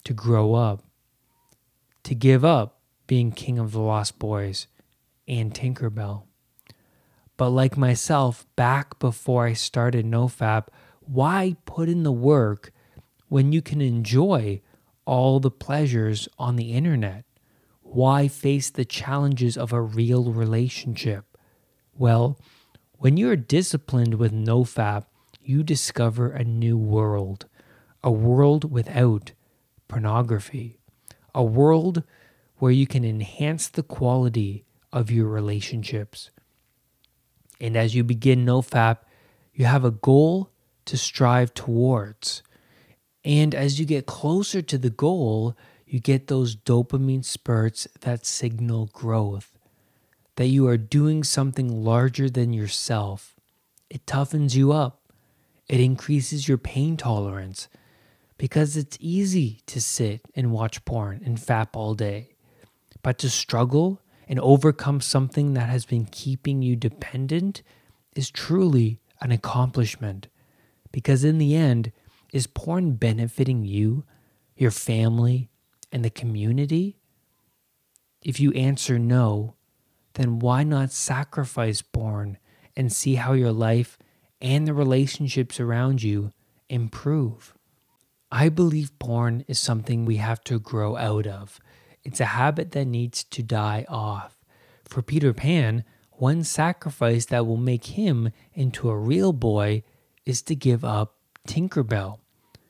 to 0.04 0.14
grow 0.14 0.54
up, 0.54 0.84
to 2.04 2.14
give 2.14 2.44
up 2.44 2.82
being 3.08 3.32
king 3.32 3.58
of 3.58 3.72
the 3.72 3.80
Lost 3.80 4.20
Boys 4.20 4.68
and 5.30 5.54
Tinkerbell. 5.54 6.24
But 7.38 7.52
like 7.52 7.78
myself, 7.78 8.46
back 8.58 9.00
before 9.00 9.46
I 9.46 9.54
started 9.54 10.06
NoFap, 10.06 10.68
why 11.00 11.56
put 11.66 11.88
in 11.88 12.04
the 12.04 12.12
work 12.12 12.74
when 13.30 13.52
you 13.52 13.62
can 13.62 13.82
enjoy 13.82 14.62
all 15.06 15.40
the 15.40 15.50
pleasures 15.50 16.28
on 16.38 16.58
the 16.58 16.74
internet? 16.74 17.24
Why 17.82 18.28
face 18.28 18.70
the 18.70 18.86
challenges 18.86 19.58
of 19.58 19.72
a 19.72 19.82
real 19.82 20.32
relationship? 20.34 21.38
Well, 21.94 22.38
when 22.98 23.16
you're 23.16 23.36
disciplined 23.38 24.16
with 24.16 24.34
NoFap, 24.34 25.06
you 25.42 25.64
discover 25.64 26.30
a 26.30 26.44
new 26.44 26.78
world, 26.78 27.48
a 28.04 28.12
world 28.12 28.70
without 28.70 29.32
pornography, 29.88 30.78
a 31.34 31.44
world 31.44 32.04
where 32.58 32.72
you 32.72 32.86
can 32.86 33.06
enhance 33.06 33.70
the 33.70 33.84
quality 33.84 34.66
of 34.92 35.10
your 35.10 35.28
relationships 35.28 36.30
and 37.60 37.76
as 37.76 37.96
you 37.96 38.04
begin 38.04 38.46
NoFap, 38.46 39.00
You 39.54 39.66
have 39.66 39.84
a 39.84 39.92
goal 39.92 40.52
to 40.86 40.98
strive 40.98 41.54
towards. 41.54 42.44
And 43.30 43.54
as 43.54 43.80
you 43.80 43.86
get 43.86 44.08
closer 44.08 44.60
to 44.64 44.78
the 44.80 44.90
goal, 44.90 45.56
you 45.86 46.00
get 46.00 46.26
those 46.26 46.56
dopamine 46.56 47.24
spurts 47.24 47.88
that 48.00 48.26
signal 48.26 48.90
growth, 48.92 49.56
that 50.36 50.48
you 50.48 50.68
are 50.68 50.78
doing 50.78 51.24
something 51.24 51.84
larger 51.84 52.28
than 52.28 52.54
yourself. 52.54 53.36
It 53.88 54.08
toughens 54.08 54.56
you 54.56 54.72
up, 54.72 55.14
it 55.68 55.80
increases 55.80 56.48
your 56.48 56.58
pain 56.58 56.98
tolerance 56.98 57.68
because 58.40 58.76
it's 58.76 58.98
easy 59.00 59.62
to 59.68 59.80
sit 59.80 60.22
and 60.34 60.52
watch 60.52 60.84
porn 60.84 61.22
and 61.24 61.38
fap 61.38 61.76
all 61.76 61.94
day. 61.94 62.30
But 63.04 63.20
to 63.20 63.30
struggle 63.30 64.02
and 64.28 64.40
overcome 64.40 65.02
something 65.02 65.54
that 65.54 65.70
has 65.70 65.86
been 65.86 66.06
keeping 66.06 66.64
you 66.64 66.76
dependent 66.76 67.62
is 68.16 68.32
truly 68.32 69.02
an 69.22 69.32
accomplishment. 69.32 70.30
Because 70.92 71.24
in 71.24 71.38
the 71.38 71.56
end, 71.56 71.92
is 72.32 72.48
porn 72.48 72.94
benefiting 72.94 73.66
you, 73.66 74.04
your 74.56 74.72
family, 74.72 75.50
and 75.92 76.04
the 76.04 76.10
community? 76.10 76.98
If 78.22 78.40
you 78.40 78.52
answer 78.54 79.00
no, 79.00 79.56
then 80.14 80.40
why 80.40 80.64
not 80.64 80.92
sacrifice 80.92 81.82
porn 81.82 82.38
and 82.76 82.92
see 82.92 83.16
how 83.16 83.34
your 83.34 83.52
life 83.52 83.98
and 84.42 84.68
the 84.68 84.74
relationships 84.74 85.60
around 85.60 86.04
you 86.04 86.32
improve? 86.70 87.54
I 88.32 88.50
believe 88.50 88.98
porn 89.00 89.44
is 89.48 89.58
something 89.58 90.06
we 90.06 90.18
have 90.18 90.44
to 90.46 90.60
grow 90.60 90.96
out 90.98 91.26
of. 91.26 91.60
It's 92.04 92.20
a 92.20 92.26
habit 92.26 92.72
that 92.72 92.86
needs 92.86 93.24
to 93.26 93.42
die 93.42 93.86
off. 93.90 94.38
For 94.86 95.02
Peter 95.02 95.34
Pan, 95.34 95.84
one 96.12 96.44
sacrifice 96.44 97.26
that 97.28 97.48
will 97.48 97.58
make 97.58 97.86
him 97.86 98.32
into 98.54 98.90
a 98.90 98.98
real 98.98 99.34
boy 99.34 99.84
is 100.26 100.42
to 100.44 100.56
give 100.56 100.84
up 100.84 101.16
Tinkerbell. 101.48 102.20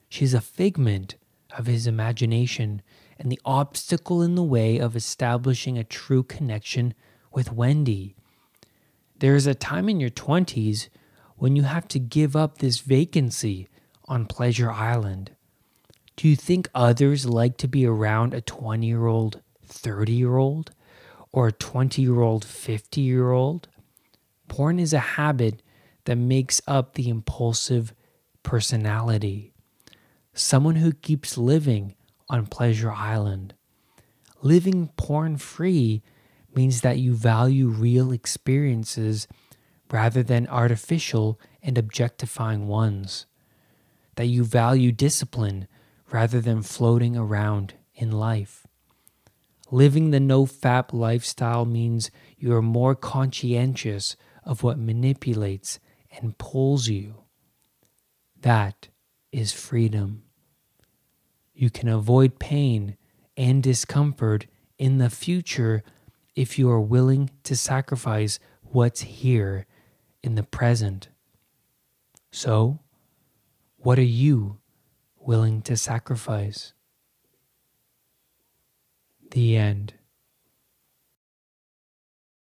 She's 0.08 0.34
a 0.34 0.40
figment 0.40 1.16
of 1.56 1.66
his 1.66 1.86
imagination 1.86 2.82
and 3.18 3.30
the 3.30 3.40
obstacle 3.44 4.22
in 4.22 4.34
the 4.34 4.42
way 4.42 4.78
of 4.78 4.96
establishing 4.96 5.76
a 5.76 5.84
true 5.84 6.22
connection 6.22 6.94
with 7.32 7.52
Wendy. 7.52 8.14
There 9.18 9.36
is 9.36 9.46
a 9.46 9.54
time 9.54 9.88
in 9.88 10.00
your 10.00 10.10
20s 10.10 10.88
when 11.36 11.56
you 11.56 11.62
have 11.62 11.86
to 11.88 11.98
give 11.98 12.34
up 12.34 12.58
this 12.58 12.80
vacancy 12.80 13.68
on 14.06 14.26
Pleasure 14.26 14.70
Island. 14.70 15.32
Do 16.16 16.28
you 16.28 16.36
think 16.36 16.68
others 16.74 17.26
like 17.26 17.56
to 17.58 17.68
be 17.68 17.86
around 17.86 18.34
a 18.34 18.40
20 18.40 18.86
year 18.86 19.06
old, 19.06 19.40
30 19.64 20.12
year 20.12 20.36
old, 20.36 20.72
or 21.32 21.48
a 21.48 21.52
20 21.52 22.02
year 22.02 22.20
old, 22.20 22.44
50 22.44 23.00
year 23.00 23.30
old? 23.30 23.68
Porn 24.48 24.78
is 24.78 24.92
a 24.92 24.98
habit 24.98 25.62
that 26.04 26.16
makes 26.16 26.60
up 26.66 26.94
the 26.94 27.08
impulsive 27.08 27.94
personality. 28.42 29.52
Someone 30.32 30.76
who 30.76 30.92
keeps 30.92 31.36
living 31.36 31.94
on 32.28 32.46
Pleasure 32.46 32.92
Island. 32.92 33.54
Living 34.42 34.88
porn 34.96 35.36
free 35.36 36.02
means 36.54 36.80
that 36.80 36.98
you 36.98 37.14
value 37.14 37.68
real 37.68 38.12
experiences 38.12 39.28
rather 39.90 40.22
than 40.22 40.46
artificial 40.48 41.40
and 41.62 41.76
objectifying 41.76 42.68
ones. 42.68 43.26
That 44.16 44.26
you 44.26 44.44
value 44.44 44.92
discipline 44.92 45.66
rather 46.10 46.40
than 46.40 46.62
floating 46.62 47.16
around 47.16 47.74
in 47.94 48.10
life. 48.12 48.66
Living 49.70 50.10
the 50.10 50.20
no 50.20 50.46
fap 50.46 50.92
lifestyle 50.92 51.64
means 51.64 52.10
you 52.36 52.52
are 52.54 52.62
more 52.62 52.94
conscientious 52.94 54.16
of 54.44 54.62
what 54.62 54.78
manipulates 54.78 55.78
and 56.10 56.36
pulls 56.38 56.88
you. 56.88 57.22
That 58.42 58.88
is 59.32 59.52
freedom. 59.52 60.22
You 61.54 61.70
can 61.70 61.88
avoid 61.88 62.38
pain 62.38 62.96
and 63.36 63.62
discomfort 63.62 64.46
in 64.78 64.98
the 64.98 65.10
future 65.10 65.82
if 66.34 66.58
you 66.58 66.70
are 66.70 66.80
willing 66.80 67.30
to 67.44 67.54
sacrifice 67.54 68.38
what's 68.62 69.02
here 69.02 69.66
in 70.22 70.36
the 70.36 70.42
present. 70.42 71.08
So, 72.30 72.80
what 73.76 73.98
are 73.98 74.02
you 74.02 74.58
willing 75.18 75.60
to 75.62 75.76
sacrifice? 75.76 76.72
The 79.32 79.56
end. 79.56 79.94